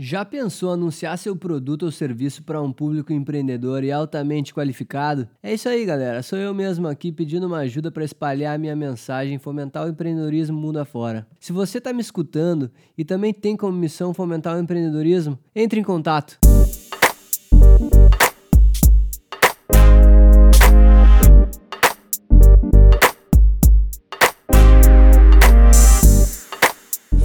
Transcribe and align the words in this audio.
Já 0.00 0.24
pensou 0.24 0.70
anunciar 0.70 1.18
seu 1.18 1.34
produto 1.34 1.82
ou 1.82 1.90
serviço 1.90 2.44
para 2.44 2.62
um 2.62 2.72
público 2.72 3.12
empreendedor 3.12 3.82
e 3.82 3.90
altamente 3.90 4.54
qualificado? 4.54 5.28
É 5.42 5.52
isso 5.52 5.68
aí, 5.68 5.84
galera. 5.84 6.22
Sou 6.22 6.38
eu 6.38 6.54
mesmo 6.54 6.86
aqui 6.86 7.10
pedindo 7.10 7.48
uma 7.48 7.58
ajuda 7.58 7.90
para 7.90 8.04
espalhar 8.04 8.54
a 8.54 8.58
minha 8.58 8.76
mensagem 8.76 9.34
e 9.34 9.38
fomentar 9.40 9.84
o 9.84 9.88
empreendedorismo 9.88 10.56
mundo 10.56 10.78
afora. 10.78 11.26
Se 11.40 11.52
você 11.52 11.78
está 11.78 11.92
me 11.92 12.00
escutando 12.00 12.70
e 12.96 13.04
também 13.04 13.34
tem 13.34 13.56
como 13.56 13.76
missão 13.76 14.14
fomentar 14.14 14.56
o 14.56 14.60
empreendedorismo, 14.60 15.36
entre 15.52 15.80
em 15.80 15.82
contato. 15.82 16.38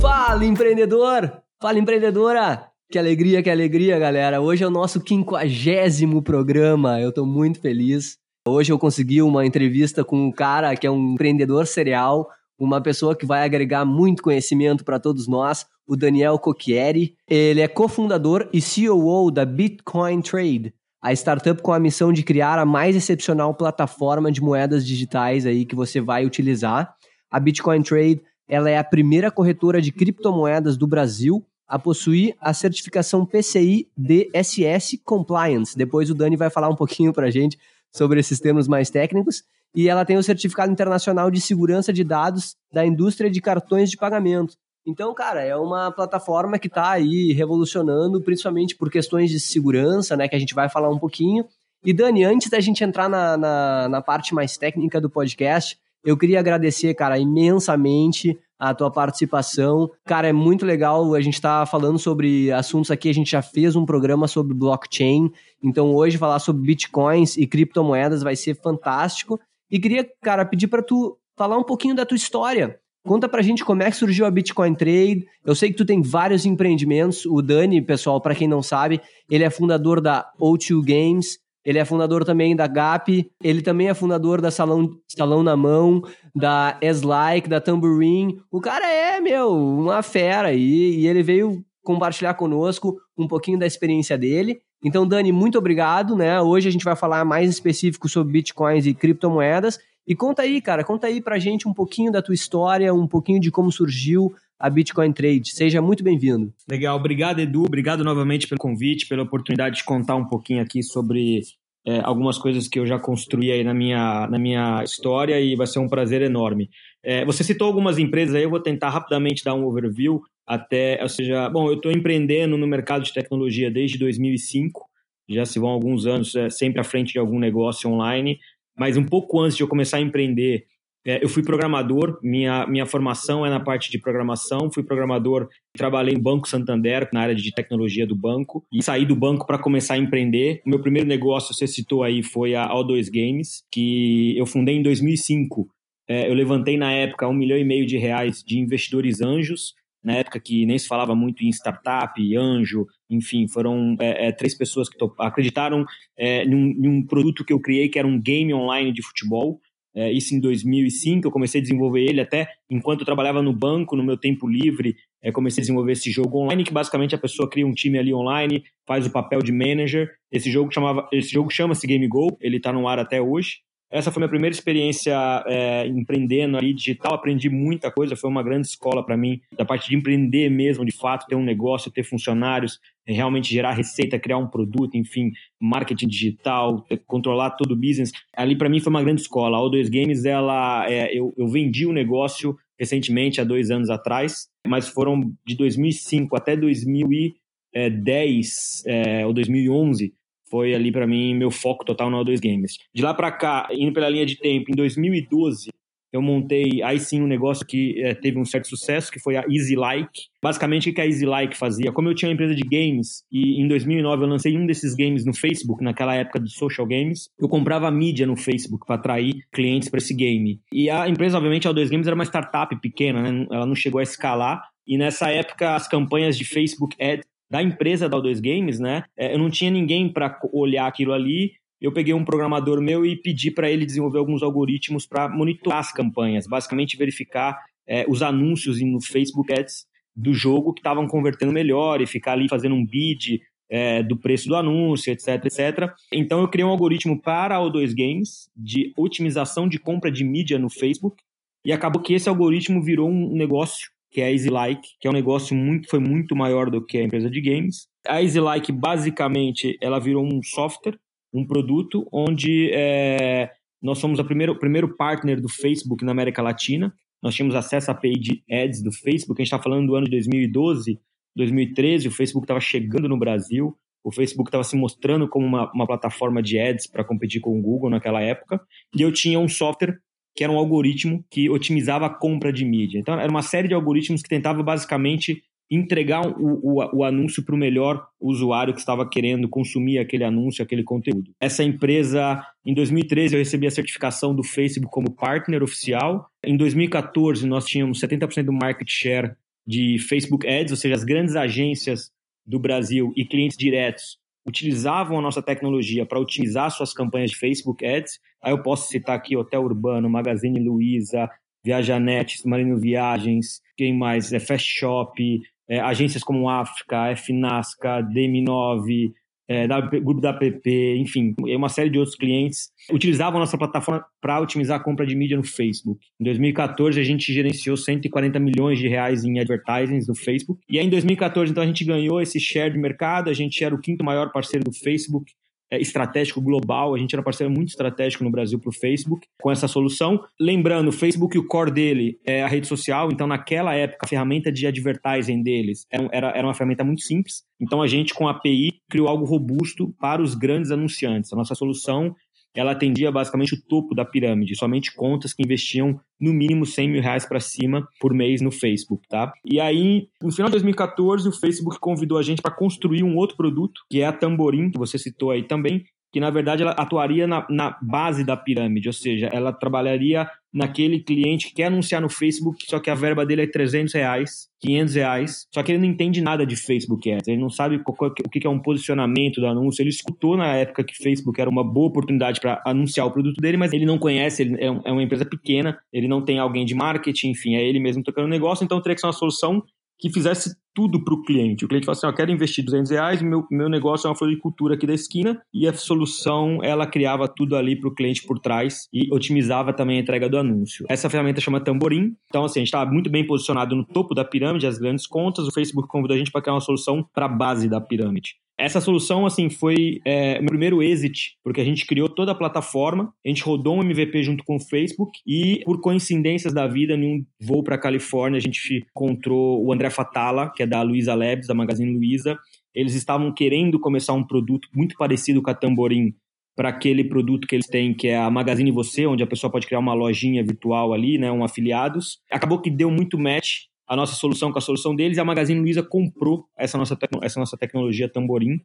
Fala, 0.01 0.43
empreendedor! 0.43 1.42
Fala, 1.63 1.79
empreendedora! 1.79 2.67
Que 2.91 2.99
alegria, 2.99 3.41
que 3.41 3.49
alegria, 3.49 3.97
galera! 3.97 4.41
Hoje 4.41 4.65
é 4.65 4.67
o 4.67 4.69
nosso 4.69 4.99
quinquagésimo 4.99 6.21
programa. 6.21 6.99
Eu 6.99 7.09
tô 7.09 7.25
muito 7.25 7.61
feliz. 7.61 8.17
Hoje 8.45 8.73
eu 8.73 8.77
consegui 8.77 9.21
uma 9.21 9.45
entrevista 9.45 10.03
com 10.03 10.25
um 10.25 10.29
cara 10.29 10.75
que 10.75 10.85
é 10.85 10.91
um 10.91 11.13
empreendedor 11.13 11.65
serial, 11.65 12.27
uma 12.59 12.81
pessoa 12.81 13.15
que 13.15 13.25
vai 13.25 13.45
agregar 13.45 13.85
muito 13.85 14.21
conhecimento 14.21 14.83
para 14.83 14.99
todos 14.99 15.25
nós, 15.25 15.65
o 15.87 15.95
Daniel 15.95 16.37
Cocchieri. 16.37 17.15
Ele 17.29 17.61
é 17.61 17.67
cofundador 17.69 18.49
e 18.51 18.59
CEO 18.59 19.31
da 19.31 19.45
Bitcoin 19.45 20.21
Trade, 20.21 20.73
a 21.01 21.13
startup 21.13 21.61
com 21.61 21.71
a 21.71 21.79
missão 21.79 22.11
de 22.11 22.23
criar 22.23 22.59
a 22.59 22.65
mais 22.65 22.93
excepcional 22.93 23.53
plataforma 23.53 24.29
de 24.29 24.41
moedas 24.41 24.85
digitais 24.85 25.45
aí 25.45 25.63
que 25.63 25.77
você 25.77 26.01
vai 26.01 26.25
utilizar. 26.25 26.93
A 27.31 27.39
Bitcoin 27.39 27.81
Trade 27.83 28.21
ela 28.49 28.69
é 28.69 28.77
a 28.77 28.83
primeira 28.83 29.31
corretora 29.31 29.81
de 29.81 29.93
criptomoedas 29.93 30.75
do 30.75 30.85
Brasil 30.85 31.41
a 31.67 31.79
possuir 31.79 32.35
a 32.39 32.53
certificação 32.53 33.25
PCI 33.25 33.87
DSS 33.97 34.97
Compliance. 35.03 35.77
Depois 35.77 36.09
o 36.09 36.15
Dani 36.15 36.35
vai 36.35 36.49
falar 36.49 36.69
um 36.69 36.75
pouquinho 36.75 37.13
para 37.13 37.27
a 37.27 37.31
gente 37.31 37.57
sobre 37.91 38.19
esses 38.19 38.39
termos 38.39 38.67
mais 38.67 38.89
técnicos. 38.89 39.43
E 39.75 39.89
ela 39.89 40.05
tem 40.05 40.17
o 40.17 40.23
certificado 40.23 40.71
internacional 40.71 41.31
de 41.31 41.41
segurança 41.41 41.91
de 41.91 42.03
dados 42.03 42.55
da 42.71 42.85
indústria 42.85 43.29
de 43.29 43.41
cartões 43.41 43.89
de 43.89 43.97
pagamento. 43.97 44.55
Então, 44.85 45.13
cara, 45.13 45.41
é 45.41 45.55
uma 45.55 45.91
plataforma 45.91 46.59
que 46.59 46.67
está 46.67 46.91
aí 46.91 47.31
revolucionando, 47.31 48.21
principalmente 48.21 48.75
por 48.75 48.91
questões 48.91 49.31
de 49.31 49.39
segurança, 49.39 50.15
né? 50.15 50.27
Que 50.27 50.35
a 50.35 50.39
gente 50.39 50.53
vai 50.53 50.69
falar 50.69 50.89
um 50.89 50.99
pouquinho. 50.99 51.45
E 51.85 51.93
Dani, 51.93 52.23
antes 52.23 52.49
da 52.49 52.59
gente 52.59 52.83
entrar 52.83 53.09
na, 53.09 53.37
na, 53.37 53.89
na 53.89 54.01
parte 54.01 54.33
mais 54.33 54.57
técnica 54.57 55.01
do 55.01 55.09
podcast, 55.09 55.77
eu 56.03 56.17
queria 56.17 56.39
agradecer, 56.39 56.93
cara, 56.93 57.17
imensamente 57.17 58.37
a 58.59 58.73
tua 58.73 58.91
participação. 58.91 59.89
Cara, 60.05 60.27
é 60.27 60.33
muito 60.33 60.65
legal. 60.65 61.13
A 61.13 61.21
gente 61.21 61.41
tá 61.41 61.65
falando 61.65 61.99
sobre 61.99 62.51
assuntos 62.51 62.91
aqui. 62.91 63.09
A 63.09 63.13
gente 63.13 63.31
já 63.31 63.41
fez 63.41 63.75
um 63.75 63.85
programa 63.85 64.27
sobre 64.27 64.53
blockchain. 64.53 65.29
Então, 65.61 65.93
hoje, 65.93 66.17
falar 66.17 66.39
sobre 66.39 66.61
bitcoins 66.63 67.37
e 67.37 67.45
criptomoedas 67.45 68.23
vai 68.23 68.35
ser 68.35 68.55
fantástico. 68.61 69.39
E 69.69 69.79
queria, 69.79 70.07
cara, 70.21 70.45
pedir 70.45 70.67
para 70.67 70.83
tu 70.83 71.17
falar 71.37 71.57
um 71.57 71.63
pouquinho 71.63 71.95
da 71.95 72.05
tua 72.05 72.15
história. 72.15 72.79
Conta 73.05 73.27
pra 73.27 73.41
gente 73.41 73.65
como 73.65 73.83
é 73.83 73.91
que 73.91 73.97
surgiu 73.97 74.25
a 74.25 74.31
Bitcoin 74.31 74.73
Trade. 74.73 75.25
Eu 75.43 75.53
sei 75.53 75.69
que 75.69 75.75
tu 75.75 75.83
tem 75.83 76.01
vários 76.01 76.45
empreendimentos. 76.45 77.25
O 77.25 77.41
Dani, 77.41 77.81
pessoal, 77.81 78.21
para 78.21 78.33
quem 78.33 78.47
não 78.47 78.63
sabe, 78.63 79.01
ele 79.29 79.43
é 79.43 79.49
fundador 79.49 79.99
da 79.99 80.31
O2 80.39 80.81
Games. 80.81 81.37
Ele 81.65 81.79
é 81.79 81.85
fundador 81.85 82.25
também 82.25 82.55
da 82.55 82.67
GAP, 82.67 83.31
ele 83.41 83.61
também 83.61 83.87
é 83.87 83.93
fundador 83.93 84.41
da 84.41 84.51
Salão, 84.51 84.91
Salão 85.07 85.41
na 85.43 85.55
Mão, 85.55 86.01
da 86.35 86.77
S-Like, 86.81 87.47
da 87.47 87.61
Tambourine. 87.61 88.41
O 88.51 88.59
cara 88.59 88.85
é, 88.89 89.19
meu, 89.19 89.51
uma 89.51 90.03
fera 90.03 90.49
aí, 90.49 90.95
e 90.95 91.07
ele 91.07 91.23
veio 91.23 91.63
compartilhar 91.83 92.33
conosco 92.33 92.97
um 93.17 93.27
pouquinho 93.27 93.59
da 93.59 93.65
experiência 93.65 94.17
dele. 94.17 94.59
Então, 94.83 95.07
Dani, 95.07 95.31
muito 95.31 95.57
obrigado, 95.57 96.15
né? 96.15 96.41
Hoje 96.41 96.67
a 96.67 96.71
gente 96.71 96.83
vai 96.83 96.95
falar 96.95 97.23
mais 97.23 97.49
específico 97.49 98.09
sobre 98.09 98.33
bitcoins 98.33 98.85
e 98.85 98.93
criptomoedas. 98.93 99.79
E 100.05 100.13
conta 100.13 100.41
aí, 100.41 100.61
cara, 100.61 100.83
conta 100.83 101.07
aí 101.07 101.21
pra 101.21 101.39
gente 101.39 101.67
um 101.67 101.73
pouquinho 101.73 102.11
da 102.11 102.21
tua 102.21 102.35
história, 102.35 102.93
um 102.93 103.07
pouquinho 103.07 103.39
de 103.39 103.49
como 103.49 103.71
surgiu 103.71 104.33
a 104.63 104.69
Bitcoin 104.69 105.11
Trade. 105.11 105.53
Seja 105.53 105.81
muito 105.81 106.05
bem-vindo. 106.05 106.53
Legal, 106.69 106.95
obrigado 106.95 107.41
Edu, 107.41 107.65
obrigado 107.65 108.01
novamente 108.01 108.47
pelo 108.47 108.57
convite, 108.57 109.09
pela 109.09 109.23
oportunidade 109.23 109.75
de 109.75 109.83
contar 109.83 110.15
um 110.15 110.23
pouquinho 110.23 110.63
aqui 110.63 110.81
sobre 110.81 111.41
é, 111.85 111.99
algumas 111.99 112.37
coisas 112.37 112.69
que 112.69 112.79
eu 112.79 112.85
já 112.85 112.97
construí 112.97 113.51
aí 113.51 113.61
na 113.61 113.73
minha, 113.73 114.25
na 114.27 114.39
minha 114.39 114.81
história 114.81 115.37
e 115.37 115.53
vai 115.57 115.67
ser 115.67 115.79
um 115.79 115.89
prazer 115.89 116.21
enorme. 116.21 116.69
É, 117.03 117.25
você 117.25 117.43
citou 117.43 117.67
algumas 117.67 117.97
empresas 117.97 118.35
aí, 118.35 118.43
eu 118.43 118.49
vou 118.49 118.61
tentar 118.61 118.89
rapidamente 118.89 119.43
dar 119.43 119.53
um 119.53 119.65
overview 119.65 120.21
até, 120.47 120.97
ou 121.01 121.09
seja, 121.09 121.49
bom, 121.49 121.67
eu 121.67 121.73
estou 121.73 121.91
empreendendo 121.91 122.57
no 122.57 122.65
mercado 122.65 123.03
de 123.03 123.11
tecnologia 123.11 123.69
desde 123.69 123.97
2005, 123.97 124.81
já 125.27 125.45
se 125.45 125.59
vão 125.59 125.71
alguns 125.71 126.05
anos, 126.05 126.33
é, 126.35 126.49
sempre 126.49 126.79
à 126.79 126.85
frente 126.85 127.11
de 127.11 127.19
algum 127.19 127.37
negócio 127.37 127.89
online, 127.89 128.39
mas 128.79 128.95
um 128.95 129.03
pouco 129.03 129.41
antes 129.41 129.57
de 129.57 129.63
eu 129.63 129.67
começar 129.67 129.97
a 129.97 130.01
empreender, 130.01 130.67
eu 131.05 131.27
fui 131.27 131.43
programador, 131.43 132.17
minha, 132.23 132.65
minha 132.67 132.85
formação 132.85 133.45
é 133.45 133.49
na 133.49 133.59
parte 133.59 133.91
de 133.91 133.99
programação, 133.99 134.71
fui 134.71 134.83
programador, 134.83 135.49
trabalhei 135.75 136.13
no 136.13 136.21
Banco 136.21 136.47
Santander, 136.47 137.09
na 137.11 137.21
área 137.21 137.35
de 137.35 137.51
tecnologia 137.51 138.07
do 138.07 138.15
banco, 138.15 138.65
e 138.71 138.81
saí 138.81 139.05
do 139.05 139.15
banco 139.15 139.45
para 139.45 139.59
começar 139.59 139.95
a 139.95 139.97
empreender. 139.97 140.61
O 140.65 140.69
meu 140.69 140.81
primeiro 140.81 141.07
negócio, 141.07 141.53
você 141.53 141.67
citou 141.67 142.03
aí, 142.03 142.23
foi 142.23 142.55
a 142.55 142.69
O2 142.69 143.09
Games, 143.11 143.63
que 143.71 144.37
eu 144.37 144.45
fundei 144.45 144.75
em 144.75 144.83
2005. 144.83 145.67
É, 146.07 146.29
eu 146.29 146.33
levantei 146.33 146.77
na 146.77 146.91
época 146.91 147.27
um 147.27 147.33
milhão 147.33 147.57
e 147.57 147.63
meio 147.63 147.85
de 147.85 147.97
reais 147.97 148.43
de 148.45 148.59
investidores 148.59 149.21
anjos, 149.21 149.73
na 150.03 150.15
época 150.15 150.39
que 150.39 150.65
nem 150.65 150.77
se 150.77 150.87
falava 150.87 151.15
muito 151.15 151.43
em 151.43 151.49
startup, 151.49 152.19
anjo, 152.35 152.85
enfim, 153.09 153.47
foram 153.47 153.95
é, 153.99 154.27
é, 154.27 154.31
três 154.31 154.55
pessoas 154.57 154.89
que 154.89 154.97
acreditaram 155.19 155.85
é, 156.17 156.45
num, 156.45 156.73
num, 156.77 157.05
produto 157.05 157.45
que 157.45 157.53
eu 157.53 157.59
criei, 157.59 157.87
que 157.87 157.97
era 157.97 158.07
um 158.07 158.21
game 158.21 158.53
online 158.53 158.91
de 158.91 159.01
futebol 159.01 159.61
é, 159.95 160.11
isso 160.11 160.33
em 160.33 160.39
2005, 160.39 161.27
eu 161.27 161.31
comecei 161.31 161.59
a 161.59 161.61
desenvolver 161.61 162.01
ele 162.01 162.19
até 162.19 162.47
enquanto 162.69 163.01
eu 163.01 163.05
trabalhava 163.05 163.41
no 163.41 163.53
banco, 163.53 163.95
no 163.95 164.03
meu 164.03 164.17
tempo 164.17 164.47
livre, 164.47 164.95
é, 165.21 165.31
comecei 165.31 165.61
a 165.61 165.63
desenvolver 165.63 165.91
esse 165.91 166.09
jogo 166.09 166.39
online, 166.39 166.63
que 166.63 166.73
basicamente 166.73 167.13
a 167.13 167.17
pessoa 167.17 167.49
cria 167.49 167.65
um 167.65 167.73
time 167.73 167.97
ali 167.99 168.13
online, 168.13 168.63
faz 168.87 169.05
o 169.05 169.11
papel 169.11 169.39
de 169.39 169.51
manager. 169.51 170.09
Esse 170.31 170.49
jogo 170.49 170.73
chamava, 170.73 171.07
esse 171.13 171.29
jogo 171.29 171.51
chama-se 171.51 171.85
Game 171.85 172.07
Go, 172.07 172.35
ele 172.41 172.57
está 172.57 172.73
no 172.73 172.87
ar 172.87 172.99
até 172.99 173.21
hoje. 173.21 173.57
Essa 173.93 174.11
foi 174.11 174.21
minha 174.21 174.29
primeira 174.29 174.55
experiência 174.55 175.13
é, 175.45 175.85
empreendendo 175.85 176.57
ali 176.57 176.73
digital. 176.73 177.13
Aprendi 177.13 177.47
muita 177.47 177.91
coisa, 177.91 178.15
foi 178.15 178.27
uma 178.27 178.41
grande 178.41 178.65
escola 178.65 179.05
para 179.05 179.15
mim, 179.15 179.39
da 179.55 179.63
parte 179.63 179.87
de 179.87 179.95
empreender 179.95 180.49
mesmo, 180.49 180.83
de 180.83 180.91
fato, 180.91 181.27
ter 181.27 181.35
um 181.35 181.43
negócio, 181.43 181.91
ter 181.91 182.03
funcionários, 182.03 182.79
realmente 183.05 183.53
gerar 183.53 183.73
receita, 183.73 184.17
criar 184.17 184.39
um 184.39 184.47
produto, 184.47 184.97
enfim, 184.97 185.31
marketing 185.61 186.07
digital, 186.07 186.83
controlar 187.05 187.51
todo 187.51 187.73
o 187.73 187.75
business. 187.75 188.11
Ali 188.35 188.57
para 188.57 188.67
mim 188.67 188.79
foi 188.79 188.89
uma 188.89 189.03
grande 189.03 189.21
escola. 189.21 189.59
A 189.59 189.61
O2 189.61 189.91
Games, 189.91 190.25
ela, 190.25 190.89
é, 190.89 191.15
eu, 191.15 191.31
eu 191.37 191.47
vendi 191.47 191.85
o 191.85 191.91
um 191.91 191.93
negócio 191.93 192.57
recentemente, 192.79 193.39
há 193.39 193.43
dois 193.43 193.69
anos 193.69 193.91
atrás, 193.91 194.47
mas 194.65 194.89
foram 194.89 195.31
de 195.45 195.55
2005 195.55 196.35
até 196.35 196.57
2010 196.57 198.83
é, 198.87 199.23
ou 199.23 199.33
2011 199.33 200.15
foi 200.53 200.75
ali 200.75 200.91
para 200.91 201.07
mim 201.07 201.33
meu 201.33 201.49
foco 201.49 201.83
total 201.83 202.11
no 202.11 202.23
O2 202.23 202.39
Games. 202.39 202.77
De 202.93 203.01
lá 203.01 203.11
para 203.11 203.31
cá, 203.31 203.67
indo 203.71 203.91
pela 203.91 204.07
linha 204.07 204.23
de 204.23 204.37
tempo, 204.37 204.71
em 204.71 204.75
2012 204.75 205.71
eu 206.11 206.21
montei 206.21 206.83
aí 206.83 206.99
sim 206.99 207.23
um 207.23 207.25
negócio 207.25 207.65
que 207.65 207.99
é, 207.99 208.13
teve 208.13 208.37
um 208.37 208.45
certo 208.45 208.67
sucesso, 208.67 209.11
que 209.11 209.19
foi 209.19 209.35
a 209.35 209.43
Easy 209.49 209.75
Like. 209.75 210.27
Basicamente, 210.43 210.91
o 210.91 210.93
que 210.93 211.01
a 211.01 211.07
Easy 211.07 211.25
Like 211.25 211.57
fazia? 211.57 211.91
Como 211.91 212.07
eu 212.07 212.13
tinha 212.13 212.29
uma 212.29 212.35
empresa 212.35 212.53
de 212.53 212.61
games 212.61 213.23
e 213.31 213.59
em 213.59 213.67
2009 213.67 214.23
eu 214.23 214.27
lancei 214.27 214.55
um 214.55 214.67
desses 214.67 214.93
games 214.93 215.25
no 215.25 215.33
Facebook, 215.33 215.83
naquela 215.83 216.13
época 216.13 216.39
de 216.39 216.53
social 216.53 216.85
games, 216.85 217.29
eu 217.39 217.49
comprava 217.49 217.89
mídia 217.89 218.27
no 218.27 218.35
Facebook 218.35 218.85
para 218.85 218.97
atrair 218.97 219.33
clientes 219.51 219.89
para 219.89 219.97
esse 219.97 220.13
game. 220.13 220.61
E 220.71 220.87
a 220.87 221.09
empresa, 221.09 221.35
obviamente, 221.35 221.67
a 221.67 221.71
O2 221.71 221.89
Games 221.89 222.05
era 222.05 222.13
uma 222.13 222.25
startup 222.25 222.79
pequena, 222.79 223.23
né? 223.23 223.47
ela 223.49 223.65
não 223.65 223.73
chegou 223.73 223.99
a 223.99 224.03
escalar. 224.03 224.61
E 224.85 224.99
nessa 224.99 225.31
época, 225.31 225.73
as 225.73 225.87
campanhas 225.87 226.37
de 226.37 226.45
Facebook 226.45 226.95
Ads 227.01 227.32
da 227.53 227.61
empresa 227.61 228.09
da 228.09 228.17
O2 228.17 228.41
Games, 228.41 228.79
né? 228.79 229.03
É, 229.15 229.35
eu 229.35 229.37
não 229.37 229.47
tinha 229.47 229.69
ninguém 229.69 230.11
para 230.11 230.39
olhar 230.51 230.87
aquilo 230.87 231.13
ali. 231.13 231.51
eu 231.79 231.91
peguei 231.91 232.11
um 232.11 232.25
programador 232.25 232.81
meu 232.81 233.05
e 233.05 233.15
pedi 233.15 233.51
para 233.51 233.69
ele 233.69 233.85
desenvolver 233.85 234.17
alguns 234.17 234.41
algoritmos 234.41 235.05
para 235.05 235.29
monitorar 235.29 235.77
as 235.77 235.91
campanhas, 235.91 236.47
basicamente 236.47 236.97
verificar 236.97 237.59
é, 237.87 238.05
os 238.07 238.23
anúncios 238.23 238.81
no 238.81 238.99
Facebook 238.99 239.53
Ads 239.53 239.85
do 240.15 240.33
jogo 240.33 240.73
que 240.73 240.79
estavam 240.79 241.07
convertendo 241.07 241.51
melhor 241.51 242.01
e 242.01 242.07
ficar 242.07 242.31
ali 242.31 242.49
fazendo 242.49 242.73
um 242.73 242.83
bid 242.83 243.39
é, 243.69 244.01
do 244.01 244.17
preço 244.17 244.47
do 244.47 244.55
anúncio, 244.55 245.11
etc, 245.11 245.45
etc. 245.45 245.93
Então 246.11 246.41
eu 246.41 246.47
criei 246.47 246.65
um 246.65 246.71
algoritmo 246.71 247.21
para 247.21 247.59
O2 247.59 247.93
Games 247.95 248.49
de 248.57 248.91
otimização 248.97 249.69
de 249.69 249.77
compra 249.77 250.11
de 250.11 250.23
mídia 250.23 250.57
no 250.57 250.71
Facebook 250.71 251.17
e 251.63 251.71
acabou 251.71 252.01
que 252.01 252.15
esse 252.15 252.27
algoritmo 252.27 252.81
virou 252.81 253.07
um 253.07 253.35
negócio 253.35 253.92
que 254.13 254.21
é 254.21 254.25
a 254.25 254.31
EasyLike, 254.31 254.89
que 254.99 255.07
é 255.07 255.09
um 255.09 255.13
negócio 255.13 255.55
muito 255.55 255.89
foi 255.89 255.99
muito 255.99 256.35
maior 256.35 256.69
do 256.69 256.85
que 256.85 256.99
a 256.99 257.03
empresa 257.03 257.29
de 257.29 257.41
games. 257.41 257.87
A 258.07 258.21
EasyLike 258.21 258.71
basicamente 258.71 259.77
ela 259.81 259.99
virou 259.99 260.23
um 260.23 260.41
software 260.43 260.97
um 261.33 261.45
produto 261.45 262.07
onde 262.11 262.69
é, 262.71 263.49
nós 263.81 263.97
somos 263.97 264.19
o 264.19 264.23
primeiro, 264.23 264.57
primeiro 264.57 264.95
partner 264.95 265.41
do 265.41 265.49
Facebook 265.49 266.05
na 266.05 266.11
América 266.11 266.41
Latina. 266.41 266.93
Nós 267.21 267.33
tínhamos 267.33 267.55
acesso 267.55 267.89
à 267.89 267.93
de 267.93 268.43
ads 268.49 268.83
do 268.83 268.91
Facebook. 268.91 269.41
A 269.41 269.43
gente 269.43 269.53
está 269.53 269.61
falando 269.61 269.87
do 269.87 269.95
ano 269.95 270.05
de 270.05 270.11
2012, 270.11 270.99
2013. 271.35 272.07
O 272.07 272.11
Facebook 272.11 272.45
estava 272.45 272.59
chegando 272.59 273.09
no 273.09 273.17
Brasil. 273.17 273.75
O 274.03 274.11
Facebook 274.11 274.49
estava 274.49 274.63
se 274.63 274.75
mostrando 274.75 275.27
como 275.27 275.45
uma, 275.45 275.71
uma 275.73 275.87
plataforma 275.87 276.43
de 276.43 276.59
ads 276.59 276.85
para 276.85 277.03
competir 277.03 277.41
com 277.41 277.57
o 277.57 277.61
Google 277.61 277.89
naquela 277.89 278.21
época. 278.21 278.61
E 278.95 279.01
eu 279.01 279.11
tinha 279.11 279.39
um 279.39 279.47
software 279.47 279.97
que 280.35 280.43
era 280.43 280.51
um 280.51 280.57
algoritmo 280.57 281.23
que 281.29 281.49
otimizava 281.49 282.05
a 282.07 282.09
compra 282.09 282.51
de 282.51 282.65
mídia. 282.65 282.99
Então, 282.99 283.19
era 283.19 283.29
uma 283.29 283.41
série 283.41 283.67
de 283.67 283.73
algoritmos 283.73 284.21
que 284.21 284.29
tentava 284.29 284.63
basicamente 284.63 285.43
entregar 285.69 286.21
o, 286.27 286.59
o, 286.61 286.97
o 286.97 287.03
anúncio 287.03 287.43
para 287.43 287.55
o 287.55 287.57
melhor 287.57 288.05
usuário 288.19 288.73
que 288.73 288.79
estava 288.79 289.07
querendo 289.09 289.47
consumir 289.47 289.97
aquele 289.97 290.23
anúncio, 290.23 290.63
aquele 290.63 290.83
conteúdo. 290.83 291.31
Essa 291.39 291.63
empresa, 291.63 292.43
em 292.65 292.73
2013, 292.73 293.35
eu 293.35 293.39
recebi 293.39 293.65
a 293.65 293.71
certificação 293.71 294.35
do 294.35 294.43
Facebook 294.43 294.91
como 294.91 295.11
partner 295.11 295.63
oficial. 295.63 296.27
Em 296.43 296.57
2014, 296.57 297.47
nós 297.47 297.65
tínhamos 297.65 297.99
70% 297.99 298.43
do 298.43 298.53
market 298.53 298.87
share 298.89 299.33
de 299.65 299.97
Facebook 299.97 300.47
Ads, 300.47 300.71
ou 300.71 300.77
seja, 300.77 300.95
as 300.95 301.03
grandes 301.03 301.35
agências 301.35 302.11
do 302.45 302.59
Brasil 302.59 303.13
e 303.15 303.25
clientes 303.25 303.57
diretos 303.57 304.17
utilizavam 304.45 305.19
a 305.19 305.21
nossa 305.21 305.41
tecnologia 305.41 306.05
para 306.05 306.19
otimizar 306.19 306.69
suas 306.71 306.93
campanhas 306.93 307.31
de 307.31 307.37
Facebook 307.37 307.85
Ads. 307.85 308.19
Aí 308.41 308.51
eu 308.51 308.61
posso 308.61 308.87
citar 308.87 309.15
aqui 309.15 309.37
Hotel 309.37 309.61
Urbano, 309.61 310.09
Magazine 310.09 310.59
Luiza, 310.59 311.29
Viajanet, 311.63 312.45
Marino 312.45 312.77
Viagens, 312.77 313.61
quem 313.77 313.97
mais? 313.97 314.33
É 314.33 314.39
Fast 314.39 314.67
Shop, 314.67 315.41
é, 315.67 315.79
agências 315.79 316.23
como 316.23 316.49
África, 316.49 317.15
FNASCA, 317.15 318.03
DM9, 318.03 319.13
é, 319.47 319.67
Grupo 319.67 320.21
da 320.21 320.33
PP, 320.33 320.97
enfim, 320.97 321.35
uma 321.39 321.69
série 321.69 321.89
de 321.89 321.99
outros 321.99 322.15
clientes 322.15 322.69
utilizavam 322.91 323.37
a 323.37 323.41
nossa 323.41 323.57
plataforma 323.57 324.03
para 324.21 324.39
otimizar 324.39 324.79
a 324.79 324.83
compra 324.83 325.05
de 325.05 325.15
mídia 325.15 325.37
no 325.37 325.43
Facebook. 325.43 325.99
Em 326.19 326.23
2014, 326.23 326.99
a 326.99 327.03
gente 327.03 327.33
gerenciou 327.33 327.75
140 327.75 328.39
milhões 328.39 328.79
de 328.79 328.87
reais 328.87 329.23
em 329.23 329.39
advertising 329.39 329.99
no 330.07 330.15
Facebook. 330.15 330.61
E 330.69 330.79
aí, 330.79 330.85
em 330.85 330.89
2014, 330.89 331.51
então, 331.51 331.63
a 331.63 331.67
gente 331.67 331.83
ganhou 331.83 332.21
esse 332.21 332.39
share 332.39 332.71
de 332.71 332.79
mercado, 332.79 333.29
a 333.29 333.33
gente 333.33 333.63
era 333.63 333.75
o 333.75 333.79
quinto 333.79 334.03
maior 334.03 334.31
parceiro 334.31 334.63
do 334.63 334.73
Facebook, 334.73 335.33
estratégico 335.79 336.41
global. 336.41 336.93
A 336.93 336.97
gente 336.97 337.13
era 337.13 337.23
parceiro 337.23 337.51
muito 337.51 337.69
estratégico 337.69 338.23
no 338.23 338.31
Brasil 338.31 338.59
para 338.59 338.69
o 338.69 338.73
Facebook 338.73 339.27
com 339.41 339.51
essa 339.51 339.67
solução. 339.67 340.23
Lembrando, 340.39 340.89
o 340.89 340.91
Facebook, 340.91 341.37
o 341.37 341.45
core 341.45 341.71
dele 341.71 342.19
é 342.25 342.43
a 342.43 342.47
rede 342.47 342.67
social, 342.67 343.09
então 343.11 343.27
naquela 343.27 343.73
época 343.73 344.05
a 344.05 344.07
ferramenta 344.07 344.51
de 344.51 344.65
advertising 344.67 345.41
deles 345.41 345.85
era, 345.91 346.29
era 346.29 346.47
uma 346.47 346.53
ferramenta 346.53 346.83
muito 346.83 347.01
simples. 347.01 347.43
Então 347.59 347.81
a 347.81 347.87
gente, 347.87 348.13
com 348.13 348.27
a 348.27 348.31
API, 348.31 348.71
criou 348.89 349.07
algo 349.07 349.25
robusto 349.25 349.93
para 349.99 350.21
os 350.21 350.35
grandes 350.35 350.71
anunciantes. 350.71 351.31
A 351.31 351.35
nossa 351.35 351.55
solução 351.55 352.13
ela 352.55 352.71
atendia 352.71 353.11
basicamente 353.11 353.55
o 353.55 353.61
topo 353.61 353.95
da 353.95 354.05
pirâmide, 354.05 354.55
somente 354.55 354.93
contas 354.93 355.33
que 355.33 355.43
investiam 355.43 355.99
no 356.19 356.33
mínimo 356.33 356.65
100 356.65 356.89
mil 356.89 357.01
reais 357.01 357.25
para 357.25 357.39
cima 357.39 357.87
por 357.99 358.13
mês 358.13 358.41
no 358.41 358.51
Facebook, 358.51 359.07
tá? 359.09 359.33
E 359.43 359.59
aí, 359.59 360.07
no 360.21 360.31
final 360.31 360.47
de 360.47 360.53
2014, 360.53 361.27
o 361.27 361.31
Facebook 361.31 361.79
convidou 361.79 362.17
a 362.17 362.21
gente 362.21 362.41
para 362.41 362.55
construir 362.55 363.03
um 363.03 363.17
outro 363.17 363.35
produto, 363.35 363.81
que 363.89 364.01
é 364.01 364.05
a 364.05 364.13
Tamborim, 364.13 364.69
que 364.69 364.77
você 364.77 364.97
citou 364.97 365.31
aí 365.31 365.43
também, 365.43 365.83
que 366.13 366.19
na 366.19 366.29
verdade 366.29 366.61
ela 366.61 366.73
atuaria 366.73 367.25
na, 367.25 367.43
na, 367.49 367.75
base 367.81 368.23
da 368.23 368.37
pirâmide, 368.37 368.87
ou 368.87 368.93
seja, 368.93 369.31
ela 369.33 369.51
trabalharia 369.51 370.29
naquele 370.53 370.99
cliente 370.99 371.47
que 371.47 371.55
quer 371.55 371.65
anunciar 371.65 371.99
no 371.99 372.07
Facebook, 372.07 372.63
só 372.69 372.79
que 372.79 372.91
a 372.91 372.93
verba 372.93 373.25
dele 373.25 373.41
é 373.41 373.47
300 373.47 373.91
reais, 373.91 374.47
500 374.61 374.93
reais, 374.93 375.47
só 375.51 375.63
que 375.63 375.71
ele 375.71 375.79
não 375.79 375.87
entende 375.87 376.21
nada 376.21 376.45
de 376.45 376.55
Facebook 376.55 377.11
Ads, 377.11 377.27
ele 377.27 377.41
não 377.41 377.49
sabe 377.49 377.81
o 377.83 378.29
que 378.29 378.45
é 378.45 378.49
um 378.49 378.59
posicionamento 378.59 379.41
do 379.41 379.47
anúncio, 379.47 379.81
ele 379.81 379.89
escutou 379.89 380.37
na 380.37 380.55
época 380.55 380.83
que 380.83 380.95
Facebook 380.95 381.41
era 381.41 381.49
uma 381.49 381.63
boa 381.63 381.87
oportunidade 381.87 382.39
para 382.39 382.61
anunciar 382.63 383.07
o 383.07 383.11
produto 383.11 383.41
dele, 383.41 383.57
mas 383.57 383.73
ele 383.73 383.85
não 383.85 383.97
conhece, 383.97 384.43
ele 384.43 384.63
é, 384.63 384.67
é 384.67 384.91
uma 384.91 385.01
empresa 385.01 385.25
pequena, 385.25 385.79
ele 385.91 386.07
não 386.07 386.23
tem 386.23 386.37
alguém 386.37 386.63
de 386.63 386.75
marketing, 386.75 387.29
enfim, 387.29 387.55
é 387.55 387.67
ele 387.67 387.79
mesmo 387.79 388.03
tocando 388.03 388.25
o 388.25 388.29
negócio, 388.29 388.63
então 388.63 388.79
teria 388.79 388.93
que 388.93 389.01
ser 389.01 389.07
uma 389.07 389.13
solução 389.13 389.63
que 389.99 390.11
fizesse 390.11 390.55
tudo 390.73 391.03
para 391.03 391.13
o 391.13 391.21
cliente. 391.21 391.63
O 391.63 391.67
cliente 391.67 391.85
fala 391.85 391.95
assim, 391.95 392.07
eu 392.07 392.13
quero 392.13 392.31
investir 392.31 392.65
200 392.65 392.91
reais, 392.91 393.21
meu, 393.21 393.45
meu 393.51 393.69
negócio 393.69 394.07
é 394.07 394.09
uma 394.09 394.15
floricultura 394.15 394.75
aqui 394.75 394.87
da 394.87 394.93
esquina, 394.93 395.39
e 395.53 395.67
a 395.67 395.73
solução, 395.73 396.59
ela 396.63 396.87
criava 396.87 397.27
tudo 397.27 397.55
ali 397.55 397.79
para 397.79 397.89
o 397.89 397.93
cliente 397.93 398.23
por 398.23 398.39
trás 398.39 398.87
e 398.91 399.13
otimizava 399.13 399.71
também 399.71 399.97
a 399.97 400.01
entrega 400.01 400.27
do 400.27 400.37
anúncio. 400.37 400.85
Essa 400.89 401.09
ferramenta 401.09 401.39
chama 401.39 401.61
Tamborim, 401.61 402.15
então 402.27 402.43
assim, 402.43 402.59
a 402.59 402.61
gente 402.61 402.69
estava 402.69 402.89
muito 402.89 403.09
bem 403.09 403.25
posicionado 403.25 403.75
no 403.75 403.85
topo 403.85 404.15
da 404.15 404.25
pirâmide, 404.25 404.65
as 404.65 404.79
grandes 404.79 405.05
contas, 405.05 405.47
o 405.47 405.53
Facebook 405.53 405.87
convidou 405.87 406.15
a 406.15 406.17
gente 406.17 406.31
para 406.31 406.41
criar 406.41 406.55
uma 406.55 406.61
solução 406.61 407.07
para 407.13 407.25
a 407.25 407.29
base 407.29 407.69
da 407.69 407.79
pirâmide. 407.79 408.35
Essa 408.57 408.79
solução, 408.79 409.25
assim, 409.25 409.49
foi 409.49 409.99
é, 410.05 410.39
meu 410.39 410.49
primeiro 410.49 410.83
exit, 410.83 411.35
porque 411.43 411.59
a 411.59 411.65
gente 411.65 411.85
criou 411.87 412.07
toda 412.07 412.31
a 412.31 412.35
plataforma, 412.35 413.11
a 413.25 413.27
gente 413.27 413.43
rodou 413.43 413.77
um 413.77 413.83
MVP 413.83 414.21
junto 414.21 414.43
com 414.43 414.57
o 414.57 414.59
Facebook 414.59 415.19
e, 415.25 415.61
por 415.65 415.81
coincidências 415.81 416.53
da 416.53 416.67
vida, 416.67 416.93
em 416.93 417.03
um 417.03 417.25
voo 417.41 417.63
para 417.63 417.79
Califórnia, 417.79 418.37
a 418.37 418.41
gente 418.41 418.85
encontrou 418.91 419.65
o 419.65 419.73
André 419.73 419.89
Fatala, 419.89 420.51
que 420.55 420.61
é 420.61 420.67
da 420.67 420.81
Luiza 420.83 421.15
Labs, 421.15 421.47
da 421.47 421.55
Magazine 421.55 421.91
Luiza. 421.91 422.37
Eles 422.75 422.93
estavam 422.93 423.33
querendo 423.33 423.79
começar 423.79 424.13
um 424.13 424.25
produto 424.25 424.67
muito 424.73 424.95
parecido 424.97 425.41
com 425.41 425.49
a 425.49 425.55
Tamborim 425.55 426.13
para 426.55 426.69
aquele 426.69 427.03
produto 427.03 427.47
que 427.47 427.55
eles 427.55 427.67
têm, 427.67 427.93
que 427.93 428.07
é 428.07 428.17
a 428.17 428.29
Magazine 428.29 428.71
Você, 428.71 429.07
onde 429.07 429.23
a 429.23 429.27
pessoa 429.27 429.51
pode 429.51 429.65
criar 429.65 429.79
uma 429.79 429.95
lojinha 429.95 430.43
virtual 430.43 430.93
ali, 430.93 431.17
né, 431.17 431.31
um 431.31 431.43
afiliados. 431.43 432.19
Acabou 432.31 432.61
que 432.61 432.69
deu 432.69 432.91
muito 432.91 433.17
match 433.17 433.63
a 433.87 433.95
nossa 433.95 434.15
solução 434.15 434.51
com 434.51 434.57
a 434.57 434.61
solução 434.61 434.95
deles, 434.95 435.17
e 435.17 435.21
a 435.21 435.25
Magazine 435.25 435.59
Luiza 435.59 435.83
comprou 435.83 436.45
essa 436.57 436.77
nossa, 436.77 436.97
essa 437.21 437.39
nossa 437.39 437.57
tecnologia 437.57 438.09
Tamborim. 438.09 438.61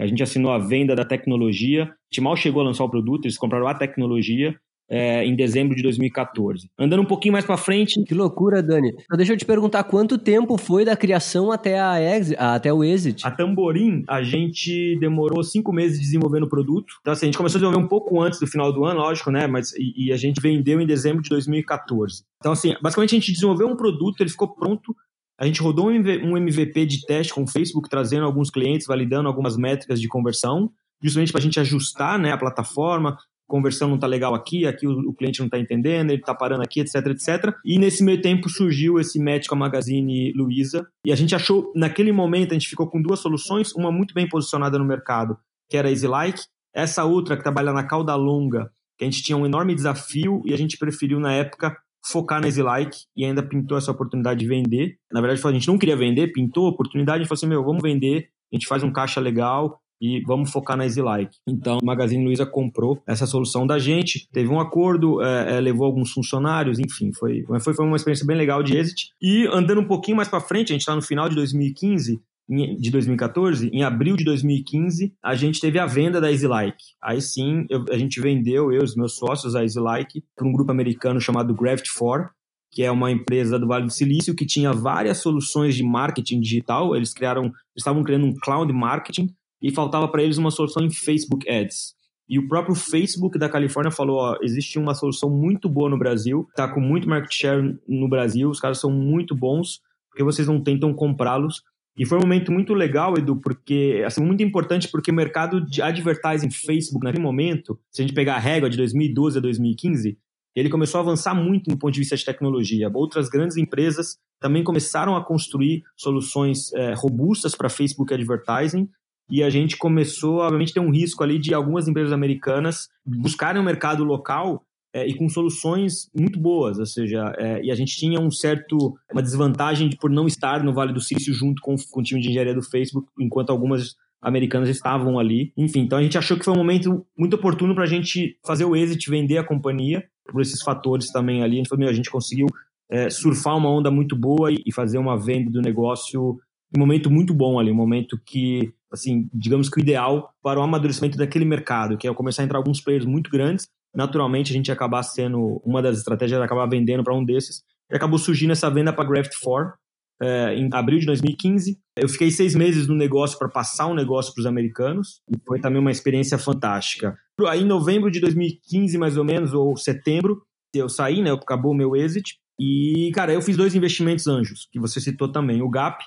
A 0.00 0.06
gente 0.06 0.22
assinou 0.22 0.52
a 0.52 0.58
venda 0.58 0.96
da 0.96 1.04
tecnologia. 1.04 1.84
A 1.84 1.86
gente 2.10 2.20
mal 2.22 2.36
chegou 2.36 2.62
a 2.62 2.64
lançar 2.64 2.84
o 2.84 2.90
produto, 2.90 3.26
eles 3.26 3.36
compraram 3.36 3.68
a 3.68 3.74
tecnologia 3.74 4.58
é, 4.92 5.24
em 5.24 5.34
dezembro 5.34 5.74
de 5.74 5.82
2014. 5.82 6.68
Andando 6.78 7.00
um 7.00 7.06
pouquinho 7.06 7.32
mais 7.32 7.46
para 7.46 7.56
frente. 7.56 8.04
Que 8.04 8.12
loucura, 8.12 8.62
Dani. 8.62 8.90
Então, 8.90 9.16
deixa 9.16 9.32
eu 9.32 9.36
te 9.38 9.46
perguntar 9.46 9.82
quanto 9.84 10.18
tempo 10.18 10.58
foi 10.58 10.84
da 10.84 10.94
criação 10.94 11.50
até, 11.50 11.80
a 11.80 11.98
exit, 11.98 12.36
até 12.38 12.70
o 12.70 12.84
exit? 12.84 13.26
A 13.26 13.30
Tamborim, 13.30 14.04
a 14.06 14.22
gente 14.22 14.98
demorou 15.00 15.42
cinco 15.42 15.72
meses 15.72 15.98
desenvolvendo 15.98 16.42
o 16.42 16.48
produto. 16.48 16.92
Então, 17.00 17.14
assim, 17.14 17.24
a 17.24 17.28
gente 17.28 17.38
começou 17.38 17.56
a 17.56 17.60
desenvolver 17.60 17.82
um 17.82 17.88
pouco 17.88 18.20
antes 18.20 18.38
do 18.38 18.46
final 18.46 18.70
do 18.70 18.84
ano, 18.84 19.00
lógico, 19.00 19.30
né? 19.30 19.46
Mas, 19.46 19.72
e, 19.72 20.08
e 20.08 20.12
a 20.12 20.16
gente 20.18 20.42
vendeu 20.42 20.78
em 20.78 20.86
dezembro 20.86 21.22
de 21.22 21.30
2014. 21.30 22.24
Então, 22.36 22.52
assim, 22.52 22.74
basicamente 22.82 23.16
a 23.16 23.18
gente 23.18 23.32
desenvolveu 23.32 23.68
um 23.68 23.76
produto, 23.76 24.20
ele 24.20 24.30
ficou 24.30 24.54
pronto 24.54 24.94
a 25.38 25.46
gente 25.46 25.60
rodou 25.60 25.90
um 25.90 26.36
MVP 26.36 26.86
de 26.86 27.04
teste 27.04 27.34
com 27.34 27.42
o 27.42 27.48
Facebook, 27.48 27.88
trazendo 27.88 28.24
alguns 28.24 28.48
clientes, 28.48 28.86
validando 28.86 29.26
algumas 29.26 29.56
métricas 29.56 30.00
de 30.00 30.06
conversão, 30.06 30.70
justamente 31.02 31.32
para 31.32 31.40
a 31.40 31.42
gente 31.42 31.58
ajustar 31.58 32.16
né, 32.16 32.30
a 32.30 32.38
plataforma, 32.38 33.16
conversão 33.52 33.86
não 33.86 33.96
está 33.96 34.06
legal 34.06 34.34
aqui, 34.34 34.66
aqui 34.66 34.86
o, 34.86 35.10
o 35.10 35.12
cliente 35.12 35.40
não 35.40 35.46
está 35.46 35.58
entendendo, 35.58 36.10
ele 36.10 36.20
está 36.20 36.34
parando 36.34 36.62
aqui, 36.62 36.80
etc, 36.80 36.94
etc. 37.08 37.54
E 37.62 37.78
nesse 37.78 38.02
meio 38.02 38.22
tempo 38.22 38.48
surgiu 38.48 38.98
esse 38.98 39.22
match 39.22 39.46
com 39.46 39.54
a 39.54 39.58
Magazine 39.58 40.32
Luiza 40.32 40.88
e 41.04 41.12
a 41.12 41.14
gente 41.14 41.34
achou, 41.34 41.70
naquele 41.76 42.12
momento, 42.12 42.52
a 42.52 42.54
gente 42.54 42.70
ficou 42.70 42.88
com 42.88 43.02
duas 43.02 43.20
soluções, 43.20 43.74
uma 43.74 43.92
muito 43.92 44.14
bem 44.14 44.26
posicionada 44.26 44.78
no 44.78 44.86
mercado, 44.86 45.36
que 45.68 45.76
era 45.76 45.88
a 45.88 45.90
EasyLike, 45.90 46.44
essa 46.74 47.04
outra 47.04 47.36
que 47.36 47.42
trabalha 47.42 47.74
na 47.74 47.86
cauda 47.86 48.14
longa, 48.14 48.70
que 48.96 49.04
a 49.04 49.10
gente 49.10 49.22
tinha 49.22 49.36
um 49.36 49.44
enorme 49.44 49.74
desafio 49.74 50.40
e 50.46 50.54
a 50.54 50.56
gente 50.56 50.78
preferiu, 50.78 51.20
na 51.20 51.34
época, 51.34 51.76
focar 52.10 52.40
na 52.40 52.46
EasyLike 52.46 53.00
e 53.14 53.22
ainda 53.22 53.42
pintou 53.42 53.76
essa 53.76 53.90
oportunidade 53.90 54.40
de 54.40 54.46
vender. 54.46 54.96
Na 55.12 55.20
verdade, 55.20 55.46
a 55.46 55.52
gente 55.52 55.68
não 55.68 55.76
queria 55.76 55.96
vender, 55.96 56.32
pintou 56.32 56.68
a 56.68 56.70
oportunidade, 56.70 57.16
a 57.16 57.18
gente 57.18 57.28
falou 57.28 57.38
assim, 57.38 57.48
meu, 57.48 57.62
vamos 57.62 57.82
vender, 57.82 58.30
a 58.50 58.56
gente 58.56 58.66
faz 58.66 58.82
um 58.82 58.90
caixa 58.90 59.20
legal, 59.20 59.81
e 60.02 60.20
vamos 60.26 60.50
focar 60.50 60.76
na 60.76 60.82
EasyLike. 60.82 61.38
Então, 61.46 61.78
o 61.80 61.86
Magazine 61.86 62.24
Luiza 62.24 62.44
comprou 62.44 63.00
essa 63.06 63.24
solução 63.24 63.64
da 63.64 63.78
gente, 63.78 64.28
teve 64.32 64.48
um 64.48 64.58
acordo, 64.58 65.22
é, 65.22 65.58
é, 65.58 65.60
levou 65.60 65.86
alguns 65.86 66.10
funcionários, 66.10 66.80
enfim, 66.80 67.12
foi, 67.12 67.44
foi, 67.60 67.72
foi 67.72 67.86
uma 67.86 67.96
experiência 67.96 68.26
bem 68.26 68.36
legal 68.36 68.64
de 68.64 68.76
exit. 68.76 69.12
E 69.22 69.46
andando 69.52 69.80
um 69.80 69.86
pouquinho 69.86 70.16
mais 70.16 70.28
para 70.28 70.40
frente, 70.40 70.70
a 70.70 70.72
gente 70.72 70.80
está 70.80 70.96
no 70.96 71.02
final 71.02 71.28
de 71.28 71.36
2015, 71.36 72.20
de 72.48 72.90
2014, 72.90 73.70
em 73.72 73.84
abril 73.84 74.16
de 74.16 74.24
2015, 74.24 75.14
a 75.22 75.34
gente 75.36 75.60
teve 75.60 75.78
a 75.78 75.86
venda 75.86 76.20
da 76.20 76.32
EasyLike. 76.32 76.84
Aí 77.00 77.20
sim, 77.22 77.64
eu, 77.70 77.84
a 77.88 77.96
gente 77.96 78.20
vendeu, 78.20 78.72
eu 78.72 78.80
e 78.80 78.84
os 78.84 78.96
meus 78.96 79.16
sócios, 79.16 79.54
a 79.54 79.62
EasyLike, 79.62 80.24
para 80.36 80.48
um 80.48 80.52
grupo 80.52 80.72
americano 80.72 81.20
chamado 81.20 81.54
Gravity4, 81.54 82.28
que 82.72 82.82
é 82.82 82.90
uma 82.90 83.12
empresa 83.12 83.58
do 83.58 83.68
Vale 83.68 83.84
do 83.84 83.92
Silício 83.92 84.34
que 84.34 84.46
tinha 84.46 84.72
várias 84.72 85.18
soluções 85.18 85.76
de 85.76 85.84
marketing 85.84 86.40
digital. 86.40 86.96
Eles 86.96 87.14
criaram, 87.14 87.44
eles 87.44 87.54
estavam 87.76 88.02
criando 88.02 88.26
um 88.26 88.34
cloud 88.34 88.72
marketing 88.72 89.28
e 89.62 89.70
faltava 89.70 90.08
para 90.08 90.22
eles 90.22 90.38
uma 90.38 90.50
solução 90.50 90.84
em 90.84 90.90
Facebook 90.90 91.48
Ads. 91.48 91.94
E 92.28 92.38
o 92.38 92.48
próprio 92.48 92.74
Facebook 92.74 93.38
da 93.38 93.48
Califórnia 93.48 93.90
falou: 93.90 94.16
ó, 94.16 94.38
existe 94.42 94.78
uma 94.78 94.94
solução 94.94 95.30
muito 95.30 95.68
boa 95.68 95.88
no 95.88 95.98
Brasil, 95.98 96.48
tá 96.56 96.66
com 96.66 96.80
muito 96.80 97.08
market 97.08 97.32
share 97.32 97.78
no 97.88 98.08
Brasil, 98.08 98.48
os 98.48 98.60
caras 98.60 98.80
são 98.80 98.90
muito 98.90 99.34
bons, 99.34 99.80
porque 100.10 100.24
vocês 100.24 100.48
não 100.48 100.62
tentam 100.62 100.92
comprá-los. 100.94 101.62
E 101.94 102.06
foi 102.06 102.16
um 102.16 102.22
momento 102.22 102.50
muito 102.50 102.72
legal, 102.72 103.18
Edu, 103.18 103.36
porque, 103.36 104.02
assim, 104.06 104.24
muito 104.24 104.42
importante, 104.42 104.88
porque 104.88 105.10
o 105.10 105.14
mercado 105.14 105.60
de 105.60 105.82
advertising 105.82 106.50
Facebook, 106.50 107.04
naquele 107.04 107.22
momento, 107.22 107.78
se 107.90 108.00
a 108.00 108.06
gente 108.06 108.14
pegar 108.14 108.36
a 108.36 108.38
régua 108.38 108.70
de 108.70 108.78
2012 108.78 109.36
a 109.36 109.42
2015, 109.42 110.16
ele 110.56 110.70
começou 110.70 110.98
a 110.98 111.02
avançar 111.02 111.34
muito 111.34 111.70
do 111.70 111.76
ponto 111.76 111.92
de 111.92 112.00
vista 112.00 112.16
de 112.16 112.24
tecnologia. 112.24 112.90
Outras 112.94 113.28
grandes 113.28 113.58
empresas 113.58 114.16
também 114.40 114.64
começaram 114.64 115.14
a 115.16 115.22
construir 115.22 115.82
soluções 115.94 116.72
é, 116.72 116.94
robustas 116.94 117.54
para 117.54 117.68
Facebook 117.68 118.12
Advertising 118.12 118.88
e 119.32 119.42
a 119.42 119.48
gente 119.48 119.78
começou, 119.78 120.40
obviamente, 120.40 120.74
ter 120.74 120.80
um 120.80 120.90
risco 120.90 121.24
ali 121.24 121.38
de 121.38 121.54
algumas 121.54 121.88
empresas 121.88 122.12
americanas 122.12 122.90
buscarem 123.02 123.58
o 123.58 123.62
um 123.62 123.64
mercado 123.64 124.04
local 124.04 124.62
é, 124.94 125.08
e 125.08 125.14
com 125.14 125.26
soluções 125.26 126.10
muito 126.14 126.38
boas, 126.38 126.78
ou 126.78 126.84
seja, 126.84 127.32
é, 127.38 127.64
e 127.64 127.70
a 127.70 127.74
gente 127.74 127.96
tinha 127.96 128.20
um 128.20 128.30
certo 128.30 128.94
uma 129.10 129.22
desvantagem 129.22 129.88
de, 129.88 129.96
por 129.96 130.10
não 130.10 130.26
estar 130.26 130.62
no 130.62 130.74
Vale 130.74 130.92
do 130.92 131.00
Silício 131.00 131.32
junto 131.32 131.62
com, 131.62 131.74
com 131.90 132.00
o 132.00 132.02
time 132.02 132.20
de 132.20 132.28
engenharia 132.28 132.54
do 132.54 132.60
Facebook, 132.60 133.08
enquanto 133.18 133.48
algumas 133.48 133.96
americanas 134.20 134.68
estavam 134.68 135.18
ali. 135.18 135.50
Enfim, 135.56 135.80
então 135.80 135.96
a 135.96 136.02
gente 136.02 136.18
achou 136.18 136.38
que 136.38 136.44
foi 136.44 136.52
um 136.52 136.58
momento 136.58 137.06
muito 137.16 137.36
oportuno 137.36 137.74
para 137.74 137.84
a 137.84 137.88
gente 137.88 138.36
fazer 138.44 138.66
o 138.66 138.76
exit, 138.76 139.08
vender 139.08 139.38
a 139.38 139.44
companhia, 139.44 140.04
por 140.30 140.42
esses 140.42 140.62
fatores 140.62 141.10
também 141.10 141.42
ali. 141.42 141.54
A 141.54 141.56
gente 141.56 141.70
falou, 141.70 141.88
a 141.88 141.92
gente 141.94 142.10
conseguiu 142.10 142.48
é, 142.90 143.08
surfar 143.08 143.56
uma 143.56 143.70
onda 143.70 143.90
muito 143.90 144.14
boa 144.14 144.52
e, 144.52 144.62
e 144.66 144.70
fazer 144.74 144.98
uma 144.98 145.16
venda 145.16 145.50
do 145.50 145.62
negócio 145.62 146.38
um 146.76 146.80
momento 146.80 147.10
muito 147.10 147.34
bom 147.34 147.58
ali, 147.58 147.70
um 147.70 147.76
momento 147.76 148.18
que, 148.24 148.72
assim, 148.92 149.28
digamos 149.32 149.68
que 149.68 149.78
o 149.78 149.80
ideal 149.80 150.30
para 150.42 150.60
o 150.60 150.62
amadurecimento 150.62 151.16
daquele 151.16 151.44
mercado, 151.44 151.96
que 151.96 152.06
é 152.06 152.14
começar 152.14 152.42
a 152.42 152.44
entrar 152.44 152.58
alguns 152.58 152.80
players 152.80 153.06
muito 153.06 153.30
grandes 153.30 153.66
naturalmente 153.94 154.50
a 154.50 154.54
gente 154.54 154.72
acabar 154.72 155.02
sendo 155.02 155.60
uma 155.64 155.82
das 155.82 155.98
estratégias 155.98 156.40
acabar 156.40 156.66
vendendo 156.66 157.04
para 157.04 157.14
um 157.14 157.24
desses 157.24 157.62
e 157.90 157.94
acabou 157.94 158.18
surgindo 158.18 158.52
essa 158.52 158.70
venda 158.70 158.92
para 158.92 159.08
Graft 159.08 159.32
4 159.42 159.74
é, 160.20 160.54
em 160.54 160.68
abril 160.72 160.98
de 160.98 161.06
2015. 161.06 161.78
Eu 161.96 162.08
fiquei 162.08 162.30
seis 162.30 162.54
meses 162.54 162.86
no 162.86 162.94
negócio 162.94 163.38
para 163.38 163.48
passar 163.48 163.86
um 163.86 163.94
negócio 163.94 164.32
para 164.32 164.40
os 164.40 164.46
americanos 164.46 165.20
e 165.28 165.36
foi 165.46 165.60
também 165.60 165.80
uma 165.80 165.90
experiência 165.90 166.38
fantástica. 166.38 167.16
Aí 167.48 167.62
em 167.62 167.66
novembro 167.66 168.10
de 168.10 168.20
2015 168.20 168.96
mais 168.98 169.16
ou 169.16 169.24
menos 169.24 169.52
ou 169.52 169.76
setembro 169.76 170.42
eu 170.74 170.88
saí, 170.88 171.20
né? 171.20 171.30
Acabou 171.32 171.72
o 171.72 171.76
meu 171.76 171.94
exit 171.94 172.38
e 172.58 173.10
cara 173.14 173.32
eu 173.32 173.42
fiz 173.42 173.56
dois 173.56 173.74
investimentos 173.74 174.26
anjos 174.26 174.68
que 174.70 174.80
você 174.80 175.00
citou 175.00 175.30
também, 175.30 175.60
o 175.60 175.68
Gap 175.68 176.02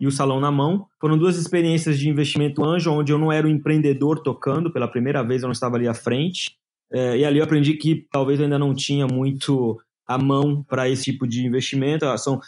e 0.00 0.06
o 0.06 0.10
Salão 0.10 0.40
na 0.40 0.50
Mão. 0.50 0.86
Foram 1.00 1.18
duas 1.18 1.36
experiências 1.36 1.98
de 1.98 2.08
investimento 2.08 2.64
anjo, 2.64 2.92
onde 2.92 3.12
eu 3.12 3.18
não 3.18 3.32
era 3.32 3.46
o 3.46 3.50
empreendedor 3.50 4.22
tocando, 4.22 4.72
pela 4.72 4.88
primeira 4.88 5.22
vez 5.22 5.42
eu 5.42 5.48
não 5.48 5.52
estava 5.52 5.76
ali 5.76 5.88
à 5.88 5.94
frente. 5.94 6.52
É, 6.92 7.18
e 7.18 7.24
ali 7.24 7.38
eu 7.38 7.44
aprendi 7.44 7.74
que 7.74 8.06
talvez 8.10 8.38
eu 8.38 8.44
ainda 8.44 8.58
não 8.58 8.74
tinha 8.74 9.06
muito 9.06 9.78
a 10.06 10.16
mão 10.16 10.62
para 10.62 10.88
esse 10.88 11.04
tipo 11.04 11.26
de 11.26 11.44
investimento. 11.44 12.06
Ah, 12.06 12.16
são 12.16 12.40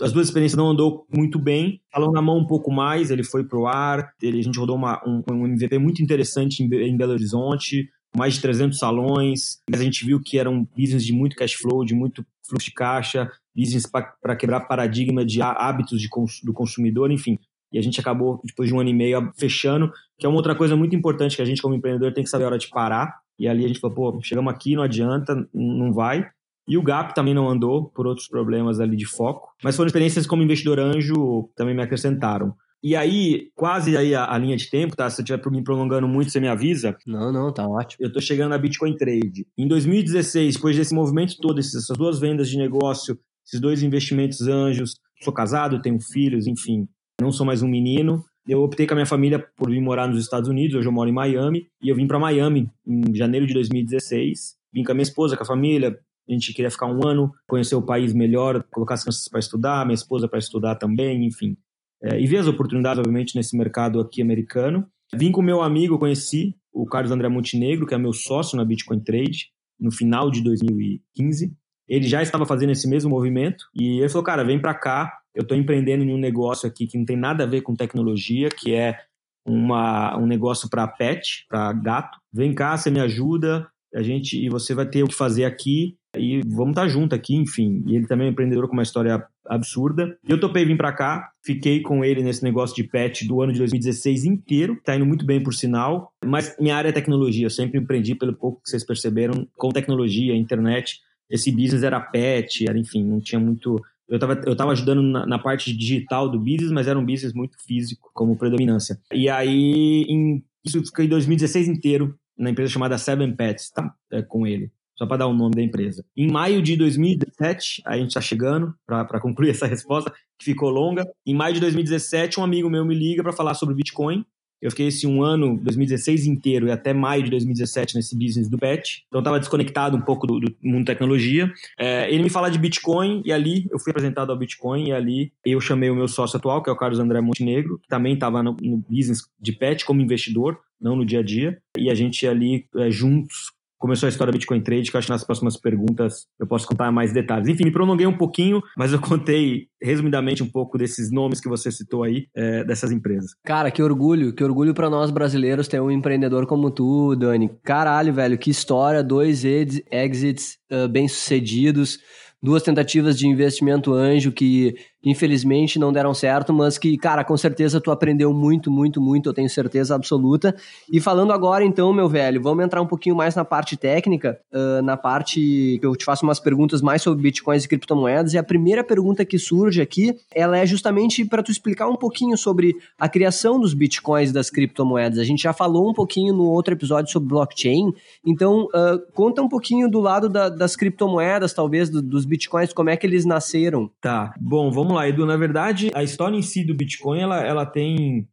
as 0.00 0.12
duas 0.12 0.28
experiências 0.28 0.56
não 0.56 0.70
andou 0.70 1.06
muito 1.12 1.38
bem. 1.38 1.80
Falando 1.92 2.12
na 2.12 2.22
mão 2.22 2.38
um 2.38 2.46
pouco 2.46 2.70
mais, 2.70 3.10
ele 3.10 3.24
foi 3.24 3.44
pro 3.44 3.66
ar. 3.66 4.12
Ele, 4.22 4.38
a 4.38 4.42
gente 4.42 4.58
rodou 4.58 4.76
uma, 4.76 5.02
um, 5.04 5.22
um 5.30 5.46
MVP 5.46 5.78
muito 5.78 6.02
interessante 6.02 6.62
em, 6.62 6.66
em 6.66 6.96
Belo 6.96 7.12
Horizonte, 7.12 7.88
mais 8.16 8.34
de 8.34 8.40
300 8.40 8.78
salões. 8.78 9.58
Mas 9.68 9.80
a 9.80 9.84
gente 9.84 10.06
viu 10.06 10.20
que 10.20 10.38
era 10.38 10.48
um 10.48 10.64
business 10.64 11.04
de 11.04 11.12
muito 11.12 11.34
cash 11.34 11.54
flow, 11.54 11.84
de 11.84 11.94
muito 11.94 12.24
fluxo 12.48 12.66
de 12.66 12.74
caixa, 12.74 13.30
business 13.58 13.86
para 13.86 14.36
quebrar 14.36 14.60
paradigma 14.60 15.24
de 15.24 15.42
hábitos 15.42 16.00
de 16.00 16.08
cons, 16.08 16.40
do 16.44 16.52
consumidor, 16.52 17.10
enfim. 17.10 17.38
E 17.72 17.78
a 17.78 17.82
gente 17.82 18.00
acabou, 18.00 18.40
depois 18.44 18.68
de 18.68 18.74
um 18.74 18.80
ano 18.80 18.88
e 18.88 18.94
meio, 18.94 19.32
fechando, 19.36 19.90
que 20.18 20.24
é 20.24 20.28
uma 20.28 20.38
outra 20.38 20.54
coisa 20.54 20.76
muito 20.76 20.94
importante 20.94 21.36
que 21.36 21.42
a 21.42 21.44
gente, 21.44 21.60
como 21.60 21.74
empreendedor, 21.74 22.12
tem 22.14 22.24
que 22.24 22.30
saber 22.30 22.44
a 22.44 22.48
hora 22.48 22.58
de 22.58 22.68
parar 22.68 23.18
e 23.38 23.46
ali 23.46 23.64
a 23.64 23.68
gente 23.68 23.78
falou, 23.80 23.94
pô, 23.94 24.20
chegamos 24.22 24.52
aqui, 24.52 24.74
não 24.74 24.82
adianta, 24.82 25.48
não 25.54 25.92
vai. 25.92 26.28
E 26.66 26.76
o 26.76 26.82
GAP 26.82 27.14
também 27.14 27.32
não 27.32 27.48
andou 27.48 27.88
por 27.90 28.06
outros 28.06 28.28
problemas 28.28 28.80
ali 28.80 28.96
de 28.96 29.06
foco. 29.06 29.48
Mas 29.62 29.76
foram 29.76 29.86
experiências 29.86 30.26
como 30.26 30.42
investidor 30.42 30.78
anjo 30.78 31.48
também 31.56 31.74
me 31.74 31.82
acrescentaram. 31.82 32.54
E 32.82 32.94
aí, 32.94 33.50
quase 33.56 33.96
aí 33.96 34.14
a, 34.14 34.32
a 34.32 34.38
linha 34.38 34.56
de 34.56 34.70
tempo, 34.70 34.94
tá? 34.94 35.08
Se 35.08 35.20
eu 35.20 35.24
estiver 35.24 35.50
me 35.50 35.64
prolongando 35.64 36.06
muito, 36.06 36.30
você 36.30 36.38
me 36.38 36.46
avisa. 36.46 36.96
Não, 37.06 37.32
não, 37.32 37.52
tá 37.52 37.66
ótimo. 37.66 38.06
Eu 38.06 38.12
tô 38.12 38.20
chegando 38.20 38.50
na 38.50 38.58
Bitcoin 38.58 38.94
Trade. 38.96 39.46
Em 39.56 39.66
2016, 39.66 40.56
depois 40.56 40.76
desse 40.76 40.94
movimento 40.94 41.36
todo, 41.40 41.58
essas 41.58 41.86
duas 41.96 42.20
vendas 42.20 42.48
de 42.48 42.56
negócio, 42.56 43.18
esses 43.48 43.60
dois 43.60 43.82
investimentos 43.82 44.46
anjos, 44.46 44.94
sou 45.22 45.32
casado, 45.32 45.82
tenho 45.82 45.98
filhos, 46.00 46.46
enfim, 46.46 46.86
não 47.20 47.32
sou 47.32 47.44
mais 47.44 47.62
um 47.62 47.68
menino 47.68 48.22
eu 48.48 48.62
optei 48.62 48.86
com 48.86 48.94
a 48.94 48.96
minha 48.96 49.06
família 49.06 49.38
por 49.56 49.70
vir 49.70 49.80
morar 49.80 50.08
nos 50.08 50.18
Estados 50.18 50.48
Unidos, 50.48 50.74
hoje 50.74 50.88
eu 50.88 50.92
moro 50.92 51.10
em 51.10 51.12
Miami, 51.12 51.66
e 51.82 51.90
eu 51.90 51.94
vim 51.94 52.06
para 52.06 52.18
Miami 52.18 52.70
em 52.86 53.14
janeiro 53.14 53.46
de 53.46 53.52
2016. 53.52 54.56
Vim 54.72 54.82
com 54.82 54.90
a 54.90 54.94
minha 54.94 55.02
esposa, 55.02 55.36
com 55.36 55.42
a 55.42 55.46
família, 55.46 55.98
a 56.26 56.32
gente 56.32 56.54
queria 56.54 56.70
ficar 56.70 56.86
um 56.86 57.06
ano, 57.06 57.30
conhecer 57.46 57.74
o 57.74 57.82
país 57.82 58.14
melhor, 58.14 58.62
colocar 58.70 58.94
as 58.94 59.02
crianças 59.02 59.28
para 59.28 59.38
estudar, 59.38 59.84
minha 59.84 59.94
esposa 59.94 60.26
para 60.26 60.38
estudar 60.38 60.76
também, 60.76 61.26
enfim. 61.26 61.58
É, 62.02 62.18
e 62.18 62.26
ver 62.26 62.38
as 62.38 62.46
oportunidades, 62.46 62.98
obviamente, 62.98 63.36
nesse 63.36 63.56
mercado 63.56 64.00
aqui 64.00 64.22
americano. 64.22 64.86
Vim 65.14 65.30
com 65.30 65.42
meu 65.42 65.60
amigo, 65.60 65.98
conheci 65.98 66.54
o 66.72 66.86
Carlos 66.86 67.12
André 67.12 67.28
Montenegro, 67.28 67.86
que 67.86 67.94
é 67.94 67.98
meu 67.98 68.14
sócio 68.14 68.56
na 68.56 68.64
Bitcoin 68.64 69.00
Trade, 69.00 69.50
no 69.78 69.90
final 69.90 70.30
de 70.30 70.42
2015. 70.42 71.54
Ele 71.88 72.06
já 72.06 72.22
estava 72.22 72.44
fazendo 72.44 72.70
esse 72.70 72.88
mesmo 72.88 73.10
movimento 73.10 73.64
e 73.74 73.98
ele 73.98 74.08
falou, 74.08 74.24
cara, 74.24 74.44
vem 74.44 74.60
para 74.60 74.74
cá, 74.74 75.18
eu 75.34 75.42
estou 75.42 75.56
empreendendo 75.56 76.04
em 76.04 76.12
um 76.12 76.18
negócio 76.18 76.68
aqui 76.68 76.86
que 76.86 76.98
não 76.98 77.04
tem 77.04 77.16
nada 77.16 77.44
a 77.44 77.46
ver 77.46 77.62
com 77.62 77.74
tecnologia, 77.74 78.48
que 78.48 78.74
é 78.74 78.98
uma, 79.46 80.16
um 80.18 80.26
negócio 80.26 80.68
para 80.68 80.86
pet, 80.86 81.46
para 81.48 81.72
gato. 81.72 82.18
Vem 82.32 82.54
cá, 82.54 82.76
você 82.76 82.90
me 82.90 83.00
ajuda, 83.00 83.66
a 83.94 84.02
gente 84.02 84.38
e 84.38 84.48
você 84.48 84.74
vai 84.74 84.86
ter 84.86 85.02
o 85.02 85.08
que 85.08 85.14
fazer 85.14 85.44
aqui 85.44 85.96
e 86.16 86.40
vamos 86.46 86.70
estar 86.70 86.82
tá 86.82 86.88
junto 86.88 87.14
aqui, 87.14 87.34
enfim. 87.34 87.82
E 87.86 87.96
ele 87.96 88.06
também 88.06 88.26
é 88.26 88.30
um 88.30 88.32
empreendedor 88.32 88.66
com 88.66 88.74
uma 88.74 88.82
história 88.82 89.24
absurda. 89.46 90.18
Eu 90.26 90.38
topei 90.38 90.64
vir 90.64 90.76
para 90.76 90.92
cá, 90.92 91.30
fiquei 91.44 91.80
com 91.80 92.04
ele 92.04 92.22
nesse 92.22 92.42
negócio 92.42 92.74
de 92.76 92.84
pet 92.84 93.26
do 93.26 93.40
ano 93.40 93.52
de 93.52 93.58
2016 93.58 94.24
inteiro, 94.24 94.78
tá 94.84 94.94
indo 94.94 95.06
muito 95.06 95.24
bem 95.24 95.42
por 95.42 95.54
sinal, 95.54 96.12
mas 96.24 96.54
minha 96.58 96.76
área 96.76 96.90
é 96.90 96.92
tecnologia, 96.92 97.46
eu 97.46 97.50
sempre 97.50 97.78
empreendi 97.78 98.14
pelo 98.14 98.34
pouco 98.34 98.60
que 98.62 98.70
vocês 98.70 98.84
perceberam 98.84 99.46
com 99.56 99.70
tecnologia, 99.70 100.34
internet. 100.34 101.00
Esse 101.30 101.50
business 101.50 101.82
era 101.82 102.00
pet, 102.00 102.68
era 102.68 102.78
enfim, 102.78 103.04
não 103.04 103.20
tinha 103.20 103.40
muito 103.40 103.80
eu 104.08 104.16
estava 104.16 104.40
eu 104.46 104.56
tava 104.56 104.72
ajudando 104.72 105.02
na, 105.02 105.26
na, 105.26 105.38
parte 105.38 105.76
digital 105.76 106.30
do 106.30 106.38
business, 106.38 106.70
mas 106.70 106.88
era 106.88 106.98
um 106.98 107.04
business 107.04 107.34
muito 107.34 107.62
físico 107.62 108.10
como 108.14 108.38
predominância. 108.38 108.98
E 109.12 109.28
aí, 109.28 110.06
em, 110.08 110.42
isso 110.64 110.82
fiquei 110.86 111.04
em 111.04 111.08
2016 111.10 111.68
inteiro 111.68 112.18
na 112.36 112.50
empresa 112.50 112.72
chamada 112.72 112.96
Seven 112.96 113.36
Pets, 113.36 113.70
tá? 113.70 113.92
É, 114.10 114.22
com 114.22 114.46
ele. 114.46 114.72
Só 114.96 115.06
para 115.06 115.18
dar 115.18 115.26
o 115.26 115.34
nome 115.34 115.54
da 115.54 115.62
empresa. 115.62 116.04
Em 116.16 116.30
maio 116.30 116.62
de 116.62 116.76
2017, 116.76 117.82
a 117.84 117.96
gente 117.96 118.08
está 118.08 118.20
chegando 118.20 118.74
para 118.86 119.20
concluir 119.20 119.50
essa 119.50 119.66
resposta, 119.66 120.12
que 120.38 120.44
ficou 120.44 120.70
longa. 120.70 121.04
Em 121.26 121.34
maio 121.34 121.54
de 121.54 121.60
2017, 121.60 122.40
um 122.40 122.44
amigo 122.44 122.70
meu 122.70 122.84
me 122.84 122.94
liga 122.94 123.22
para 123.22 123.32
falar 123.32 123.54
sobre 123.54 123.74
Bitcoin. 123.74 124.24
Eu 124.60 124.70
fiquei 124.70 124.88
esse 124.88 125.06
um 125.06 125.22
ano, 125.22 125.58
2016 125.62 126.26
inteiro 126.26 126.68
e 126.68 126.70
até 126.70 126.92
maio 126.92 127.22
de 127.22 127.30
2017 127.30 127.94
nesse 127.96 128.16
business 128.16 128.48
do 128.48 128.58
pet. 128.58 129.04
Então 129.08 129.20
estava 129.20 129.38
desconectado 129.38 129.96
um 129.96 130.00
pouco 130.00 130.26
do, 130.26 130.40
do 130.40 130.56
mundo 130.62 130.86
tecnologia. 130.86 131.52
É, 131.78 132.12
ele 132.12 132.22
me 132.22 132.30
fala 132.30 132.50
de 132.50 132.58
Bitcoin 132.58 133.22
e 133.24 133.32
ali 133.32 133.66
eu 133.70 133.78
fui 133.78 133.90
apresentado 133.90 134.30
ao 134.30 134.38
Bitcoin 134.38 134.88
e 134.88 134.92
ali 134.92 135.32
eu 135.44 135.60
chamei 135.60 135.90
o 135.90 135.94
meu 135.94 136.08
sócio 136.08 136.36
atual, 136.36 136.62
que 136.62 136.70
é 136.70 136.72
o 136.72 136.76
Carlos 136.76 136.98
André 136.98 137.20
Montenegro, 137.20 137.78
que 137.78 137.88
também 137.88 138.14
estava 138.14 138.42
no, 138.42 138.56
no 138.60 138.84
business 138.88 139.22
de 139.40 139.52
pet 139.52 139.84
como 139.84 140.00
investidor, 140.00 140.58
não 140.80 140.96
no 140.96 141.04
dia 141.04 141.20
a 141.20 141.22
dia. 141.22 141.58
E 141.76 141.90
a 141.90 141.94
gente 141.94 142.26
ali 142.26 142.66
é, 142.76 142.90
juntos 142.90 143.52
começou 143.78 144.06
a 144.06 144.10
história 144.10 144.32
do 144.32 144.36
Bitcoin 144.36 144.60
Trade, 144.60 144.90
que 144.90 144.96
eu 144.96 144.98
acho 144.98 145.06
que 145.06 145.12
nas 145.12 145.24
próximas 145.24 145.56
perguntas 145.56 146.26
eu 146.38 146.46
posso 146.46 146.66
contar 146.66 146.90
mais 146.90 147.12
detalhes. 147.12 147.48
Enfim, 147.48 147.64
me 147.64 147.70
prolonguei 147.70 148.06
um 148.06 148.16
pouquinho, 148.16 148.60
mas 148.76 148.92
eu 148.92 149.00
contei 149.00 149.68
resumidamente 149.80 150.42
um 150.42 150.50
pouco 150.50 150.76
desses 150.76 151.10
nomes 151.10 151.40
que 151.40 151.48
você 151.48 151.70
citou 151.70 152.02
aí, 152.02 152.26
é, 152.34 152.64
dessas 152.64 152.90
empresas. 152.90 153.30
Cara, 153.44 153.70
que 153.70 153.82
orgulho, 153.82 154.34
que 154.34 154.42
orgulho 154.42 154.74
para 154.74 154.90
nós 154.90 155.10
brasileiros 155.10 155.68
ter 155.68 155.80
um 155.80 155.90
empreendedor 155.90 156.46
como 156.46 156.70
tu, 156.70 157.14
Dani. 157.14 157.50
Caralho, 157.62 158.12
velho, 158.12 158.36
que 158.36 158.50
história, 158.50 159.02
dois 159.02 159.44
exits 159.44 160.58
uh, 160.72 160.88
bem-sucedidos, 160.88 161.98
duas 162.42 162.62
tentativas 162.62 163.18
de 163.18 163.26
investimento 163.26 163.92
anjo 163.92 164.32
que 164.32 164.74
infelizmente 165.02 165.78
não 165.78 165.92
deram 165.92 166.12
certo, 166.12 166.52
mas 166.52 166.76
que, 166.76 166.96
cara, 166.96 167.24
com 167.24 167.36
certeza 167.36 167.80
tu 167.80 167.90
aprendeu 167.90 168.32
muito, 168.32 168.70
muito, 168.70 169.00
muito, 169.00 169.28
eu 169.28 169.34
tenho 169.34 169.48
certeza 169.48 169.94
absoluta. 169.94 170.54
E 170.90 171.00
falando 171.00 171.32
agora, 171.32 171.64
então, 171.64 171.92
meu 171.92 172.08
velho, 172.08 172.42
vamos 172.42 172.64
entrar 172.64 172.82
um 172.82 172.86
pouquinho 172.86 173.14
mais 173.14 173.34
na 173.34 173.44
parte 173.44 173.76
técnica, 173.76 174.38
uh, 174.52 174.82
na 174.82 174.96
parte 174.96 175.78
que 175.80 175.86
eu 175.86 175.94
te 175.94 176.04
faço 176.04 176.24
umas 176.24 176.40
perguntas 176.40 176.82
mais 176.82 177.02
sobre 177.02 177.22
bitcoins 177.22 177.64
e 177.64 177.68
criptomoedas. 177.68 178.34
E 178.34 178.38
a 178.38 178.42
primeira 178.42 178.82
pergunta 178.82 179.24
que 179.24 179.38
surge 179.38 179.80
aqui, 179.80 180.16
ela 180.34 180.58
é 180.58 180.66
justamente 180.66 181.24
para 181.24 181.42
tu 181.42 181.50
explicar 181.50 181.88
um 181.88 181.96
pouquinho 181.96 182.36
sobre 182.36 182.74
a 182.98 183.08
criação 183.08 183.60
dos 183.60 183.74
bitcoins 183.74 184.30
e 184.30 184.32
das 184.32 184.50
criptomoedas. 184.50 185.18
A 185.18 185.24
gente 185.24 185.42
já 185.42 185.52
falou 185.52 185.90
um 185.90 185.94
pouquinho 185.94 186.34
no 186.34 186.44
outro 186.44 186.74
episódio 186.74 187.12
sobre 187.12 187.28
blockchain, 187.28 187.92
então 188.26 188.64
uh, 188.64 188.98
conta 189.14 189.42
um 189.42 189.48
pouquinho 189.48 189.88
do 189.88 190.00
lado 190.00 190.28
da, 190.28 190.48
das 190.48 190.74
criptomoedas, 190.74 191.52
talvez, 191.52 191.88
do, 191.88 192.02
dos 192.02 192.24
bitcoins, 192.24 192.72
como 192.72 192.90
é 192.90 192.96
que 192.96 193.06
eles 193.06 193.24
nasceram. 193.24 193.90
Tá, 194.00 194.34
bom, 194.40 194.70
vamos 194.70 194.87
lá, 194.94 195.08
Edu. 195.08 195.26
Na 195.26 195.36
verdade, 195.36 195.90
a 195.94 196.02
história 196.02 196.36
em 196.36 196.42
si 196.42 196.64
do 196.64 196.74
Bitcoin, 196.74 197.20
ela, 197.20 197.44
ela 197.44 197.66
tem 197.66 198.28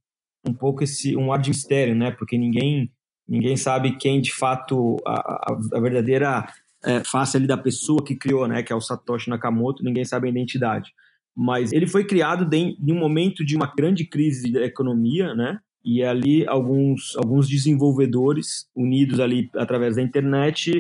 um 0.48 0.54
pouco 0.54 0.84
esse 0.84 1.16
um 1.16 1.32
ar 1.32 1.40
de 1.40 1.50
mistério, 1.50 1.96
né? 1.96 2.12
Porque 2.12 2.38
ninguém 2.38 2.92
ninguém 3.28 3.58
sabe 3.58 3.98
quem 3.98 4.22
de 4.22 4.32
fato 4.32 4.98
a, 5.06 5.14
a, 5.14 5.58
a 5.74 5.80
verdadeira 5.80 6.46
é, 6.86 7.04
face 7.04 7.36
ali 7.36 7.48
da 7.48 7.58
pessoa 7.58 8.04
que 8.04 8.16
criou, 8.16 8.48
né, 8.48 8.62
que 8.62 8.72
é 8.72 8.76
o 8.76 8.82
Satoshi 8.82 9.30
Nakamoto, 9.30 9.84
ninguém 9.84 10.06
sabe 10.06 10.28
a 10.28 10.32
identidade. 10.32 10.92
Mas 11.36 11.74
ele 11.74 11.88
foi 11.88 12.06
criado 12.06 12.48
em 12.54 12.78
um 12.88 13.00
momento 13.00 13.44
de 13.44 13.56
uma 13.56 13.74
grande 13.76 14.06
crise 14.06 14.52
da 14.54 14.64
economia, 14.64 15.34
né? 15.34 15.60
E 15.84 16.02
ali 16.02 16.48
alguns, 16.48 17.16
alguns 17.18 17.50
desenvolvedores 17.50 18.68
unidos 18.76 19.20
ali 19.20 19.50
através 19.56 19.98
da 19.98 20.02
internet 20.02 20.72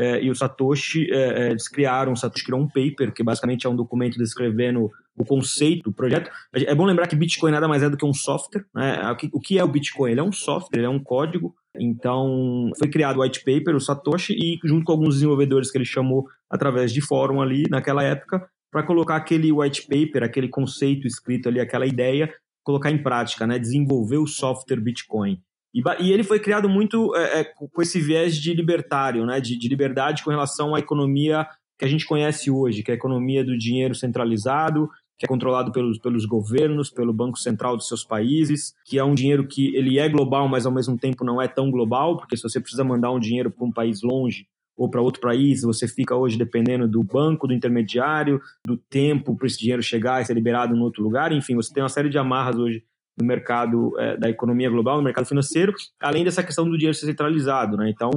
é, 0.00 0.24
e 0.24 0.30
o 0.30 0.34
Satoshi, 0.34 1.10
é, 1.12 1.42
é, 1.42 1.50
eles 1.50 1.68
criaram, 1.68 2.12
o 2.12 2.16
Satoshi 2.16 2.46
criou 2.46 2.58
um 2.58 2.66
paper, 2.66 3.12
que 3.12 3.22
basicamente 3.22 3.66
é 3.66 3.70
um 3.70 3.76
documento 3.76 4.16
descrevendo 4.16 4.90
o 5.14 5.24
conceito 5.26 5.90
do 5.90 5.92
projeto. 5.92 6.30
É 6.54 6.74
bom 6.74 6.86
lembrar 6.86 7.06
que 7.06 7.14
Bitcoin 7.14 7.52
nada 7.52 7.68
mais 7.68 7.82
é 7.82 7.90
do 7.90 7.98
que 7.98 8.06
um 8.06 8.14
software. 8.14 8.64
Né? 8.74 8.98
O 9.30 9.38
que 9.38 9.58
é 9.58 9.62
o 9.62 9.68
Bitcoin? 9.68 10.12
Ele 10.12 10.20
é 10.20 10.22
um 10.22 10.32
software, 10.32 10.78
ele 10.78 10.86
é 10.86 10.88
um 10.88 10.98
código. 10.98 11.54
Então, 11.78 12.70
foi 12.78 12.88
criado 12.88 13.18
o 13.18 13.22
white 13.22 13.44
paper, 13.44 13.76
o 13.76 13.80
Satoshi, 13.80 14.32
e 14.32 14.58
junto 14.66 14.86
com 14.86 14.92
alguns 14.92 15.16
desenvolvedores 15.16 15.70
que 15.70 15.76
ele 15.76 15.84
chamou 15.84 16.26
através 16.48 16.94
de 16.94 17.02
fórum 17.02 17.42
ali, 17.42 17.64
naquela 17.68 18.02
época, 18.02 18.48
para 18.72 18.82
colocar 18.82 19.16
aquele 19.16 19.52
white 19.52 19.86
paper, 19.86 20.22
aquele 20.22 20.48
conceito 20.48 21.06
escrito 21.06 21.46
ali, 21.50 21.60
aquela 21.60 21.86
ideia, 21.86 22.32
colocar 22.64 22.90
em 22.90 23.02
prática, 23.02 23.46
né? 23.46 23.58
desenvolver 23.58 24.16
o 24.16 24.26
software 24.26 24.80
Bitcoin. 24.80 25.38
E, 25.74 25.82
e 26.00 26.12
ele 26.12 26.24
foi 26.24 26.40
criado 26.40 26.68
muito 26.68 27.14
é, 27.14 27.40
é, 27.40 27.44
com 27.44 27.82
esse 27.82 28.00
viés 28.00 28.36
de 28.36 28.52
libertário, 28.52 29.24
né? 29.24 29.40
De, 29.40 29.56
de, 29.58 29.68
liberdade 29.68 30.24
com 30.24 30.30
relação 30.30 30.74
à 30.74 30.78
economia 30.78 31.46
que 31.78 31.84
a 31.84 31.88
gente 31.88 32.04
conhece 32.04 32.50
hoje, 32.50 32.82
que 32.82 32.90
é 32.90 32.94
a 32.94 32.96
economia 32.96 33.44
do 33.44 33.56
dinheiro 33.56 33.94
centralizado, 33.94 34.88
que 35.18 35.24
é 35.26 35.28
controlado 35.28 35.70
pelos, 35.70 35.98
pelos 35.98 36.24
governos, 36.24 36.90
pelo 36.90 37.12
Banco 37.12 37.38
Central 37.38 37.76
dos 37.76 37.88
seus 37.88 38.04
países, 38.04 38.74
que 38.84 38.98
é 38.98 39.04
um 39.04 39.14
dinheiro 39.14 39.46
que 39.46 39.74
ele 39.76 39.98
é 39.98 40.08
global, 40.08 40.48
mas 40.48 40.66
ao 40.66 40.72
mesmo 40.72 40.98
tempo 40.98 41.24
não 41.24 41.40
é 41.40 41.46
tão 41.46 41.70
global, 41.70 42.16
porque 42.16 42.36
se 42.36 42.42
você 42.42 42.60
precisa 42.60 42.82
mandar 42.84 43.12
um 43.12 43.20
dinheiro 43.20 43.50
para 43.50 43.64
um 43.64 43.72
país 43.72 44.02
longe 44.02 44.46
ou 44.76 44.88
para 44.88 45.02
outro 45.02 45.20
país, 45.20 45.60
você 45.60 45.86
fica 45.86 46.16
hoje 46.16 46.38
dependendo 46.38 46.88
do 46.88 47.04
banco, 47.04 47.46
do 47.46 47.52
intermediário, 47.52 48.40
do 48.66 48.78
tempo 48.78 49.36
para 49.36 49.46
esse 49.46 49.58
dinheiro 49.58 49.82
chegar 49.82 50.22
e 50.22 50.24
ser 50.24 50.32
liberado 50.32 50.74
em 50.74 50.80
outro 50.80 51.02
lugar. 51.02 51.32
Enfim, 51.32 51.54
você 51.54 51.72
tem 51.72 51.82
uma 51.82 51.88
série 51.90 52.08
de 52.08 52.16
amarras 52.16 52.56
hoje 52.56 52.82
no 53.20 53.26
mercado 53.26 53.98
é, 53.98 54.16
da 54.16 54.28
economia 54.28 54.70
global, 54.70 54.96
no 54.96 55.02
mercado 55.02 55.26
financeiro, 55.26 55.72
além 56.00 56.24
dessa 56.24 56.42
questão 56.42 56.64
do 56.64 56.76
dinheiro 56.76 56.96
ser 56.96 57.06
centralizado. 57.06 57.76
Né? 57.76 57.90
Então, 57.90 58.10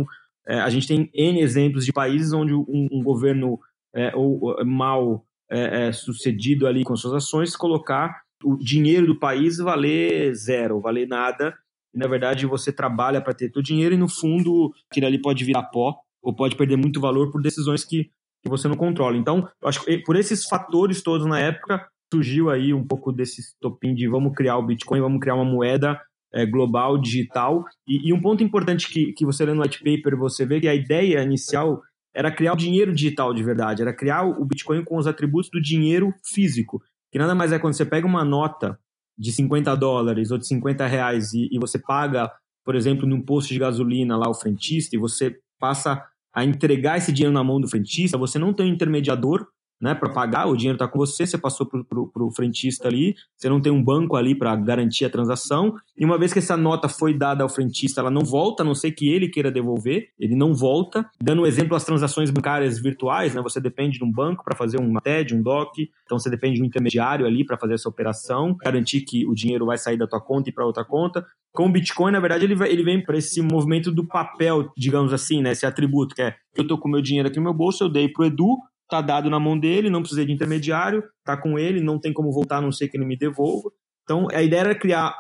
é, 0.48 0.60
a 0.60 0.69
gente 0.69 0.88
tem 0.88 1.10
N 1.13 1.41
exemplos 1.41 1.86
de 1.86 1.93
países 1.93 2.33
onde 2.33 2.53
um, 2.53 2.88
um 2.91 3.03
governo 3.03 3.60
é, 3.93 4.12
ou, 4.15 4.55
mal 4.65 5.25
é, 5.50 5.88
é, 5.88 5.91
sucedido 5.91 6.67
ali 6.67 6.83
com 6.83 6.95
suas 6.95 7.13
ações 7.13 7.55
colocar 7.55 8.24
o 8.43 8.57
dinheiro 8.57 9.07
do 9.07 9.19
país 9.19 9.57
valer 9.57 10.33
zero, 10.36 10.81
valer 10.81 11.07
nada. 11.07 11.55
E, 11.93 11.98
na 11.98 12.07
verdade, 12.07 12.45
você 12.45 12.72
trabalha 12.72 13.22
para 13.22 13.33
ter 13.33 13.51
teu 13.51 13.62
dinheiro 13.62 13.95
e, 13.95 13.98
no 13.98 14.10
fundo, 14.10 14.74
aquilo 14.89 15.07
ali 15.07 15.22
pode 15.22 15.45
virar 15.45 15.63
pó 15.63 15.95
ou 16.22 16.36
pode 16.36 16.55
perder 16.55 16.75
muito 16.75 17.00
valor 17.00 17.31
por 17.31 17.41
decisões 17.41 17.86
que, 17.86 18.10
que 18.41 18.50
você 18.50 18.67
não 18.67 18.75
controla. 18.75 19.15
Então, 19.15 19.48
eu 19.62 19.69
acho 19.69 19.83
que 19.86 19.98
por 20.00 20.15
esses 20.15 20.45
fatores 20.45 21.01
todos 21.01 21.25
na 21.25 21.39
época, 21.39 21.88
surgiu 22.13 22.50
aí 22.50 22.74
um 22.74 22.86
pouco 22.86 23.12
desse 23.12 23.41
estopim 23.41 23.96
de 23.96 24.08
vamos 24.08 24.34
criar 24.36 24.58
o 24.58 24.65
Bitcoin, 24.65 25.01
vamos 25.01 25.20
criar 25.20 25.36
uma 25.36 25.46
moeda 25.46 26.00
é, 26.32 26.46
global, 26.46 26.98
digital. 26.98 27.65
E, 27.88 28.10
e, 28.10 28.13
um 28.13 28.22
ponto 28.22 28.43
importante 28.43 28.88
que, 28.88 29.13
que 29.13 29.25
você 29.25 29.46
lê 29.46 29.53
no 29.53 29.63
white 29.63 29.79
paper, 29.79 30.17
você 30.17 30.46
vê 30.46 30.60
que 30.60 30.67
a 30.67 30.75
ideia 30.75 31.24
inicial 31.24 31.82
era 32.15 32.32
criar 32.32 32.53
o 32.53 32.58
dinheiro 32.58 32.93
digital 32.93 33.34
de 33.34 33.43
verdade, 33.43 33.82
era 33.82 33.91
criar 33.91 34.24
o 34.24 34.46
Bitcoin 34.46 34.84
com 34.84 34.98
os 34.98 35.08
atributos 35.08 35.50
do 35.51 35.60
dinheiro 35.60 36.13
físico, 36.24 36.79
que 37.12 37.17
nada 37.17 37.34
mais 37.34 37.51
é 37.51 37.58
quando 37.58 37.74
você 37.74 37.86
pega 37.86 38.05
uma 38.05 38.24
nota 38.24 38.77
de 39.17 39.32
50 39.32 39.75
dólares 39.75 40.29
ou 40.29 40.38
de 40.38 40.48
50 40.48 40.86
reais 40.86 41.34
e, 41.34 41.50
e 41.51 41.58
você 41.58 41.79
paga, 41.79 42.32
por 42.63 42.75
exemplo, 42.75 43.08
num 43.08 43.22
posto 43.22 43.50
de 43.50 43.60
gasolina 43.60 44.15
lá 44.15 44.29
o 44.29 44.36
frentista 44.36 44.96
e 44.96 45.00
você 45.00 45.36
passa 45.60 46.03
a 46.34 46.43
entregar 46.43 46.98
esse 46.98 47.11
dinheiro 47.11 47.33
na 47.33 47.44
mão 47.44 47.59
do 47.59 47.68
frentista, 47.68 48.18
você 48.18 48.37
não 48.37 48.53
tem 48.53 48.68
um 48.68 48.74
intermediador, 48.74 49.48
né, 49.83 49.93
para 49.93 50.09
pagar, 50.09 50.46
o 50.48 50.55
dinheiro 50.55 50.77
está 50.77 50.87
com 50.87 50.98
você, 50.98 51.27
você 51.27 51.37
passou 51.37 51.65
para 51.65 52.24
o 52.24 52.31
frentista 52.31 52.87
ali, 52.87 53.15
você 53.35 53.50
não 53.50 53.59
tem 53.59 53.69
um 53.69 53.83
banco 53.83 54.15
ali 54.15 54.33
para 54.33 54.55
garantir 54.55 55.03
a 55.03 55.09
transação, 55.09 55.75
e 55.98 56.05
uma 56.05 56.17
vez 56.17 56.31
que 56.31 56.39
essa 56.39 56.55
nota 56.55 56.87
foi 56.87 57.13
dada 57.13 57.43
ao 57.43 57.50
frentista, 57.50 58.00
ela 58.00 58.09
não 58.09 58.22
volta, 58.22 58.63
a 58.63 58.65
não 58.65 58.74
ser 58.74 58.91
que 58.91 59.09
ele 59.09 59.27
queira 59.27 59.51
devolver, 59.51 60.07
ele 60.17 60.37
não 60.37 60.53
volta. 60.53 61.05
Dando 61.22 61.41
um 61.41 61.46
exemplo, 61.46 61.75
as 61.75 61.83
transações 61.83 62.31
bancárias 62.31 62.79
virtuais, 62.79 63.35
né, 63.35 63.41
você 63.41 63.59
depende 63.59 63.98
de 63.98 64.05
um 64.05 64.11
banco 64.11 64.41
para 64.46 64.55
fazer 64.55 64.79
um 64.79 64.93
TED, 65.01 65.35
um 65.35 65.43
DOC, 65.43 65.89
então 66.05 66.17
você 66.17 66.29
depende 66.29 66.55
de 66.55 66.61
um 66.61 66.65
intermediário 66.65 67.25
ali 67.25 67.46
para 67.46 67.57
fazer 67.57 67.74
essa 67.74 67.89
operação, 67.89 68.55
garantir 68.63 69.01
que 69.01 69.27
o 69.27 69.35
dinheiro 69.35 69.65
vai 69.65 69.77
sair 69.77 69.98
da 69.98 70.07
tua 70.07 70.22
conta 70.22 70.50
e 70.50 70.53
para 70.53 70.65
outra 70.65 70.85
conta. 70.85 71.25
Com 71.51 71.65
o 71.65 71.69
Bitcoin, 71.69 72.13
na 72.13 72.22
verdade, 72.22 72.46
ele, 72.46 72.55
ele 72.67 72.83
vem 72.83 73.03
para 73.03 73.17
esse 73.17 73.41
movimento 73.41 73.91
do 73.91 74.07
papel, 74.07 74.72
digamos 74.77 75.11
assim, 75.11 75.41
né, 75.41 75.51
esse 75.51 75.65
atributo, 75.65 76.15
que 76.15 76.22
é 76.22 76.35
eu 76.55 76.61
estou 76.61 76.77
com 76.77 76.87
meu 76.87 77.01
dinheiro 77.01 77.27
aqui 77.27 77.37
no 77.37 77.43
meu 77.43 77.53
bolso, 77.53 77.83
eu 77.83 77.89
dei 77.89 78.07
para 78.07 78.24
o 78.24 78.25
Edu, 78.25 78.57
tá 78.89 79.01
dado 79.01 79.29
na 79.29 79.39
mão 79.39 79.57
dele, 79.57 79.89
não 79.89 80.01
precisa 80.01 80.25
de 80.25 80.31
intermediário, 80.31 81.03
tá 81.24 81.35
com 81.35 81.57
ele, 81.57 81.81
não 81.81 82.00
tem 82.00 82.13
como 82.13 82.31
voltar 82.31 82.57
a 82.57 82.61
não 82.61 82.72
ser 82.72 82.87
que 82.87 82.98
ele 82.98 83.05
me 83.05 83.17
devolva. 83.17 83.69
Então, 84.03 84.27
a 84.31 84.43
ideia 84.43 84.61
era 84.61 84.75
criar, 84.75 85.15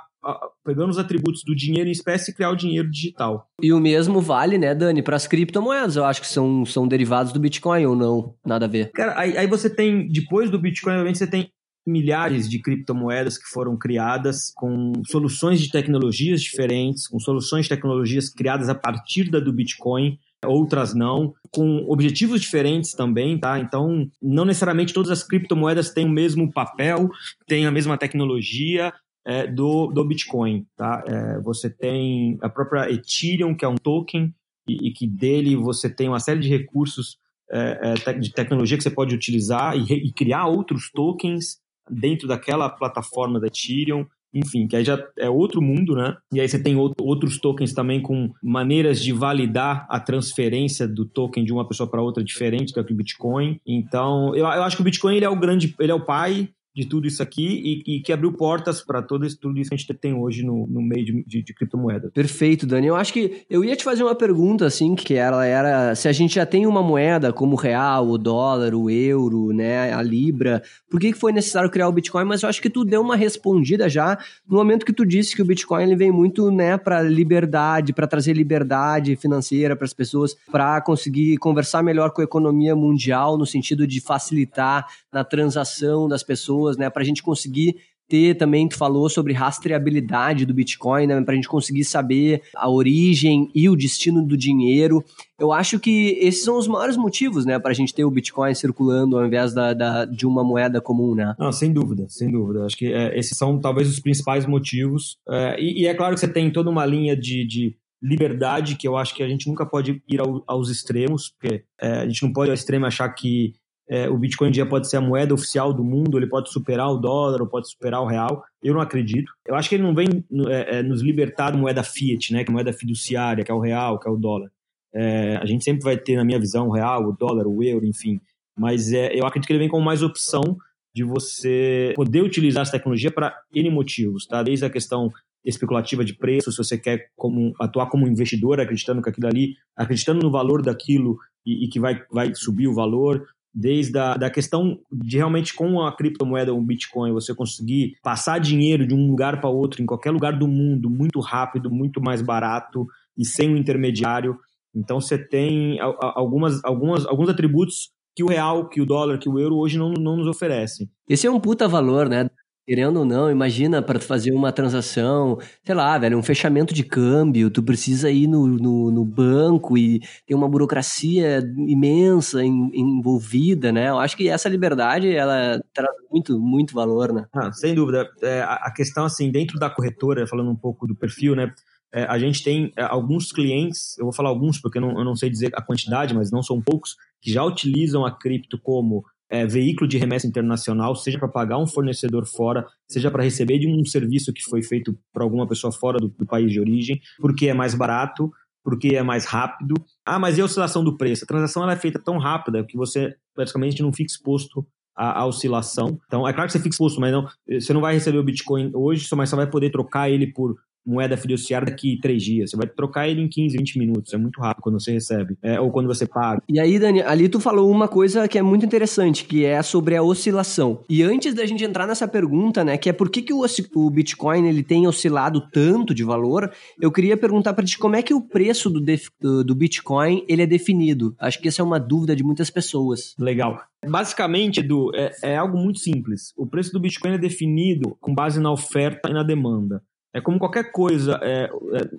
pegando 0.63 0.89
os 0.89 0.97
atributos 0.97 1.43
do 1.45 1.55
dinheiro 1.55 1.87
em 1.87 1.91
espécie 1.91 2.31
e 2.31 2.33
criar 2.33 2.51
o 2.51 2.55
dinheiro 2.55 2.89
digital. 2.89 3.47
E 3.61 3.71
o 3.71 3.79
mesmo 3.79 4.21
vale, 4.21 4.57
né, 4.57 4.75
Dani, 4.75 5.01
para 5.01 5.15
as 5.15 5.27
criptomoedas, 5.27 5.95
eu 5.95 6.05
acho 6.05 6.21
que 6.21 6.27
são, 6.27 6.65
são 6.65 6.87
derivados 6.87 7.31
do 7.31 7.39
Bitcoin 7.39 7.85
ou 7.85 7.95
não, 7.95 8.35
nada 8.45 8.65
a 8.65 8.69
ver. 8.69 8.91
Cara, 8.91 9.17
aí, 9.17 9.37
aí 9.37 9.47
você 9.47 9.69
tem, 9.69 10.07
depois 10.07 10.49
do 10.49 10.59
Bitcoin, 10.59 10.93
obviamente 10.93 11.17
você 11.17 11.27
tem 11.27 11.49
milhares 11.85 12.49
de 12.49 12.61
criptomoedas 12.61 13.37
que 13.37 13.45
foram 13.45 13.77
criadas 13.77 14.51
com 14.55 14.93
soluções 15.05 15.59
de 15.59 15.69
tecnologias 15.69 16.41
diferentes, 16.41 17.07
com 17.07 17.19
soluções 17.19 17.65
de 17.65 17.69
tecnologias 17.69 18.29
criadas 18.29 18.69
a 18.69 18.75
partir 18.75 19.29
da 19.29 19.39
do 19.39 19.51
Bitcoin, 19.51 20.17
outras 20.47 20.93
não, 20.93 21.33
com 21.51 21.85
objetivos 21.87 22.41
diferentes 22.41 22.93
também, 22.93 23.37
tá? 23.37 23.59
Então, 23.59 24.07
não 24.21 24.45
necessariamente 24.45 24.93
todas 24.93 25.11
as 25.11 25.23
criptomoedas 25.23 25.91
têm 25.91 26.05
o 26.05 26.09
mesmo 26.09 26.51
papel, 26.51 27.09
têm 27.47 27.65
a 27.65 27.71
mesma 27.71 27.97
tecnologia 27.97 28.93
é, 29.25 29.47
do, 29.47 29.87
do 29.87 30.05
Bitcoin, 30.05 30.65
tá? 30.75 31.03
É, 31.07 31.39
você 31.41 31.69
tem 31.69 32.37
a 32.41 32.49
própria 32.49 32.91
Ethereum, 32.91 33.55
que 33.55 33.65
é 33.65 33.67
um 33.67 33.75
token, 33.75 34.33
e, 34.67 34.89
e 34.89 34.91
que 34.91 35.07
dele 35.07 35.55
você 35.55 35.89
tem 35.89 36.07
uma 36.07 36.19
série 36.19 36.39
de 36.39 36.49
recursos 36.49 37.17
é, 37.51 37.93
é 38.05 38.13
de 38.13 38.31
tecnologia 38.31 38.77
que 38.77 38.83
você 38.83 38.89
pode 38.89 39.13
utilizar 39.13 39.77
e, 39.77 39.83
e 39.93 40.13
criar 40.13 40.47
outros 40.47 40.89
tokens 40.91 41.57
dentro 41.89 42.27
daquela 42.27 42.69
plataforma 42.69 43.39
da 43.39 43.47
Ethereum 43.47 44.05
enfim, 44.33 44.67
que 44.67 44.75
aí 44.75 44.83
já 44.83 45.01
é 45.17 45.29
outro 45.29 45.61
mundo, 45.61 45.95
né? 45.95 46.15
E 46.33 46.41
aí 46.41 46.47
você 46.47 46.61
tem 46.61 46.75
outros 46.75 47.39
tokens 47.39 47.73
também 47.73 48.01
com 48.01 48.31
maneiras 48.41 49.01
de 49.01 49.11
validar 49.11 49.85
a 49.89 49.99
transferência 49.99 50.87
do 50.87 51.05
token 51.05 51.45
de 51.45 51.53
uma 51.53 51.67
pessoa 51.67 51.89
para 51.89 52.01
outra 52.01 52.23
diferente 52.23 52.73
que 52.73 52.79
o 52.79 52.95
Bitcoin. 52.95 53.59
Então, 53.65 54.35
eu, 54.35 54.45
eu 54.45 54.63
acho 54.63 54.75
que 54.75 54.81
o 54.81 54.85
Bitcoin 54.85 55.15
ele 55.15 55.25
é 55.25 55.29
o 55.29 55.39
grande, 55.39 55.75
ele 55.79 55.91
é 55.91 55.95
o 55.95 56.05
pai 56.05 56.49
de 56.75 56.85
tudo 56.85 57.07
isso 57.07 57.21
aqui 57.21 57.83
e, 57.85 57.97
e 57.97 58.01
que 58.01 58.11
abriu 58.11 58.33
portas 58.33 58.81
para 58.81 59.01
tudo 59.01 59.25
isso, 59.25 59.37
tudo 59.39 59.59
isso 59.59 59.69
que 59.69 59.75
a 59.75 59.77
gente 59.77 59.93
tem 59.93 60.13
hoje 60.13 60.43
no, 60.43 60.65
no 60.67 60.81
meio 60.81 61.05
de, 61.05 61.23
de, 61.25 61.43
de 61.43 61.53
criptomoedas. 61.53 62.11
Perfeito, 62.11 62.65
Dani. 62.65 62.87
Eu 62.87 62.95
acho 62.95 63.13
que 63.13 63.45
eu 63.47 63.63
ia 63.63 63.75
te 63.75 63.83
fazer 63.83 64.01
uma 64.03 64.15
pergunta, 64.15 64.65
assim, 64.65 64.95
que 64.95 65.13
ela 65.13 65.45
era 65.45 65.93
se 65.93 66.07
a 66.07 66.11
gente 66.11 66.35
já 66.35 66.45
tem 66.45 66.65
uma 66.65 66.81
moeda 66.81 67.31
como 67.31 67.53
o 67.53 67.59
real, 67.59 68.09
o 68.09 68.17
dólar, 68.17 68.73
o 68.73 68.89
euro, 68.89 69.53
né, 69.53 69.93
a 69.93 70.01
libra, 70.01 70.63
por 70.89 70.99
que, 70.99 71.13
que 71.13 71.17
foi 71.19 71.31
necessário 71.31 71.69
criar 71.69 71.87
o 71.87 71.91
Bitcoin? 71.91 72.25
Mas 72.25 72.41
eu 72.41 72.49
acho 72.49 72.61
que 72.61 72.69
tu 72.69 72.83
deu 72.83 73.01
uma 73.01 73.15
respondida 73.15 73.87
já 73.87 74.17
no 74.47 74.57
momento 74.57 74.85
que 74.85 74.93
tu 74.93 75.05
disse 75.05 75.35
que 75.35 75.41
o 75.41 75.45
Bitcoin 75.45 75.83
ele 75.83 75.95
vem 75.95 76.11
muito, 76.11 76.49
né, 76.49 76.75
para 76.77 77.01
liberdade, 77.03 77.93
para 77.93 78.07
trazer 78.07 78.33
liberdade 78.33 79.15
financeira 79.15 79.75
para 79.75 79.85
as 79.85 79.93
pessoas, 79.93 80.35
para 80.51 80.81
conseguir 80.81 81.37
conversar 81.37 81.83
melhor 81.83 82.09
com 82.11 82.21
a 82.21 82.23
economia 82.23 82.75
mundial 82.75 83.37
no 83.37 83.45
sentido 83.45 83.85
de 83.85 84.01
facilitar 84.01 84.87
na 85.11 85.23
transação 85.23 86.07
das 86.07 86.23
pessoas 86.23 86.62
pessoas, 86.63 86.77
né? 86.77 86.89
Para 86.89 87.01
a 87.01 87.05
gente 87.05 87.21
conseguir 87.21 87.75
ter 88.07 88.35
também, 88.35 88.67
tu 88.67 88.77
falou 88.77 89.09
sobre 89.09 89.33
rastreabilidade 89.33 90.45
do 90.45 90.53
Bitcoin, 90.53 91.07
né? 91.07 91.21
Para 91.21 91.33
a 91.33 91.35
gente 91.35 91.47
conseguir 91.47 91.83
saber 91.83 92.41
a 92.55 92.69
origem 92.69 93.49
e 93.55 93.69
o 93.69 93.75
destino 93.75 94.25
do 94.25 94.37
dinheiro. 94.37 95.03
Eu 95.39 95.51
acho 95.51 95.79
que 95.79 96.17
esses 96.21 96.43
são 96.43 96.57
os 96.57 96.67
maiores 96.67 96.97
motivos, 96.97 97.45
né? 97.45 97.57
Para 97.57 97.71
a 97.71 97.73
gente 97.73 97.93
ter 97.93 98.03
o 98.03 98.11
Bitcoin 98.11 98.53
circulando 98.53 99.17
ao 99.17 99.25
invés 99.25 99.53
da, 99.53 99.73
da, 99.73 100.05
de 100.05 100.25
uma 100.25 100.43
moeda 100.43 100.81
comum, 100.81 101.15
né? 101.15 101.33
Não, 101.39 101.51
sem 101.51 101.71
dúvida, 101.71 102.05
sem 102.09 102.29
dúvida. 102.29 102.65
Acho 102.65 102.77
que 102.77 102.91
é, 102.91 103.17
esses 103.17 103.37
são 103.37 103.59
talvez 103.59 103.89
os 103.89 103.99
principais 103.99 104.45
motivos. 104.45 105.17
É, 105.29 105.59
e, 105.59 105.83
e, 105.83 105.87
é 105.87 105.93
claro 105.93 106.13
que 106.13 106.19
você 106.19 106.27
tem 106.27 106.51
toda 106.51 106.69
uma 106.69 106.85
linha 106.85 107.15
de, 107.15 107.47
de 107.47 107.75
liberdade 108.01 108.75
que 108.75 108.87
eu 108.87 108.97
acho 108.97 109.15
que 109.15 109.23
a 109.23 109.27
gente 109.29 109.47
nunca 109.47 109.65
pode 109.65 110.03
ir 110.07 110.19
ao, 110.19 110.43
aos 110.45 110.69
extremos, 110.69 111.29
porque 111.29 111.63
é, 111.79 112.01
a 112.01 112.07
gente 112.07 112.21
não 112.21 112.33
pode 112.33 112.51
ao 112.51 112.55
extremo 112.55 112.85
achar 112.85 113.07
que 113.09 113.53
é, 113.89 114.09
o 114.09 114.17
Bitcoin 114.17 114.51
dia 114.51 114.65
pode 114.65 114.89
ser 114.89 114.97
a 114.97 115.01
moeda 115.01 115.33
oficial 115.33 115.73
do 115.73 115.83
mundo, 115.83 116.17
ele 116.17 116.27
pode 116.27 116.51
superar 116.51 116.89
o 116.89 116.97
dólar 116.97 117.41
ou 117.41 117.47
pode 117.47 117.69
superar 117.69 118.01
o 118.01 118.07
real. 118.07 118.43
Eu 118.61 118.73
não 118.73 118.81
acredito. 118.81 119.31
Eu 119.45 119.55
acho 119.55 119.67
que 119.67 119.75
ele 119.75 119.83
não 119.83 119.93
vem 119.93 120.07
é, 120.49 120.79
é, 120.79 120.83
nos 120.83 121.01
libertar 121.01 121.51
da 121.51 121.57
moeda 121.57 121.83
fiat, 121.83 122.31
né, 122.33 122.43
que 122.43 122.49
é 122.49 122.51
a 122.51 122.53
moeda 122.53 122.73
fiduciária, 122.73 123.43
que 123.43 123.51
é 123.51 123.53
o 123.53 123.59
real, 123.59 123.99
que 123.99 124.07
é 124.07 124.11
o 124.11 124.17
dólar. 124.17 124.49
É, 124.93 125.37
a 125.37 125.45
gente 125.45 125.63
sempre 125.63 125.83
vai 125.83 125.97
ter, 125.97 126.15
na 126.15 126.23
minha 126.23 126.39
visão, 126.39 126.67
o 126.67 126.71
real, 126.71 127.03
o 127.03 127.11
dólar, 127.11 127.47
o 127.47 127.63
euro, 127.63 127.85
enfim. 127.85 128.19
Mas 128.57 128.93
é, 128.93 129.13
eu 129.13 129.25
acredito 129.25 129.47
que 129.47 129.53
ele 129.53 129.59
vem 129.59 129.69
com 129.69 129.79
mais 129.79 130.03
opção 130.03 130.57
de 130.95 131.03
você 131.03 131.91
poder 131.95 132.21
utilizar 132.21 132.61
essa 132.61 132.73
tecnologia 132.73 133.11
para 133.11 133.35
N 133.53 133.69
motivos, 133.71 134.27
tá? 134.27 134.43
Desde 134.43 134.63
a 134.63 134.69
questão 134.69 135.09
especulativa 135.43 136.05
de 136.05 136.13
preço, 136.13 136.51
se 136.51 136.57
você 136.57 136.77
quer 136.77 137.09
como, 137.15 137.53
atuar 137.59 137.89
como 137.89 138.07
investidor, 138.07 138.59
acreditando 138.59 139.01
que 139.01 139.09
aquilo 139.09 139.27
ali, 139.27 139.55
acreditando 139.75 140.21
no 140.21 140.31
valor 140.31 140.61
daquilo 140.61 141.17
e, 141.45 141.65
e 141.65 141.67
que 141.67 141.79
vai, 141.79 142.01
vai 142.11 142.33
subir 142.35 142.67
o 142.67 142.75
valor, 142.75 143.27
desde 143.53 143.97
a 143.97 144.15
da 144.15 144.29
questão 144.29 144.79
de 144.91 145.17
realmente 145.17 145.53
com 145.53 145.81
a 145.81 145.95
criptomoeda, 145.95 146.53
o 146.53 146.61
Bitcoin, 146.61 147.11
você 147.11 147.35
conseguir 147.35 147.95
passar 148.01 148.39
dinheiro 148.39 148.87
de 148.87 148.95
um 148.95 149.07
lugar 149.07 149.39
para 149.39 149.49
outro, 149.49 149.81
em 149.81 149.85
qualquer 149.85 150.11
lugar 150.11 150.37
do 150.37 150.47
mundo, 150.47 150.89
muito 150.89 151.19
rápido, 151.19 151.69
muito 151.69 152.01
mais 152.01 152.21
barato 152.21 152.87
e 153.17 153.25
sem 153.25 153.49
um 153.53 153.57
intermediário. 153.57 154.37
Então 154.75 154.99
você 154.99 155.17
tem 155.17 155.77
algumas, 155.79 156.63
algumas, 156.63 157.05
alguns 157.05 157.29
atributos 157.29 157.91
que 158.15 158.23
o 158.23 158.27
real, 158.27 158.69
que 158.69 158.81
o 158.81 158.85
dólar, 158.85 159.17
que 159.17 159.29
o 159.29 159.39
euro 159.39 159.57
hoje 159.57 159.77
não, 159.77 159.91
não 159.91 160.17
nos 160.17 160.27
oferecem. 160.27 160.89
Esse 161.07 161.27
é 161.27 161.31
um 161.31 161.39
puta 161.39 161.67
valor, 161.67 162.09
né? 162.09 162.29
Querendo 162.65 162.99
ou 162.99 163.05
não, 163.05 163.29
imagina 163.29 163.81
para 163.81 163.99
fazer 163.99 164.31
uma 164.31 164.49
transação, 164.51 165.37
sei 165.65 165.75
lá, 165.75 165.97
velho, 165.97 166.17
um 166.17 166.23
fechamento 166.23 166.73
de 166.73 166.81
câmbio, 166.83 167.49
tu 167.49 167.61
precisa 167.61 168.09
ir 168.09 168.25
no, 168.25 168.47
no, 168.47 168.89
no 168.89 169.03
banco 169.03 169.77
e 169.77 169.99
tem 170.25 170.35
uma 170.35 170.47
burocracia 170.47 171.39
imensa 171.67 172.41
em, 172.41 172.71
envolvida, 172.73 173.69
né? 173.71 173.89
Eu 173.89 173.99
acho 173.99 174.15
que 174.15 174.29
essa 174.29 174.47
liberdade, 174.47 175.13
ela 175.13 175.61
traz 175.73 175.91
muito, 176.09 176.39
muito 176.39 176.73
valor, 176.73 177.11
né? 177.11 177.25
Ah, 177.33 177.51
sem 177.51 177.75
dúvida. 177.75 178.09
É, 178.21 178.41
a 178.41 178.71
questão, 178.73 179.03
assim, 179.03 179.29
dentro 179.29 179.59
da 179.59 179.69
corretora, 179.69 180.25
falando 180.25 180.49
um 180.49 180.55
pouco 180.55 180.87
do 180.87 180.95
perfil, 180.95 181.35
né? 181.35 181.53
É, 181.93 182.05
a 182.05 182.17
gente 182.17 182.43
tem 182.43 182.71
é, 182.77 182.83
alguns 182.83 183.31
clientes, 183.31 183.97
eu 183.99 184.05
vou 184.05 184.13
falar 184.13 184.29
alguns 184.29 184.59
porque 184.59 184.79
eu 184.79 184.81
não, 184.81 184.97
eu 184.97 185.03
não 185.05 185.15
sei 185.15 185.29
dizer 185.29 185.51
a 185.53 185.61
quantidade, 185.61 186.15
mas 186.15 186.31
não 186.31 186.41
são 186.41 186.61
poucos, 186.61 186.95
que 187.21 187.31
já 187.31 187.43
utilizam 187.43 188.05
a 188.05 188.11
cripto 188.11 188.57
como 188.57 189.03
é, 189.33 189.47
veículo 189.47 189.87
de 189.87 189.97
remessa 189.97 190.27
internacional, 190.27 190.95
seja 190.95 191.17
para 191.17 191.27
pagar 191.27 191.57
um 191.57 191.65
fornecedor 191.65 192.23
fora, 192.23 192.67
seja 192.87 193.09
para 193.09 193.23
receber 193.23 193.57
de 193.57 193.67
um 193.67 193.83
serviço 193.83 194.31
que 194.31 194.43
foi 194.43 194.61
feito 194.61 194.95
para 195.11 195.23
alguma 195.23 195.47
pessoa 195.47 195.73
fora 195.73 195.97
do, 195.97 196.07
do, 196.07 196.23
país 196.23 196.51
de 196.51 196.59
origem, 196.59 197.01
porque 197.19 197.47
é 197.47 197.53
mais 197.53 197.73
barato, 197.73 198.31
porque 198.63 198.89
é 198.89 199.01
mais 199.01 199.25
rápido. 199.25 199.73
Ah, 200.05 200.19
mas 200.19 200.37
e 200.37 200.41
a 200.41 200.45
oscilação 200.45 200.83
do 200.83 200.95
preço? 200.95 201.23
A 201.23 201.27
transação 201.27 201.63
ela 201.63 201.73
é 201.73 201.75
feita 201.75 201.99
tão 201.99 202.19
rápida 202.19 202.63
que 202.63 202.77
você 202.77 203.15
praticamente 203.33 203.81
não 203.81 203.91
fica 203.91 204.11
exposto 204.11 204.63
à, 204.95 205.21
à 205.21 205.25
oscilação. 205.25 205.99
Então, 206.05 206.27
é 206.27 206.31
claro 206.31 206.47
que 206.47 206.53
você 206.53 206.59
fica 206.59 206.75
exposto, 206.75 207.01
mas 207.01 207.11
não, 207.11 207.27
você 207.49 207.73
não 207.73 207.81
vai 207.81 207.95
receber 207.95 208.19
o 208.19 208.23
Bitcoin 208.23 208.69
hoje, 208.75 209.07
mas 209.15 209.29
você 209.29 209.35
vai 209.35 209.49
poder 209.49 209.71
trocar 209.71 210.11
ele 210.11 210.27
por 210.27 210.55
moeda 210.85 211.17
fiduciária 211.17 211.67
daqui 211.67 211.99
três 212.01 212.23
dias. 212.23 212.51
Você 212.51 212.57
vai 212.57 212.67
trocar 212.67 213.07
ele 213.07 213.21
em 213.21 213.27
15, 213.27 213.57
20 213.57 213.79
minutos. 213.79 214.13
É 214.13 214.17
muito 214.17 214.39
rápido 214.39 214.63
quando 214.63 214.81
você 214.81 214.91
recebe. 214.91 215.37
É, 215.41 215.59
ou 215.59 215.71
quando 215.71 215.87
você 215.87 216.05
paga. 216.05 216.41
E 216.47 216.59
aí, 216.59 216.77
Dani, 216.77 217.01
ali 217.01 217.29
tu 217.29 217.39
falou 217.39 217.69
uma 217.69 217.87
coisa 217.87 218.27
que 218.27 218.37
é 218.37 218.41
muito 218.41 218.65
interessante, 218.65 219.25
que 219.25 219.45
é 219.45 219.61
sobre 219.61 219.95
a 219.95 220.03
oscilação. 220.03 220.83
E 220.89 221.03
antes 221.03 221.33
da 221.33 221.45
gente 221.45 221.63
entrar 221.63 221.87
nessa 221.87 222.07
pergunta, 222.07 222.63
né, 222.63 222.77
que 222.77 222.89
é 222.89 222.93
por 222.93 223.09
que, 223.09 223.21
que 223.21 223.33
o, 223.33 223.43
o 223.75 223.89
Bitcoin 223.89 224.47
ele 224.47 224.63
tem 224.63 224.87
oscilado 224.87 225.41
tanto 225.51 225.93
de 225.93 226.03
valor, 226.03 226.51
eu 226.79 226.91
queria 226.91 227.17
perguntar 227.17 227.53
para 227.53 227.65
ti 227.65 227.77
como 227.77 227.95
é 227.95 228.01
que 228.01 228.13
o 228.13 228.21
preço 228.21 228.69
do, 228.69 228.83
do, 229.19 229.43
do 229.43 229.55
Bitcoin 229.55 230.25
ele 230.27 230.41
é 230.41 230.47
definido. 230.47 231.15
Acho 231.19 231.39
que 231.39 231.47
essa 231.47 231.61
é 231.61 231.65
uma 231.65 231.79
dúvida 231.79 232.15
de 232.15 232.23
muitas 232.23 232.49
pessoas. 232.49 233.15
Legal. 233.17 233.61
Basicamente, 233.85 234.59
Edu, 234.59 234.91
é, 234.95 235.11
é 235.23 235.37
algo 235.37 235.57
muito 235.57 235.79
simples. 235.79 236.33
O 236.37 236.47
preço 236.47 236.71
do 236.71 236.79
Bitcoin 236.79 237.13
é 237.13 237.17
definido 237.17 237.97
com 237.99 238.13
base 238.13 238.39
na 238.39 238.51
oferta 238.51 239.09
e 239.09 239.13
na 239.13 239.23
demanda. 239.23 239.81
É 240.13 240.21
como 240.21 240.37
qualquer 240.37 240.71
coisa 240.71 241.19
é, 241.23 241.45
é, 241.45 241.49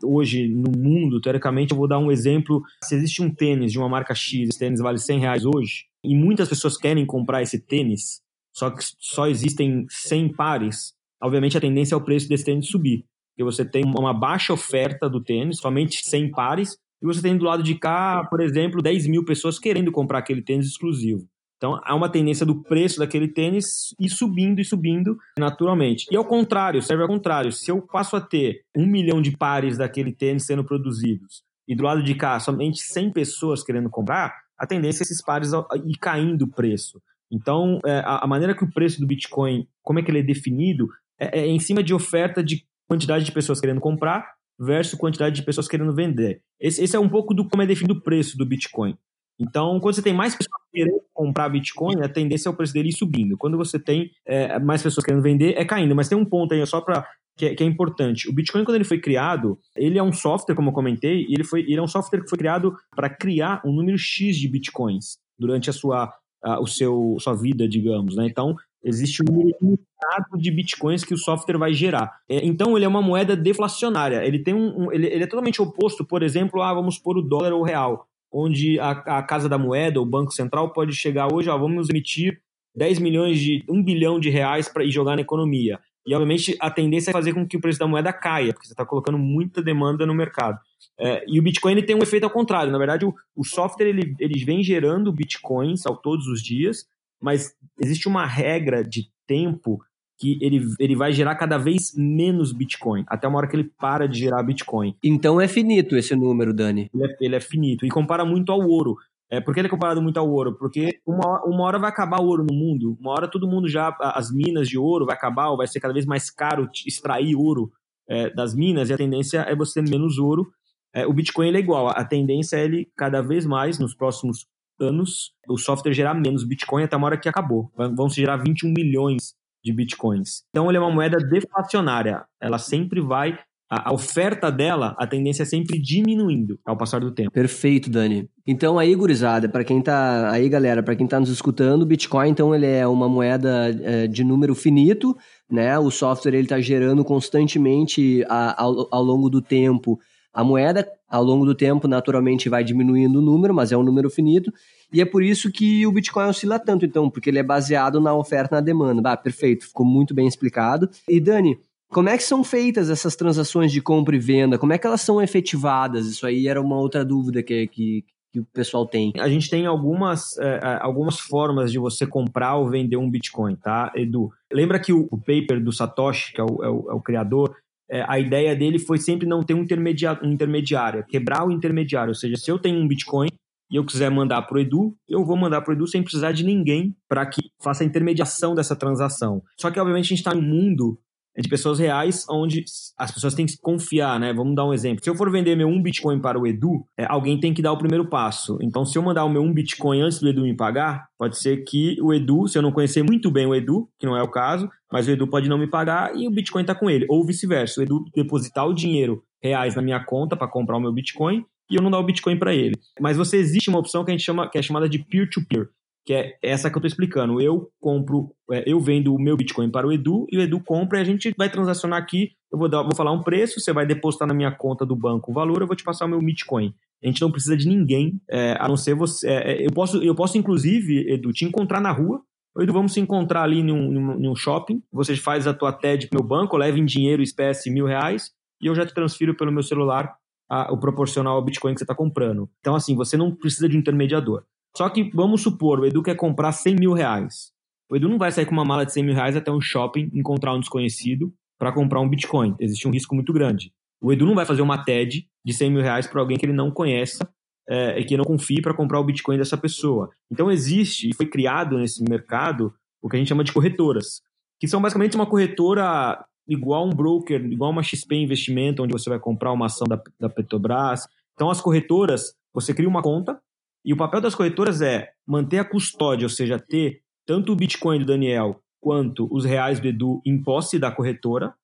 hoje 0.05 0.47
no 0.47 0.71
mundo, 0.71 1.21
teoricamente, 1.21 1.73
eu 1.73 1.77
vou 1.77 1.89
dar 1.89 1.99
um 1.99 2.13
exemplo. 2.13 2.63
Se 2.85 2.95
existe 2.95 3.21
um 3.21 3.35
tênis 3.35 3.73
de 3.73 3.79
uma 3.79 3.89
marca 3.89 4.15
X, 4.15 4.49
esse 4.49 4.59
tênis 4.59 4.81
vale 4.81 4.99
100 4.99 5.19
reais 5.19 5.45
hoje, 5.45 5.87
e 6.03 6.15
muitas 6.15 6.49
pessoas 6.49 6.77
querem 6.77 7.05
comprar 7.05 7.43
esse 7.43 7.59
tênis, 7.59 8.23
só 8.53 8.71
que 8.71 8.85
só 9.01 9.27
existem 9.27 9.85
100 9.89 10.35
pares, 10.35 10.95
obviamente 11.21 11.59
a 11.59 11.61
tendência 11.61 11.95
é 11.95 11.99
o 11.99 12.05
preço 12.05 12.29
desse 12.29 12.45
tênis 12.45 12.69
subir. 12.69 13.05
Porque 13.33 13.43
você 13.43 13.65
tem 13.65 13.83
uma 13.85 14.15
baixa 14.15 14.53
oferta 14.53 15.11
do 15.11 15.21
tênis, 15.21 15.59
somente 15.59 16.07
100 16.07 16.31
pares, 16.31 16.79
e 17.03 17.07
você 17.07 17.21
tem 17.21 17.37
do 17.37 17.45
lado 17.45 17.65
de 17.65 17.75
cá, 17.75 18.25
por 18.31 18.41
exemplo, 18.41 18.81
10 18.81 19.09
mil 19.09 19.25
pessoas 19.25 19.59
querendo 19.59 19.91
comprar 19.91 20.21
aquele 20.21 20.41
tênis 20.41 20.69
exclusivo. 20.69 21.29
Então, 21.65 21.81
há 21.83 21.95
uma 21.95 22.11
tendência 22.11 22.45
do 22.45 22.63
preço 22.63 22.99
daquele 22.99 23.27
tênis 23.27 23.95
ir 23.99 24.11
subindo 24.11 24.61
e 24.61 24.65
subindo 24.67 25.17
naturalmente. 25.39 26.05
E 26.11 26.17
ao 26.17 26.27
contrário, 26.27 26.83
serve 26.83 27.03
ao 27.03 27.09
contrário. 27.09 27.51
Se 27.51 27.71
eu 27.71 27.81
passo 27.81 28.17
a 28.17 28.21
ter 28.21 28.67
um 28.77 28.87
milhão 28.87 29.23
de 29.23 29.35
pares 29.35 29.79
daquele 29.79 30.13
tênis 30.13 30.45
sendo 30.45 30.63
produzidos 30.63 31.43
e 31.67 31.75
do 31.75 31.85
lado 31.85 32.03
de 32.03 32.15
cá 32.15 32.39
somente 32.39 32.83
100 32.83 33.15
pessoas 33.15 33.65
querendo 33.65 33.89
comprar, 33.89 34.35
a 34.59 34.67
tendência 34.67 35.03
é 35.03 35.05
esses 35.05 35.25
pares 35.25 35.53
ir 35.87 35.97
caindo 35.99 36.43
o 36.43 36.51
preço. 36.51 37.01
Então, 37.33 37.81
é, 37.87 38.03
a 38.05 38.27
maneira 38.27 38.55
que 38.55 38.65
o 38.65 38.71
preço 38.71 39.01
do 39.01 39.07
Bitcoin, 39.07 39.67
como 39.83 39.99
é 39.99 40.03
que 40.03 40.11
ele 40.11 40.19
é 40.19 40.23
definido, 40.23 40.87
é, 41.19 41.41
é 41.41 41.47
em 41.47 41.59
cima 41.59 41.83
de 41.83 41.95
oferta 41.95 42.45
de 42.45 42.63
quantidade 42.87 43.25
de 43.25 43.33
pessoas 43.33 43.59
querendo 43.59 43.81
comprar 43.81 44.35
versus 44.61 44.99
quantidade 44.99 45.35
de 45.35 45.43
pessoas 45.43 45.67
querendo 45.67 45.95
vender. 45.95 46.43
Esse, 46.61 46.85
esse 46.85 46.95
é 46.95 47.01
um 47.01 47.09
pouco 47.09 47.33
do 47.33 47.49
como 47.49 47.63
é 47.63 47.67
definido 47.67 47.95
o 47.95 48.03
preço 48.03 48.37
do 48.37 48.45
Bitcoin. 48.45 48.99
Então, 49.39 49.81
quando 49.81 49.95
você 49.95 50.03
tem 50.03 50.15
mais 50.15 50.35
pessoas 50.35 50.63
querendo 50.73 51.01
comprar 51.13 51.49
Bitcoin, 51.49 52.03
a 52.03 52.09
tendência 52.09 52.49
é 52.49 52.53
o 52.53 52.57
preço 52.57 52.73
dele 52.73 52.89
ir 52.89 52.97
subindo. 52.97 53.37
Quando 53.37 53.57
você 53.57 53.79
tem 53.79 54.11
é, 54.27 54.59
mais 54.59 54.83
pessoas 54.83 55.05
querendo 55.05 55.23
vender, 55.23 55.55
é 55.57 55.65
caindo. 55.65 55.95
Mas 55.95 56.09
tem 56.09 56.17
um 56.17 56.25
ponto 56.25 56.55
aí, 56.55 56.65
só 56.67 56.81
para 56.81 57.07
que, 57.37 57.47
é, 57.47 57.55
que, 57.55 57.63
é 57.63 57.67
importante. 57.67 58.29
O 58.29 58.33
Bitcoin, 58.33 58.65
quando 58.65 58.77
ele 58.77 58.85
foi 58.85 59.01
criado, 59.01 59.59
ele 59.77 59.99
é 59.99 60.03
um 60.03 60.13
software, 60.13 60.55
como 60.55 60.71
eu 60.71 60.73
comentei, 60.75 61.27
e 61.29 61.35
ele, 61.35 61.45
foi, 61.45 61.61
ele 61.61 61.77
é 61.77 61.83
um 61.83 61.89
software 61.89 62.21
que 62.21 62.29
foi 62.29 62.39
criado 62.39 62.75
para 62.95 63.11
criar 63.11 63.61
um 63.65 63.73
número 63.73 63.99
X 63.99 64.37
de 64.37 64.49
Bitcoins 64.49 65.19
durante 65.39 65.69
a 65.69 65.73
sua, 65.73 66.13
a, 66.43 66.61
o 66.61 66.67
seu, 66.67 67.17
sua 67.19 67.35
vida, 67.35 67.69
digamos. 67.69 68.17
Né? 68.17 68.27
Então, 68.27 68.55
existe 68.85 69.23
um 69.23 69.33
número 69.33 69.57
limitado 69.61 70.39
de 70.39 70.51
Bitcoins 70.51 71.05
que 71.05 71.15
o 71.15 71.19
software 71.19 71.59
vai 71.59 71.75
gerar. 71.75 72.11
É, 72.29 72.45
então, 72.45 72.77
ele 72.77 72.85
é 72.85 72.89
uma 72.89 73.03
moeda 73.03 73.37
deflacionária. 73.37 74.25
Ele, 74.25 74.39
tem 74.39 74.55
um, 74.55 74.85
um 74.85 74.93
ele, 74.93 75.07
ele 75.07 75.25
é 75.25 75.27
totalmente 75.27 75.61
oposto, 75.61 76.05
por 76.05 76.23
exemplo, 76.23 76.63
a, 76.63 76.73
vamos 76.73 76.99
pôr 76.99 77.19
o 77.19 77.23
dólar 77.23 77.53
ou 77.53 77.63
o 77.63 77.65
real 77.65 78.07
onde 78.35 78.81
a, 78.81 78.91
a 78.91 79.23
Casa 79.23 79.49
da 79.49 79.57
Moeda, 79.57 80.01
o 80.01 80.07
Banco 80.07 80.33
Central, 80.33 80.73
pode 80.73 80.93
chegar 80.93 81.33
hoje, 81.33 81.49
ó, 81.49 81.57
vamos 81.57 81.89
emitir 81.89 82.41
10 82.75 82.99
milhões 82.99 83.39
de 83.39 83.65
1 83.69 83.83
bilhão 83.85 84.19
de 84.19 84.29
reais 84.29 84.69
para 84.69 84.85
jogar 84.89 85.15
na 85.15 85.23
economia. 85.23 85.79
E, 86.05 86.13
obviamente, 86.13 86.57
a 86.61 86.69
tendência 86.69 87.11
é 87.11 87.13
fazer 87.13 87.33
com 87.33 87.47
que 87.47 87.57
o 87.57 87.61
preço 87.61 87.79
da 87.79 87.87
moeda 87.87 88.13
caia, 88.13 88.53
porque 88.53 88.67
você 88.67 88.73
está 88.73 88.85
colocando 88.85 89.17
muita 89.17 89.63
demanda 89.63 90.05
no 90.05 90.15
mercado. 90.15 90.59
É, 90.99 91.25
e 91.29 91.39
o 91.39 91.43
Bitcoin 91.43 91.73
ele 91.73 91.83
tem 91.83 91.97
um 91.97 92.03
efeito 92.03 92.25
ao 92.25 92.31
contrário. 92.31 92.73
Na 92.73 92.79
verdade, 92.79 93.07
o, 93.07 93.15
o 93.37 93.45
software 93.45 93.87
ele, 93.87 94.15
ele 94.19 94.45
vem 94.45 94.63
gerando 94.63 95.13
bitcoins 95.13 95.87
ao 95.87 95.97
todos 95.97 96.27
os 96.27 96.43
dias, 96.43 96.85
mas 97.23 97.55
existe 97.81 98.09
uma 98.09 98.27
regra 98.27 98.83
de 98.83 99.09
tempo 99.27 99.81
que 100.25 100.39
ele, 100.41 100.67
ele 100.81 100.97
vai 100.97 101.13
gerar 101.13 101.35
cada 101.35 101.59
vez 101.59 101.93
menos 101.95 102.51
Bitcoin, 102.51 103.05
até 103.07 103.29
uma 103.29 103.37
hora 103.37 103.47
que 103.47 103.55
ele 103.55 103.71
para 103.79 104.09
de 104.09 104.21
gerar 104.21 104.43
Bitcoin. 104.43 104.97
Então 105.05 105.39
é 105.39 105.47
finito 105.47 105.97
esse 105.97 106.17
número, 106.17 106.55
Dani? 106.55 106.89
Ele 106.95 107.05
é, 107.05 107.17
ele 107.21 107.37
é 107.37 107.41
finito, 107.41 107.85
e 107.85 107.91
compara 107.91 108.25
muito 108.25 108.51
ao 108.51 108.61
ouro. 108.61 108.97
É, 109.31 109.41
por 109.41 109.53
que 109.53 109.61
ele 109.61 109.67
é 109.67 109.71
comparado 109.71 110.01
muito 110.01 110.19
ao 110.19 110.31
ouro? 110.31 110.57
Porque 110.57 110.99
uma, 111.07 111.45
uma 111.45 111.65
hora 111.65 111.79
vai 111.79 111.91
acabar 111.91 112.23
o 112.23 112.27
ouro 112.27 112.47
no 112.49 112.57
mundo, 112.57 112.97
uma 112.99 113.13
hora 113.13 113.29
todo 113.29 113.47
mundo 113.47 113.69
já, 113.69 113.95
as 114.01 114.33
minas 114.33 114.67
de 114.67 114.79
ouro 114.79 115.05
vai 115.05 115.15
acabar, 115.15 115.51
ou 115.51 115.59
vai 115.59 115.67
ser 115.67 115.79
cada 115.79 115.93
vez 115.93 116.07
mais 116.07 116.31
caro 116.31 116.71
extrair 116.87 117.37
ouro 117.37 117.71
é, 118.09 118.31
das 118.31 118.55
minas, 118.55 118.89
e 118.89 118.95
a 118.95 118.97
tendência 118.97 119.41
é 119.41 119.55
você 119.55 119.83
ter 119.83 119.91
menos 119.91 120.19
ouro. 120.19 120.47
É, 120.95 121.07
o 121.07 121.13
Bitcoin 121.13 121.49
ele 121.49 121.59
é 121.59 121.61
igual, 121.61 121.89
a 121.89 122.05
tendência 122.05 122.57
é 122.57 122.65
ele 122.65 122.89
cada 122.97 123.21
vez 123.21 123.45
mais, 123.45 123.79
nos 123.79 123.95
próximos 123.95 124.47
anos, 124.81 125.33
o 125.49 125.59
software 125.59 125.93
gerar 125.93 126.15
menos 126.15 126.45
Bitcoin 126.45 126.83
até 126.85 126.97
uma 126.97 127.07
hora 127.09 127.19
que 127.19 127.29
acabou. 127.29 127.71
Vão 127.95 128.09
se 128.09 128.17
gerar 128.17 128.39
21 128.39 128.73
milhões 128.73 129.35
de 129.65 129.73
bitcoins. 129.73 130.43
Então, 130.51 130.69
ele 130.69 130.77
é 130.77 130.81
uma 130.81 130.91
moeda 130.91 131.17
deflacionária. 131.19 132.25
Ela 132.41 132.59
sempre 132.59 133.01
vai. 133.01 133.39
A, 133.71 133.93
oferta 133.93 134.53
dela, 134.53 134.95
a 134.99 135.07
tendência 135.07 135.43
é 135.43 135.47
sempre 135.47 135.81
diminuindo 135.81 136.61
ao 136.65 136.77
passar 136.77 137.01
do 137.01 137.11
tempo. 137.11 137.31
Perfeito, 137.33 137.91
Dani. 137.91 138.29
Então, 138.47 138.79
aí, 138.79 138.95
gurizada, 138.95 139.49
para 139.49 139.65
quem 139.65 139.81
tá. 139.81 140.31
Aí, 140.31 140.49
galera, 140.49 140.83
para 140.83 140.95
quem 140.95 141.07
tá 141.07 141.19
nos 141.19 141.31
escutando, 141.31 141.87
Bitcoin, 141.87 142.29
então, 142.29 142.55
ele 142.55 142.67
é 142.67 142.87
uma 142.87 143.09
moeda 143.09 143.71
é, 143.83 144.07
de 144.07 144.23
número 144.23 144.55
finito, 144.55 145.17
né? 145.51 145.79
O 145.79 145.91
software 145.91 146.35
ele 146.35 146.47
tá 146.47 146.61
gerando 146.61 147.03
constantemente 147.05 148.25
a, 148.29 148.63
ao, 148.63 148.87
ao 148.93 149.03
longo 149.03 149.31
do 149.31 149.41
tempo 149.41 149.99
a 150.35 150.43
moeda, 150.43 150.85
ao 151.09 151.23
longo 151.23 151.47
do 151.47 151.55
tempo, 151.55 151.87
naturalmente 151.87 152.49
vai 152.49 152.65
diminuindo 152.65 153.21
o 153.21 153.23
número, 153.23 153.55
mas 153.55 153.71
é 153.71 153.77
um 153.77 153.85
número 153.85 154.11
finito. 154.11 154.53
E 154.93 155.01
é 155.01 155.05
por 155.05 155.23
isso 155.23 155.51
que 155.51 155.87
o 155.87 155.93
Bitcoin 155.93 156.29
oscila 156.29 156.59
tanto, 156.59 156.85
então, 156.85 157.11
porque 157.11 157.31
ele 157.31 157.39
é 157.39 157.43
baseado 157.43 158.01
na 158.01 158.15
oferta 158.15 158.55
e 158.55 158.57
na 158.57 158.61
demanda. 158.61 159.11
Ah, 159.11 159.17
perfeito, 159.17 159.67
ficou 159.67 159.85
muito 159.85 160.15
bem 160.15 160.27
explicado. 160.27 160.89
E 161.09 161.21
Dani, 161.21 161.59
como 161.89 162.09
é 162.09 162.17
que 162.17 162.25
são 162.25 162.43
feitas 162.43 162.91
essas 162.91 163.15
transações 163.15 163.71
de 163.71 163.81
compra 163.81 164.17
e 164.17 164.19
venda? 164.19 164.59
Como 164.59 164.73
é 164.73 164.79
que 164.79 164.87
elas 164.87 165.01
são 165.01 165.23
efetivadas? 165.23 166.07
Isso 166.07 166.27
aí 166.27 166.49
era 166.49 166.61
uma 166.61 166.77
outra 166.77 167.05
dúvida 167.05 167.43
que, 167.43 167.69
que, 167.69 168.05
que 168.33 168.41
o 168.41 168.45
pessoal 168.53 168.85
tem. 168.85 169.13
A 169.17 169.29
gente 169.29 169.49
tem 169.49 169.65
algumas, 169.65 170.37
é, 170.39 170.61
é 170.61 170.79
algumas 170.81 171.21
formas 171.21 171.71
de 171.71 171.79
você 171.79 172.05
comprar 172.05 172.57
ou 172.57 172.69
vender 172.69 172.97
um 172.97 173.09
Bitcoin, 173.09 173.55
tá, 173.55 173.93
Edu? 173.95 174.33
Lembra 174.53 174.81
que 174.81 174.93
o, 174.93 175.07
o 175.11 175.17
paper 175.17 175.63
do 175.63 175.73
Satoshi, 175.73 176.33
que 176.33 176.41
é 176.41 176.45
o, 176.45 176.65
é 176.65 176.69
o, 176.69 176.91
é 176.91 176.95
o 176.95 177.01
criador, 177.01 177.55
é, 177.89 178.05
a 178.09 178.19
ideia 178.19 178.57
dele 178.57 178.79
foi 178.79 178.99
sempre 178.99 179.27
não 179.27 179.43
ter 179.45 179.55
um 179.55 179.63
intermediário, 179.63 180.27
um 180.27 180.33
intermediário, 180.33 181.05
quebrar 181.07 181.47
o 181.47 181.53
intermediário. 181.53 182.11
Ou 182.11 182.15
seja, 182.15 182.37
se 182.37 182.51
eu 182.51 182.59
tenho 182.59 182.81
um 182.81 182.89
Bitcoin 182.89 183.29
e 183.71 183.77
eu 183.77 183.85
quiser 183.85 184.11
mandar 184.11 184.43
para 184.43 184.57
o 184.57 184.61
Edu, 184.61 184.97
eu 185.09 185.25
vou 185.25 185.37
mandar 185.37 185.61
para 185.63 185.73
o 185.73 185.75
Edu 185.75 185.87
sem 185.87 186.03
precisar 186.03 186.33
de 186.33 186.45
ninguém 186.45 186.95
para 187.09 187.27
que 187.27 187.43
faça 187.63 187.83
a 187.83 187.87
intermediação 187.87 188.55
dessa 188.55 188.77
transação. 188.77 189.43
Só 189.59 189.71
que, 189.71 189.81
obviamente, 189.81 190.07
a 190.07 190.09
gente 190.09 190.19
está 190.19 190.35
num 190.35 190.43
mundo 190.43 190.99
de 191.43 191.49
pessoas 191.49 191.79
reais, 191.79 192.25
onde 192.31 192.65
as 192.97 193.11
pessoas 193.11 193.35
têm 193.35 193.45
que 193.45 193.59
confiar, 193.61 194.21
né? 194.21 194.33
Vamos 194.33 194.55
dar 194.55 194.65
um 194.65 194.73
exemplo. 194.73 195.03
Se 195.03 195.11
eu 195.11 195.17
for 195.17 195.31
vender 195.31 195.57
meu 195.57 195.67
um 195.67 195.83
Bitcoin 195.83 196.21
para 196.21 196.39
o 196.39 196.47
Edu, 196.47 196.87
é, 196.97 197.05
alguém 197.09 197.41
tem 197.41 197.53
que 197.53 197.61
dar 197.61 197.73
o 197.73 197.79
primeiro 197.79 198.09
passo. 198.09 198.57
Então, 198.63 198.85
se 198.85 198.97
eu 198.97 199.03
mandar 199.03 199.25
o 199.25 199.29
meu 199.29 199.43
um 199.43 199.53
Bitcoin 199.53 200.01
antes 200.01 200.21
do 200.21 200.29
Edu 200.29 200.43
me 200.43 200.57
pagar, 200.57 201.07
pode 201.19 201.39
ser 201.39 201.65
que 201.65 202.01
o 202.01 202.15
Edu, 202.15 202.47
se 202.47 202.57
eu 202.57 202.63
não 202.63 202.71
conhecer 202.71 203.03
muito 203.03 203.31
bem 203.31 203.47
o 203.47 203.55
Edu, 203.55 203.89
que 203.99 204.07
não 204.07 204.17
é 204.17 204.23
o 204.23 204.31
caso, 204.31 204.71
mas 204.93 205.09
o 205.09 205.11
Edu 205.11 205.27
pode 205.27 205.49
não 205.49 205.59
me 205.59 205.67
pagar 205.67 206.15
e 206.15 206.29
o 206.29 206.31
Bitcoin 206.31 206.63
está 206.63 206.75
com 206.75 206.89
ele. 206.89 207.05
Ou 207.09 207.27
vice-versa, 207.27 207.81
o 207.81 207.83
Edu 207.83 208.05
depositar 208.15 208.67
o 208.69 208.75
dinheiro 208.75 209.23
reais 209.43 209.75
na 209.75 209.83
minha 209.83 210.03
conta 210.05 210.37
para 210.37 210.49
comprar 210.49 210.77
o 210.77 210.81
meu 210.81 210.93
Bitcoin 210.93 211.45
e 211.71 211.77
eu 211.77 211.83
não 211.83 211.91
dar 211.91 211.99
o 211.99 212.05
Bitcoin 212.05 212.39
para 212.39 212.55
ele. 212.55 212.77
Mas 213.01 213.17
você 213.17 213.37
existe 213.37 213.69
uma 213.69 213.79
opção 213.79 214.05
que 214.05 214.11
a 214.11 214.15
gente 214.15 214.25
chama, 214.25 214.49
que 214.49 214.59
é 214.59 214.63
chamada 214.63 214.89
de 214.89 214.99
peer-to-peer. 214.99 215.65
-peer, 215.65 215.71
que 216.05 216.13
é 216.13 216.37
essa 216.43 216.71
que 216.71 216.77
eu 216.77 216.81
estou 216.81 216.89
explicando. 216.89 217.41
Eu 217.41 217.71
compro, 217.81 218.35
é, 218.53 218.63
eu 218.67 218.79
vendo 218.79 219.15
o 219.15 219.19
meu 219.19 219.37
Bitcoin 219.37 219.71
para 219.71 219.87
o 219.87 219.93
Edu 219.93 220.27
e 220.31 220.37
o 220.37 220.43
Edu 220.43 220.61
compra 220.61 220.99
e 220.99 221.03
a 221.03 221.05
gente 221.05 221.33
vai 221.37 221.49
transacionar 221.49 221.99
aqui. 221.99 222.33
Eu 222.53 222.59
vou, 222.59 222.69
dar, 222.69 222.83
vou 222.83 222.95
falar 222.95 223.13
um 223.13 223.23
preço, 223.23 223.59
você 223.59 223.73
vai 223.73 223.87
depositar 223.87 224.29
na 224.29 224.35
minha 224.35 224.53
conta 224.53 224.85
do 224.85 224.95
banco 224.95 225.31
o 225.31 225.35
valor, 225.35 225.63
eu 225.63 225.67
vou 225.67 225.75
te 225.75 225.83
passar 225.83 226.05
o 226.05 226.09
meu 226.09 226.21
Bitcoin. 226.21 226.75
A 227.03 227.07
gente 227.07 227.21
não 227.21 227.31
precisa 227.31 227.57
de 227.57 227.69
ninguém, 227.69 228.21
é, 228.31 228.57
a 228.59 228.69
não 228.69 228.77
ser 228.77 228.95
você. 228.95 229.29
É, 229.29 229.53
é 229.53 229.67
eu, 229.67 229.71
posso, 229.73 230.03
eu 230.03 230.15
posso, 230.15 230.39
inclusive, 230.39 231.11
Edu, 231.11 231.33
te 231.33 231.45
encontrar 231.45 231.81
na 231.81 231.91
rua. 231.91 232.21
Edu, 232.59 232.73
vamos 232.73 232.93
se 232.93 233.01
encontrar 233.01 233.43
ali 233.43 233.63
num, 233.63 233.91
num, 233.91 234.19
num 234.19 234.37
shopping. 234.37 234.83
Você 234.93 235.17
faz 235.17 235.47
a 235.47 235.55
tua 235.55 235.73
TED 235.73 236.09
pro 236.09 236.21
meu 236.21 236.29
banco, 236.29 236.57
leva 236.57 236.79
em 236.79 236.85
dinheiro, 236.85 237.23
espécie, 237.23 237.71
mil 237.71 237.85
reais, 237.85 238.31
e 238.61 238.67
eu 238.67 238.75
já 238.75 238.87
te 238.87 238.95
transfiro 238.95 239.35
pelo 239.35 239.53
meu 239.53 239.63
celular 239.63 240.15
a, 240.49 240.73
o 240.73 240.79
proporcional 240.79 241.37
ao 241.37 241.45
Bitcoin 241.45 241.75
que 241.75 241.79
você 241.79 241.85
está 241.85 241.95
comprando. 241.95 242.49
Então, 242.61 242.75
assim, 242.75 242.95
você 242.95 243.17
não 243.17 243.35
precisa 243.35 243.69
de 243.69 243.77
um 243.77 243.81
intermediador. 243.81 244.45
Só 244.77 244.89
que 244.89 245.11
vamos 245.15 245.43
supor, 245.43 245.81
o 245.81 245.87
Edu 245.87 246.03
quer 246.03 246.17
comprar 246.17 246.53
100 246.53 246.77
mil 246.77 246.93
reais. 246.93 247.53
O 247.91 247.97
Edu 247.97 248.09
não 248.09 248.19
vai 248.19 248.33
sair 248.33 248.47
com 248.47 248.53
uma 248.53 248.65
mala 248.65 248.85
de 248.85 248.93
100 248.93 249.05
mil 249.05 249.15
reais 249.15 249.37
até 249.37 249.51
um 249.51 249.61
shopping, 249.61 250.11
encontrar 250.13 250.55
um 250.55 250.61
desconhecido 250.61 251.33
para 251.59 251.73
comprar 251.73 252.01
um 252.01 252.09
Bitcoin. 252.09 252.57
Existe 252.59 252.89
um 252.89 252.91
risco 252.91 253.15
muito 253.15 253.33
grande. 253.33 253.73
O 254.01 254.13
Edu 254.13 254.27
não 254.27 254.35
vai 254.35 254.45
fazer 254.45 254.63
uma 254.63 254.85
TED 254.85 255.29
de 255.45 255.53
100 255.53 255.71
mil 255.71 255.83
reais 255.83 256.07
para 256.07 256.21
alguém 256.21 256.37
que 256.37 256.45
ele 256.45 256.53
não 256.53 256.71
conheça 256.71 257.29
é, 257.69 257.99
e 257.99 258.05
que 258.05 258.17
não 258.17 258.25
confie 258.25 258.61
para 258.61 258.75
comprar 258.75 259.01
o 259.01 259.05
Bitcoin 259.05 259.39
dessa 259.39 259.57
pessoa. 259.57 260.11
Então 260.31 260.51
existe 260.51 261.09
e 261.09 261.15
foi 261.15 261.27
criado 261.27 261.79
nesse 261.79 262.03
mercado 262.03 262.75
o 263.01 263.09
que 263.09 263.17
a 263.17 263.19
gente 263.19 263.29
chama 263.29 263.45
de 263.45 263.53
corretoras, 263.53 264.23
que 264.59 264.67
são 264.67 264.81
basicamente 264.81 265.15
uma 265.15 265.27
corretora 265.27 266.25
igual 266.47 266.87
um 266.87 266.91
broker, 266.91 267.45
igual 267.45 267.71
uma 267.71 267.83
XP 267.83 268.17
Investimento, 268.17 268.83
onde 268.83 268.93
você 268.93 269.09
vai 269.09 269.19
comprar 269.19 269.53
uma 269.53 269.67
ação 269.67 269.87
da, 269.87 270.01
da 270.19 270.29
Petrobras. 270.29 271.07
Então 271.35 271.51
as 271.51 271.61
corretoras, 271.61 272.35
você 272.53 272.75
cria 272.75 272.89
uma 272.89 273.03
conta, 273.03 273.41
e 273.85 273.93
o 273.93 273.97
papel 273.97 274.21
das 274.21 274.35
corretoras 274.35 274.81
é 274.81 275.11
manter 275.27 275.59
a 275.59 275.65
custódia, 275.65 276.25
ou 276.25 276.31
seja, 276.31 276.59
ter 276.59 277.03
tanto 277.27 277.53
o 277.53 277.57
Bitcoin 277.57 277.99
do 277.99 278.07
Daniel 278.07 278.61
quanto 278.81 279.29
os 279.31 279.45
reais 279.45 279.81
do 279.81 279.89
Edu 279.89 280.23
em 280.25 280.43
posse 280.43 280.79
da 280.79 280.91
corretora. 280.91 281.55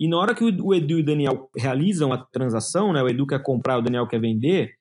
E 0.00 0.08
na 0.08 0.16
hora 0.16 0.34
que 0.34 0.44
o 0.44 0.74
Edu 0.74 0.98
e 0.98 1.02
o 1.02 1.04
Daniel 1.04 1.50
realizam 1.56 2.12
a 2.12 2.18
transação, 2.18 2.92
né, 2.92 3.02
o 3.02 3.08
Edu 3.08 3.26
quer 3.26 3.42
comprar, 3.42 3.78
o 3.78 3.82
Daniel 3.82 4.06
quer 4.06 4.20
vender, 4.20 4.74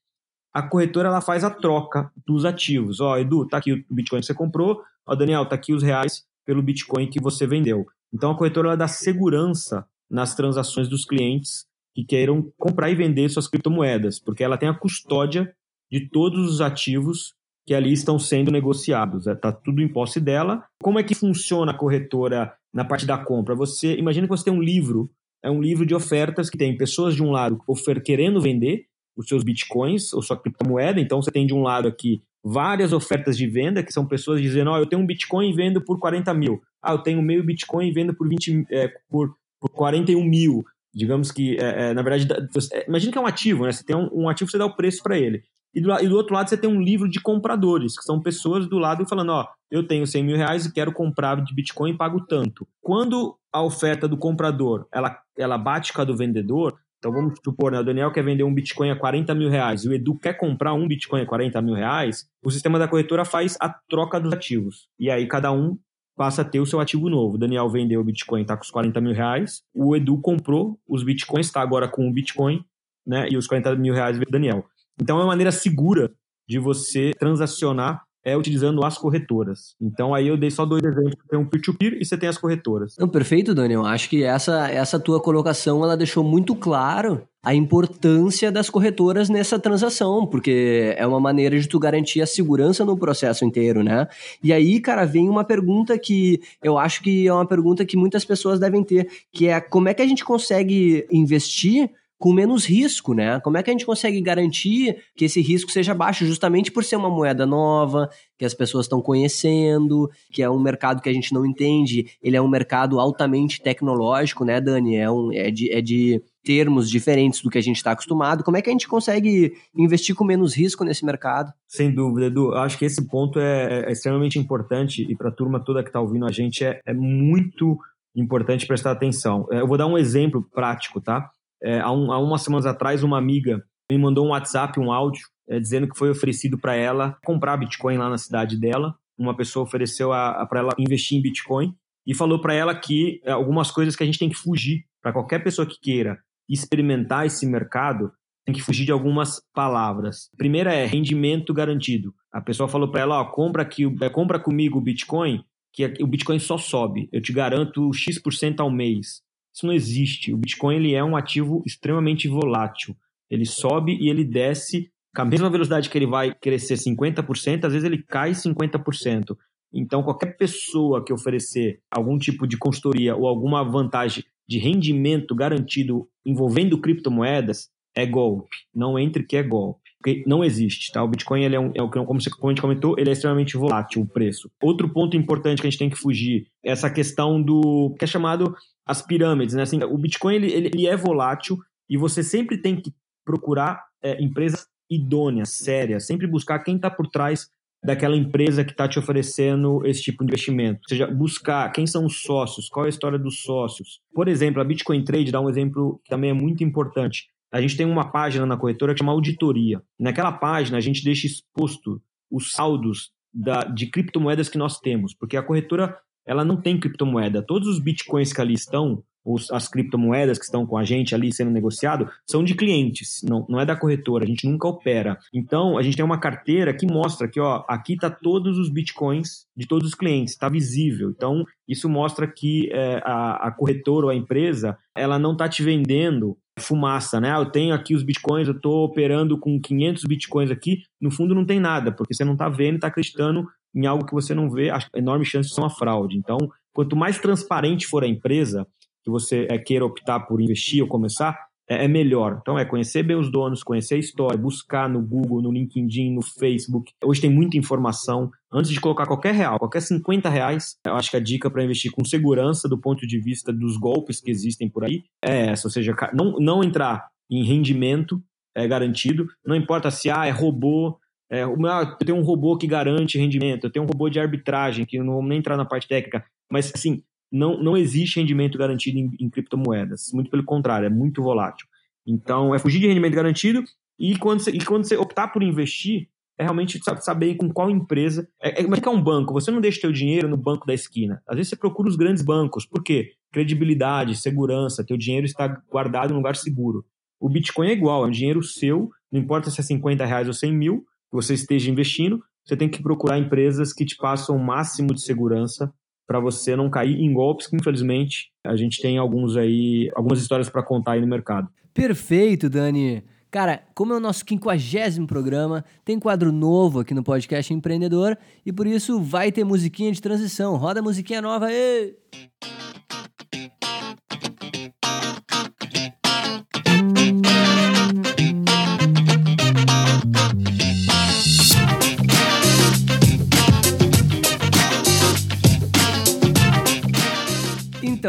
a 0.53 0.61
corretora 0.61 1.09
ela 1.09 1.21
faz 1.21 1.43
a 1.43 1.49
troca 1.49 2.11
dos 2.25 2.45
ativos. 2.45 2.99
Ó, 2.99 3.17
Edu, 3.17 3.47
tá 3.47 3.57
aqui 3.57 3.73
o 3.73 3.93
Bitcoin 3.93 4.19
que 4.19 4.25
você 4.25 4.33
comprou, 4.33 4.81
ó, 5.05 5.15
Daniel, 5.15 5.45
tá 5.45 5.55
aqui 5.55 5.73
os 5.73 5.83
reais 5.83 6.25
pelo 6.45 6.61
Bitcoin 6.61 7.09
que 7.09 7.21
você 7.21 7.45
vendeu. 7.45 7.85
Então 8.13 8.31
a 8.31 8.37
corretora 8.37 8.69
ela 8.69 8.77
dá 8.77 8.87
segurança 8.87 9.85
nas 10.09 10.35
transações 10.35 10.87
dos 10.87 11.05
clientes 11.05 11.65
que 11.93 12.03
queiram 12.03 12.51
comprar 12.57 12.89
e 12.89 12.95
vender 12.95 13.29
suas 13.29 13.47
criptomoedas, 13.47 14.19
porque 14.19 14.43
ela 14.43 14.57
tem 14.57 14.69
a 14.69 14.73
custódia 14.73 15.53
de 15.91 16.09
todos 16.09 16.49
os 16.51 16.61
ativos 16.61 17.33
que 17.65 17.73
ali 17.73 17.91
estão 17.91 18.17
sendo 18.17 18.49
negociados. 18.49 19.27
Está 19.27 19.49
é, 19.49 19.51
tudo 19.51 19.81
em 19.81 19.91
posse 19.91 20.21
dela. 20.21 20.63
Como 20.81 20.99
é 20.99 21.03
que 21.03 21.13
funciona 21.13 21.71
a 21.71 21.77
corretora 21.77 22.53
na 22.73 22.85
parte 22.85 23.05
da 23.05 23.17
compra? 23.17 23.55
Você 23.55 23.97
imagina 23.97 24.25
que 24.25 24.31
você 24.31 24.45
tem 24.45 24.53
um 24.53 24.61
livro, 24.61 25.11
é 25.43 25.51
um 25.51 25.61
livro 25.61 25.85
de 25.85 25.93
ofertas 25.93 26.49
que 26.49 26.57
tem 26.57 26.77
pessoas 26.77 27.13
de 27.13 27.21
um 27.21 27.31
lado 27.31 27.59
querendo 28.05 28.39
vender 28.39 28.85
os 29.17 29.27
seus 29.27 29.43
bitcoins 29.43 30.13
ou 30.13 30.21
sua 30.21 30.39
criptomoeda. 30.39 31.01
Então 31.01 31.21
você 31.21 31.29
tem 31.29 31.45
de 31.45 31.53
um 31.53 31.61
lado 31.61 31.87
aqui 31.89 32.23
várias 32.47 32.93
ofertas 32.93 33.37
de 33.37 33.47
venda, 33.47 33.83
que 33.83 33.91
são 33.91 34.05
pessoas 34.05 34.41
dizendo: 34.41 34.71
oh, 34.71 34.77
eu 34.77 34.85
tenho 34.85 35.01
um 35.01 35.05
bitcoin 35.05 35.49
e 35.49 35.53
vendo 35.53 35.83
por 35.83 35.99
40 35.99 36.33
mil. 36.33 36.61
Ah, 36.81 36.93
eu 36.93 36.99
tenho 36.99 37.21
meio 37.21 37.43
bitcoin 37.43 37.87
e 37.87 37.91
vendo 37.91 38.13
por, 38.15 38.27
20, 38.27 38.65
é, 38.71 38.87
por, 39.09 39.35
por 39.59 39.69
41 39.69 40.23
mil. 40.23 40.63
Digamos 40.93 41.31
que, 41.31 41.57
é, 41.57 41.89
é, 41.89 41.93
na 41.93 42.01
verdade, 42.01 42.27
é, 42.73 42.87
imagina 42.87 43.11
que 43.11 43.17
é 43.17 43.21
um 43.21 43.27
ativo, 43.27 43.65
né? 43.65 43.71
Você 43.71 43.83
tem 43.83 43.95
um, 43.95 44.09
um 44.11 44.29
ativo, 44.29 44.49
você 44.49 44.57
dá 44.57 44.65
o 44.65 44.75
preço 44.75 45.03
para 45.03 45.17
ele. 45.17 45.43
E 45.75 45.81
do, 45.81 45.91
e 45.99 46.07
do, 46.07 46.15
outro 46.15 46.33
lado 46.33 46.49
você 46.49 46.57
tem 46.57 46.69
um 46.69 46.81
livro 46.81 47.07
de 47.07 47.19
compradores, 47.21 47.97
que 47.97 48.03
são 48.03 48.21
pessoas 48.21 48.67
do 48.67 48.79
lado 48.79 49.05
falando, 49.05 49.29
ó, 49.31 49.47
eu 49.69 49.85
tenho 49.85 50.07
100 50.07 50.23
mil 50.23 50.37
reais 50.37 50.65
e 50.65 50.73
quero 50.73 50.91
comprar 50.91 51.43
de 51.43 51.53
Bitcoin 51.53 51.91
e 51.91 51.97
pago 51.97 52.25
tanto. 52.25 52.67
Quando 52.81 53.37
a 53.53 53.61
oferta 53.61 54.07
do 54.07 54.17
comprador, 54.17 54.87
ela, 54.91 55.19
ela 55.37 55.57
bate 55.57 55.93
com 55.93 56.01
a 56.01 56.05
do 56.05 56.15
vendedor, 56.17 56.79
então 56.97 57.11
vamos 57.11 57.39
supor, 57.43 57.71
né, 57.71 57.79
o 57.79 57.83
Daniel 57.83 58.11
quer 58.11 58.23
vender 58.23 58.43
um 58.43 58.53
Bitcoin 58.53 58.89
a 58.89 58.95
40 58.95 59.33
mil 59.35 59.49
reais 59.49 59.83
e 59.83 59.89
o 59.89 59.93
Edu 59.93 60.17
quer 60.17 60.33
comprar 60.33 60.73
um 60.73 60.87
Bitcoin 60.87 61.21
a 61.21 61.25
40 61.25 61.61
mil 61.61 61.75
reais, 61.75 62.25
o 62.43 62.49
sistema 62.49 62.79
da 62.79 62.87
corretora 62.87 63.23
faz 63.23 63.55
a 63.59 63.69
troca 63.69 64.19
dos 64.19 64.33
ativos. 64.33 64.87
E 64.99 65.09
aí 65.11 65.27
cada 65.27 65.51
um 65.51 65.77
passa 66.15 66.41
a 66.41 66.45
ter 66.45 66.59
o 66.59 66.65
seu 66.65 66.79
ativo 66.79 67.09
novo. 67.09 67.35
O 67.35 67.37
Daniel 67.37 67.69
vendeu 67.69 68.01
o 68.01 68.03
Bitcoin, 68.03 68.41
está 68.41 68.57
com 68.57 68.63
os 68.63 68.71
40 68.71 68.99
mil 68.99 69.13
reais. 69.13 69.61
O 69.73 69.95
Edu 69.95 70.19
comprou 70.19 70.79
os 70.89 71.03
Bitcoins, 71.03 71.45
está 71.45 71.61
agora 71.61 71.87
com 71.87 72.09
o 72.09 72.11
Bitcoin, 72.11 72.65
né? 73.05 73.27
E 73.29 73.37
os 73.37 73.45
40 73.45 73.75
mil 73.75 73.93
reais 73.93 74.17
veio 74.17 74.27
o 74.27 74.31
Daniel. 74.31 74.65
Então 74.99 75.19
é 75.19 75.21
uma 75.21 75.27
maneira 75.27 75.51
segura 75.51 76.11
de 76.49 76.57
você 76.57 77.11
transacionar 77.19 78.01
é 78.27 78.35
utilizando 78.35 78.83
as 78.83 78.97
corretoras. 78.97 79.73
Então 79.79 80.13
aí 80.13 80.27
eu 80.27 80.35
dei 80.35 80.51
só 80.51 80.65
dois 80.65 80.83
exemplos, 80.83 81.15
tem 81.29 81.39
um 81.39 81.45
peer-to-peer 81.45 81.93
-peer 81.93 82.01
e 82.01 82.05
você 82.05 82.17
tem 82.17 82.27
as 82.27 82.37
corretoras. 82.37 82.97
Não, 82.99 83.07
perfeito, 83.07 83.55
Daniel. 83.55 83.85
Acho 83.85 84.09
que 84.09 84.21
essa, 84.21 84.69
essa 84.69 84.99
tua 84.99 85.21
colocação 85.21 85.81
ela 85.81 85.95
deixou 85.95 86.25
muito 86.25 86.53
claro 86.53 87.25
a 87.41 87.55
importância 87.55 88.51
das 88.51 88.69
corretoras 88.69 89.29
nessa 89.29 89.57
transação, 89.57 90.27
porque 90.27 90.93
é 90.97 91.07
uma 91.07 91.21
maneira 91.21 91.57
de 91.57 91.69
tu 91.69 91.79
garantir 91.79 92.21
a 92.21 92.27
segurança 92.27 92.83
no 92.83 92.97
processo 92.97 93.45
inteiro, 93.45 93.81
né? 93.81 94.09
E 94.43 94.51
aí, 94.51 94.81
cara, 94.81 95.05
vem 95.05 95.29
uma 95.29 95.45
pergunta 95.45 95.97
que 95.97 96.41
eu 96.61 96.77
acho 96.77 97.01
que 97.01 97.25
é 97.25 97.33
uma 97.33 97.47
pergunta 97.47 97.85
que 97.85 97.95
muitas 97.95 98.25
pessoas 98.25 98.59
devem 98.59 98.83
ter, 98.83 99.07
que 99.31 99.47
é 99.47 99.61
como 99.61 99.87
é 99.87 99.93
que 99.93 100.01
a 100.01 100.05
gente 100.05 100.25
consegue 100.25 101.07
investir 101.09 101.89
com 102.17 102.33
menos 102.33 102.65
risco, 102.65 103.13
né? 103.13 103.39
Como 103.41 103.57
é 103.57 103.63
que 103.63 103.69
a 103.69 103.73
gente 103.73 103.85
consegue 103.85 104.19
garantir 104.21 104.97
que 105.15 105.25
esse 105.25 105.41
risco 105.41 105.71
seja 105.71 105.93
baixo 105.93 106.25
justamente 106.25 106.71
por 106.71 106.83
ser 106.83 106.95
uma 106.95 107.09
moeda 107.09 107.45
nova, 107.45 108.09
que 108.37 108.45
as 108.45 108.53
pessoas 108.53 108.85
estão 108.85 109.01
conhecendo, 109.01 110.09
que 110.31 110.41
é 110.41 110.49
um 110.49 110.59
mercado 110.59 111.01
que 111.01 111.09
a 111.09 111.13
gente 111.13 111.33
não 111.33 111.45
entende, 111.45 112.07
ele 112.21 112.35
é 112.35 112.41
um 112.41 112.47
mercado 112.47 112.99
altamente 112.99 113.61
tecnológico, 113.61 114.43
né, 114.43 114.59
Dani? 114.59 114.95
É, 114.95 115.09
um, 115.09 115.31
é, 115.31 115.51
de, 115.51 115.71
é 115.71 115.81
de 115.81 116.21
termos 116.43 116.89
diferentes 116.89 117.41
do 117.41 117.49
que 117.49 117.57
a 117.57 117.61
gente 117.61 117.75
está 117.75 117.91
acostumado. 117.91 118.43
Como 118.43 118.57
é 118.57 118.61
que 118.61 118.69
a 118.69 118.73
gente 118.73 118.87
consegue 118.87 119.53
investir 119.75 120.15
com 120.15 120.23
menos 120.23 120.55
risco 120.55 120.83
nesse 120.83 121.05
mercado? 121.05 121.51
Sem 121.67 121.93
dúvida, 121.93 122.27
Edu. 122.27 122.53
Eu 122.53 122.59
acho 122.59 122.77
que 122.77 122.85
esse 122.85 123.05
ponto 123.05 123.39
é, 123.39 123.83
é 123.85 123.91
extremamente 123.91 124.39
importante 124.39 125.05
e 125.07 125.15
para 125.15 125.29
a 125.29 125.31
turma 125.31 125.59
toda 125.59 125.83
que 125.83 125.89
está 125.89 125.99
ouvindo 125.99 126.25
a 126.25 126.31
gente 126.31 126.63
é, 126.63 126.79
é 126.85 126.93
muito 126.93 127.77
importante 128.15 128.65
prestar 128.65 128.91
atenção. 128.91 129.47
É, 129.51 129.59
eu 129.59 129.67
vou 129.67 129.77
dar 129.77 129.87
um 129.87 129.97
exemplo 129.97 130.41
prático, 130.53 130.99
tá? 130.99 131.29
É, 131.61 131.79
há, 131.79 131.91
um, 131.91 132.11
há 132.11 132.19
umas 132.19 132.41
semanas 132.41 132.65
atrás, 132.65 133.03
uma 133.03 133.17
amiga 133.17 133.63
me 133.91 133.97
mandou 133.97 134.25
um 134.25 134.29
WhatsApp, 134.29 134.79
um 134.79 134.91
áudio, 134.91 135.21
é, 135.49 135.59
dizendo 135.59 135.87
que 135.87 135.97
foi 135.97 136.09
oferecido 136.09 136.57
para 136.57 136.75
ela 136.75 137.17
comprar 137.23 137.57
Bitcoin 137.57 137.97
lá 137.97 138.09
na 138.09 138.17
cidade 138.17 138.59
dela. 138.59 138.95
Uma 139.17 139.35
pessoa 139.35 139.63
ofereceu 139.63 140.09
para 140.09 140.59
ela 140.59 140.75
investir 140.77 141.17
em 141.17 141.21
Bitcoin 141.21 141.73
e 142.05 142.13
falou 142.13 142.39
para 142.39 142.53
ela 142.53 142.75
que 142.75 143.21
é, 143.23 143.31
algumas 143.31 143.71
coisas 143.71 143.95
que 143.95 144.03
a 144.03 144.05
gente 144.05 144.19
tem 144.19 144.29
que 144.29 144.35
fugir 144.35 144.85
para 145.01 145.13
qualquer 145.13 145.43
pessoa 145.43 145.65
que 145.65 145.79
queira 145.79 146.17
experimentar 146.49 147.25
esse 147.25 147.45
mercado 147.45 148.11
tem 148.45 148.55
que 148.55 148.61
fugir 148.61 148.85
de 148.85 148.93
algumas 148.93 149.41
palavras. 149.53 150.29
Primeira 150.37 150.73
é 150.73 150.85
rendimento 150.85 151.53
garantido. 151.53 152.13
A 152.31 152.39
pessoa 152.39 152.69
falou 152.69 152.89
para 152.89 153.01
ela, 153.01 153.19
ó, 153.19 153.25
compra 153.25 153.63
aqui, 153.63 153.83
é, 154.01 154.09
compra 154.09 154.39
comigo 154.39 154.77
o 154.77 154.81
Bitcoin, 154.81 155.43
que 155.73 155.85
o 156.01 156.07
Bitcoin 156.07 156.39
só 156.39 156.57
sobe. 156.57 157.09
Eu 157.11 157.21
te 157.21 157.33
garanto 157.33 157.91
X% 157.93 158.59
ao 158.59 158.71
mês. 158.71 159.21
Isso 159.57 159.65
não 159.65 159.73
existe. 159.73 160.31
O 160.31 160.37
Bitcoin 160.37 160.75
ele 160.75 160.93
é 160.93 161.03
um 161.03 161.17
ativo 161.17 161.63
extremamente 161.65 162.27
volátil. 162.27 162.95
Ele 163.27 163.43
sobe 163.43 163.97
e 163.99 164.07
ele 164.07 164.23
desce 164.23 164.91
com 165.15 165.23
a 165.23 165.25
mesma 165.25 165.49
velocidade 165.49 165.89
que 165.89 165.97
ele 165.97 166.05
vai 166.05 166.31
crescer 166.31 166.75
50%, 166.75 167.65
às 167.65 167.73
vezes 167.73 167.83
ele 167.83 168.03
cai 168.03 168.31
50%. 168.33 169.35
Então, 169.73 170.03
qualquer 170.03 170.37
pessoa 170.37 171.03
que 171.03 171.11
oferecer 171.11 171.81
algum 171.89 172.19
tipo 172.19 172.45
de 172.45 172.55
consultoria 172.55 173.15
ou 173.15 173.27
alguma 173.27 173.63
vantagem 173.63 174.23
de 174.47 174.59
rendimento 174.59 175.33
garantido 175.33 176.07
envolvendo 176.23 176.79
criptomoedas 176.79 177.71
é 177.95 178.05
golpe. 178.05 178.55
Não 178.75 178.99
entre 178.99 179.23
que 179.23 179.35
é 179.35 179.41
golpe. 179.41 179.86
Porque 179.99 180.23
não 180.27 180.43
existe, 180.43 180.91
tá? 180.91 181.03
O 181.03 181.07
Bitcoin, 181.07 181.43
ele 181.43 181.55
é, 181.55 181.59
um, 181.59 181.71
é 181.73 182.05
como, 182.05 182.21
você, 182.21 182.29
como 182.29 182.47
a 182.47 182.51
gente 182.51 182.61
comentou, 182.61 182.95
ele 182.97 183.09
é 183.09 183.13
extremamente 183.13 183.57
volátil, 183.57 184.01
o 184.01 184.07
preço. 184.07 184.49
Outro 184.61 184.87
ponto 184.89 185.17
importante 185.17 185.59
que 185.61 185.67
a 185.67 185.69
gente 185.69 185.79
tem 185.79 185.89
que 185.89 185.97
fugir 185.97 186.47
é 186.63 186.71
essa 186.71 186.89
questão 186.89 187.41
do 187.41 187.95
que 187.97 188.05
é 188.05 188.07
chamado 188.07 188.55
as 188.85 189.01
pirâmides, 189.01 189.55
né? 189.55 189.63
Assim, 189.63 189.83
o 189.83 189.97
Bitcoin 189.97 190.35
ele, 190.35 190.51
ele, 190.51 190.67
ele 190.73 190.87
é 190.87 190.95
volátil 190.95 191.57
e 191.89 191.97
você 191.97 192.23
sempre 192.23 192.57
tem 192.57 192.75
que 192.75 192.93
procurar 193.25 193.83
é, 194.01 194.21
empresas 194.23 194.67
idôneas, 194.89 195.57
sérias, 195.57 196.05
sempre 196.05 196.27
buscar 196.27 196.59
quem 196.59 196.75
está 196.75 196.89
por 196.89 197.07
trás 197.07 197.49
daquela 197.83 198.15
empresa 198.15 198.63
que 198.63 198.71
está 198.71 198.87
te 198.87 198.97
oferecendo 198.97 199.85
esse 199.85 200.01
tipo 200.01 200.23
de 200.23 200.29
investimento. 200.29 200.79
Ou 200.83 200.89
seja, 200.89 201.07
buscar 201.07 201.71
quem 201.71 201.85
são 201.85 202.05
os 202.05 202.21
sócios, 202.21 202.69
qual 202.69 202.85
é 202.85 202.87
a 202.87 202.89
história 202.89 203.19
dos 203.19 203.41
sócios. 203.41 204.01
Por 204.13 204.27
exemplo, 204.27 204.61
a 204.61 204.65
Bitcoin 204.65 205.03
Trade 205.03 205.31
dá 205.31 205.39
um 205.39 205.49
exemplo 205.49 205.99
que 206.03 206.09
também 206.09 206.31
é 206.31 206.33
muito 206.33 206.63
importante. 206.63 207.27
A 207.51 207.61
gente 207.61 207.77
tem 207.77 207.85
uma 207.85 208.11
página 208.11 208.45
na 208.45 208.57
corretora 208.57 208.93
que 208.93 208.99
chama 208.99 209.11
auditoria. 209.11 209.81
Naquela 209.99 210.31
página, 210.31 210.77
a 210.77 210.81
gente 210.81 211.03
deixa 211.03 211.27
exposto 211.27 212.01
os 212.29 212.51
saldos 212.51 213.11
da, 213.33 213.63
de 213.63 213.87
criptomoedas 213.87 214.49
que 214.49 214.57
nós 214.57 214.79
temos, 214.79 215.13
porque 215.13 215.37
a 215.37 215.43
corretora 215.43 215.97
ela 216.25 216.43
não 216.43 216.57
tem 216.57 216.79
criptomoeda. 216.79 217.41
Todos 217.41 217.67
os 217.69 217.79
bitcoins 217.79 218.33
que 218.33 218.41
ali 218.41 218.53
estão, 218.53 219.01
os, 219.23 219.49
as 219.49 219.67
criptomoedas 219.67 220.37
que 220.37 220.43
estão 220.43 220.65
com 220.65 220.77
a 220.77 220.83
gente 220.83 221.15
ali 221.15 221.31
sendo 221.31 221.51
negociado, 221.51 222.09
são 222.29 222.43
de 222.43 222.53
clientes, 222.53 223.21
não, 223.23 223.45
não 223.47 223.59
é 223.59 223.65
da 223.65 223.77
corretora, 223.77 224.25
a 224.25 224.27
gente 224.27 224.45
nunca 224.45 224.67
opera. 224.67 225.17
Então, 225.33 225.77
a 225.77 225.83
gente 225.83 225.95
tem 225.95 226.05
uma 226.05 226.19
carteira 226.19 226.73
que 226.73 226.85
mostra 226.85 227.29
que, 227.29 227.39
ó, 227.39 227.63
aqui 227.67 227.93
está 227.93 228.09
todos 228.09 228.57
os 228.57 228.69
bitcoins 228.69 229.45
de 229.55 229.65
todos 229.65 229.87
os 229.87 229.95
clientes, 229.95 230.33
está 230.33 230.49
visível. 230.49 231.09
Então, 231.09 231.45
isso 231.67 231.87
mostra 231.87 232.27
que 232.27 232.69
é, 232.73 233.01
a, 233.05 233.47
a 233.47 233.51
corretora 233.51 234.07
ou 234.07 234.11
a 234.11 234.15
empresa, 234.15 234.77
ela 234.93 235.17
não 235.17 235.31
está 235.31 235.47
te 235.47 235.63
vendendo 235.63 236.37
fumaça, 236.59 237.19
né? 237.19 237.31
Ah, 237.31 237.39
eu 237.39 237.45
tenho 237.45 237.73
aqui 237.73 237.95
os 237.95 238.03
bitcoins, 238.03 238.47
eu 238.47 238.55
estou 238.55 238.83
operando 238.85 239.39
com 239.39 239.59
500 239.59 240.03
bitcoins 240.03 240.51
aqui, 240.51 240.81
no 240.99 241.11
fundo 241.11 241.35
não 241.35 241.45
tem 241.45 241.59
nada, 241.59 241.91
porque 241.91 242.13
você 242.13 242.25
não 242.25 242.33
está 242.33 242.49
vendo 242.49 242.75
está 242.75 242.87
acreditando 242.87 243.45
em 243.75 243.85
algo 243.85 244.05
que 244.05 244.13
você 244.13 244.33
não 244.33 244.49
vê, 244.49 244.69
acho 244.69 244.87
enorme 244.95 245.25
chance 245.25 245.49
de 245.49 245.55
ser 245.55 245.61
uma 245.61 245.69
fraude. 245.69 246.17
Então, 246.17 246.37
quanto 246.73 246.95
mais 246.95 247.19
transparente 247.19 247.85
for 247.85 248.03
a 248.03 248.07
empresa 248.07 248.65
que 249.03 249.11
você 249.11 249.47
é, 249.49 249.57
queira 249.57 249.85
optar 249.85 250.21
por 250.21 250.41
investir 250.41 250.81
ou 250.81 250.87
começar, 250.87 251.37
é, 251.69 251.85
é, 251.85 251.87
melhor. 251.87 252.39
Então, 252.41 252.57
é 252.57 252.63
conhecer 252.63 253.03
bem 253.03 253.17
os 253.17 253.31
donos, 253.31 253.63
conhecer 253.63 253.95
a 253.95 253.99
história, 253.99 254.37
buscar 254.37 254.87
no 254.89 255.01
Google, 255.01 255.41
no 255.41 255.51
LinkedIn, 255.51 256.13
no 256.13 256.21
Facebook. 256.21 256.93
Hoje 257.03 257.21
tem 257.21 257.29
muita 257.29 257.57
informação. 257.57 258.31
Antes 258.51 258.71
de 258.71 258.79
colocar 258.79 259.05
qualquer 259.05 259.33
real, 259.33 259.59
qualquer 259.59 259.81
50 259.81 260.29
reais, 260.29 260.77
eu 260.85 260.95
acho 260.95 261.11
que 261.11 261.17
a 261.17 261.19
dica 261.19 261.49
para 261.49 261.63
investir 261.63 261.91
com 261.91 262.05
segurança 262.05 262.69
do 262.69 262.79
ponto 262.79 263.05
de 263.05 263.19
vista 263.19 263.51
dos 263.51 263.77
golpes 263.77 264.21
que 264.21 264.31
existem 264.31 264.69
por 264.69 264.85
aí 264.85 265.03
é 265.23 265.47
essa. 265.47 265.67
Ou 265.67 265.71
seja, 265.71 265.93
não, 266.13 266.39
não 266.39 266.63
entrar 266.63 267.07
em 267.29 267.43
rendimento 267.43 268.21
é 268.55 268.67
garantido. 268.67 269.27
Não 269.45 269.55
importa 269.55 269.91
se 269.91 270.09
ah, 270.09 270.25
é 270.25 270.31
robô, 270.31 270.97
é, 271.29 271.43
eu 271.43 271.57
tenho 272.05 272.17
um 272.17 272.23
robô 272.23 272.57
que 272.57 272.65
garante 272.65 273.17
rendimento, 273.17 273.65
eu 273.65 273.71
tenho 273.71 273.83
um 273.83 273.87
robô 273.87 274.09
de 274.09 274.19
arbitragem, 274.19 274.85
que 274.85 274.97
não 274.99 275.15
vamos 275.15 275.29
nem 275.29 275.39
entrar 275.39 275.57
na 275.57 275.65
parte 275.65 275.87
técnica, 275.87 276.23
mas 276.49 276.71
assim, 276.73 277.03
não, 277.31 277.61
não 277.61 277.77
existe 277.77 278.19
rendimento 278.19 278.57
garantido 278.57 278.97
em, 278.97 279.11
em, 279.19 279.29
criptomoedas. 279.29 280.09
Muito 280.13 280.29
pelo 280.29 280.43
contrário, 280.43 280.85
é 280.85 280.89
muito 280.89 281.21
volátil. 281.21 281.67
Então, 282.05 282.55
é 282.55 282.59
fugir 282.59 282.79
de 282.79 282.87
rendimento 282.87 283.15
garantido 283.15 283.63
e 283.99 284.17
quando 284.17 284.39
você, 284.39 284.51
e 284.51 284.63
quando 284.63 284.85
você 284.85 284.95
optar 284.95 285.27
por 285.29 285.43
investir, 285.43 286.07
é 286.37 286.43
realmente 286.43 286.79
saber 286.99 287.35
com 287.35 287.51
qual 287.51 287.69
empresa. 287.69 288.27
É, 288.41 288.61
é, 288.61 288.63
que 288.63 288.87
é 288.87 288.91
um 288.91 289.01
banco. 289.01 289.33
Você 289.33 289.49
não 289.49 289.59
deixa 289.59 289.81
seu 289.81 289.91
dinheiro 289.91 290.29
no 290.29 290.37
banco 290.37 290.67
da 290.67 290.73
esquina. 290.73 291.21
Às 291.27 291.35
vezes 291.35 291.49
você 291.49 291.55
procura 291.55 291.89
os 291.89 291.95
grandes 291.95 292.23
bancos. 292.23 292.65
Por 292.65 292.83
quê? 292.83 293.13
Credibilidade, 293.31 294.15
segurança, 294.15 294.85
teu 294.85 294.97
dinheiro 294.97 295.25
está 295.25 295.47
guardado 295.69 296.11
em 296.11 296.13
um 296.13 296.17
lugar 296.17 296.35
seguro. 296.35 296.85
O 297.19 297.27
Bitcoin 297.27 297.69
é 297.69 297.73
igual, 297.73 298.05
é 298.05 298.07
um 298.07 298.11
dinheiro 298.11 298.43
seu, 298.43 298.91
não 299.11 299.19
importa 299.19 299.49
se 299.49 299.59
é 299.59 299.63
50 299.63 300.05
reais 300.05 300.27
ou 300.27 300.33
100 300.33 300.53
mil, 300.53 300.81
que 301.09 301.15
você 301.15 301.33
esteja 301.33 301.71
investindo, 301.71 302.21
você 302.45 302.55
tem 302.55 302.69
que 302.69 302.81
procurar 302.81 303.17
empresas 303.17 303.73
que 303.73 303.83
te 303.83 303.97
passam 303.97 304.35
o 304.35 304.39
máximo 304.43 304.93
de 304.93 305.01
segurança 305.01 305.73
para 306.07 306.19
você 306.19 306.55
não 306.55 306.69
cair 306.69 306.99
em 307.01 307.13
golpes 307.13 307.47
que, 307.47 307.55
infelizmente, 307.55 308.31
a 308.43 308.55
gente 308.55 308.81
tem 308.81 308.97
alguns 308.97 309.35
aí, 309.35 309.91
algumas 309.93 310.19
histórias 310.19 310.49
para 310.49 310.63
contar 310.63 310.93
aí 310.93 311.01
no 311.01 311.07
mercado. 311.07 311.49
Perfeito, 311.73 312.49
Dani. 312.49 313.03
Cara, 313.29 313.61
como 313.75 313.93
é 313.93 313.97
o 313.97 313.99
nosso 313.99 314.25
quinquagésimo 314.25 315.05
programa, 315.05 315.65
tem 315.83 315.99
quadro 315.99 316.31
novo 316.31 316.79
aqui 316.79 316.93
no 316.93 317.03
podcast 317.03 317.53
Empreendedor 317.53 318.17
e 318.45 318.53
por 318.53 318.65
isso 318.65 319.01
vai 319.01 319.31
ter 319.31 319.43
musiquinha 319.43 319.91
de 319.91 320.01
transição. 320.01 320.55
Roda 320.55 320.79
a 320.79 320.83
musiquinha 320.83 321.21
nova 321.21 321.47
aí! 321.47 321.93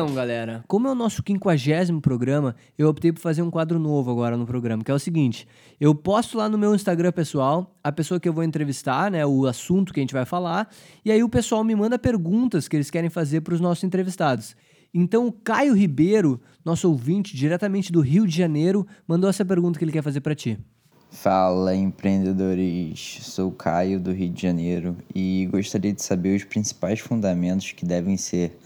Então, 0.08 0.16
galera, 0.16 0.64
como 0.66 0.88
é 0.88 0.90
o 0.90 0.94
nosso 0.94 1.22
quinquagésimo 1.22 2.00
programa, 2.00 2.56
eu 2.78 2.88
optei 2.88 3.12
por 3.12 3.20
fazer 3.20 3.42
um 3.42 3.50
quadro 3.50 3.78
novo 3.78 4.10
agora 4.10 4.38
no 4.38 4.46
programa, 4.46 4.82
que 4.82 4.90
é 4.90 4.94
o 4.94 4.98
seguinte: 4.98 5.46
eu 5.78 5.94
posto 5.94 6.38
lá 6.38 6.48
no 6.48 6.56
meu 6.56 6.74
Instagram 6.74 7.12
pessoal 7.12 7.76
a 7.84 7.92
pessoa 7.92 8.18
que 8.18 8.26
eu 8.26 8.32
vou 8.32 8.42
entrevistar, 8.42 9.10
né, 9.10 9.26
o 9.26 9.44
assunto 9.44 9.92
que 9.92 10.00
a 10.00 10.02
gente 10.02 10.14
vai 10.14 10.24
falar, 10.24 10.66
e 11.04 11.12
aí 11.12 11.22
o 11.22 11.28
pessoal 11.28 11.62
me 11.62 11.76
manda 11.76 11.98
perguntas 11.98 12.66
que 12.66 12.74
eles 12.74 12.88
querem 12.88 13.10
fazer 13.10 13.42
para 13.42 13.52
os 13.52 13.60
nossos 13.60 13.84
entrevistados. 13.84 14.56
Então, 14.94 15.26
o 15.26 15.32
Caio 15.32 15.74
Ribeiro, 15.74 16.40
nosso 16.64 16.88
ouvinte 16.88 17.36
diretamente 17.36 17.92
do 17.92 18.00
Rio 18.00 18.26
de 18.26 18.34
Janeiro, 18.34 18.86
mandou 19.06 19.28
essa 19.28 19.44
pergunta 19.44 19.78
que 19.78 19.84
ele 19.84 19.92
quer 19.92 20.02
fazer 20.02 20.22
para 20.22 20.34
ti. 20.34 20.58
Fala, 21.10 21.74
empreendedores. 21.74 23.18
Sou 23.24 23.52
Caio 23.52 24.00
do 24.00 24.12
Rio 24.12 24.30
de 24.30 24.40
Janeiro 24.40 24.96
e 25.14 25.46
gostaria 25.52 25.92
de 25.92 26.02
saber 26.02 26.34
os 26.34 26.44
principais 26.44 26.98
fundamentos 26.98 27.72
que 27.72 27.84
devem 27.84 28.16
ser 28.16 28.58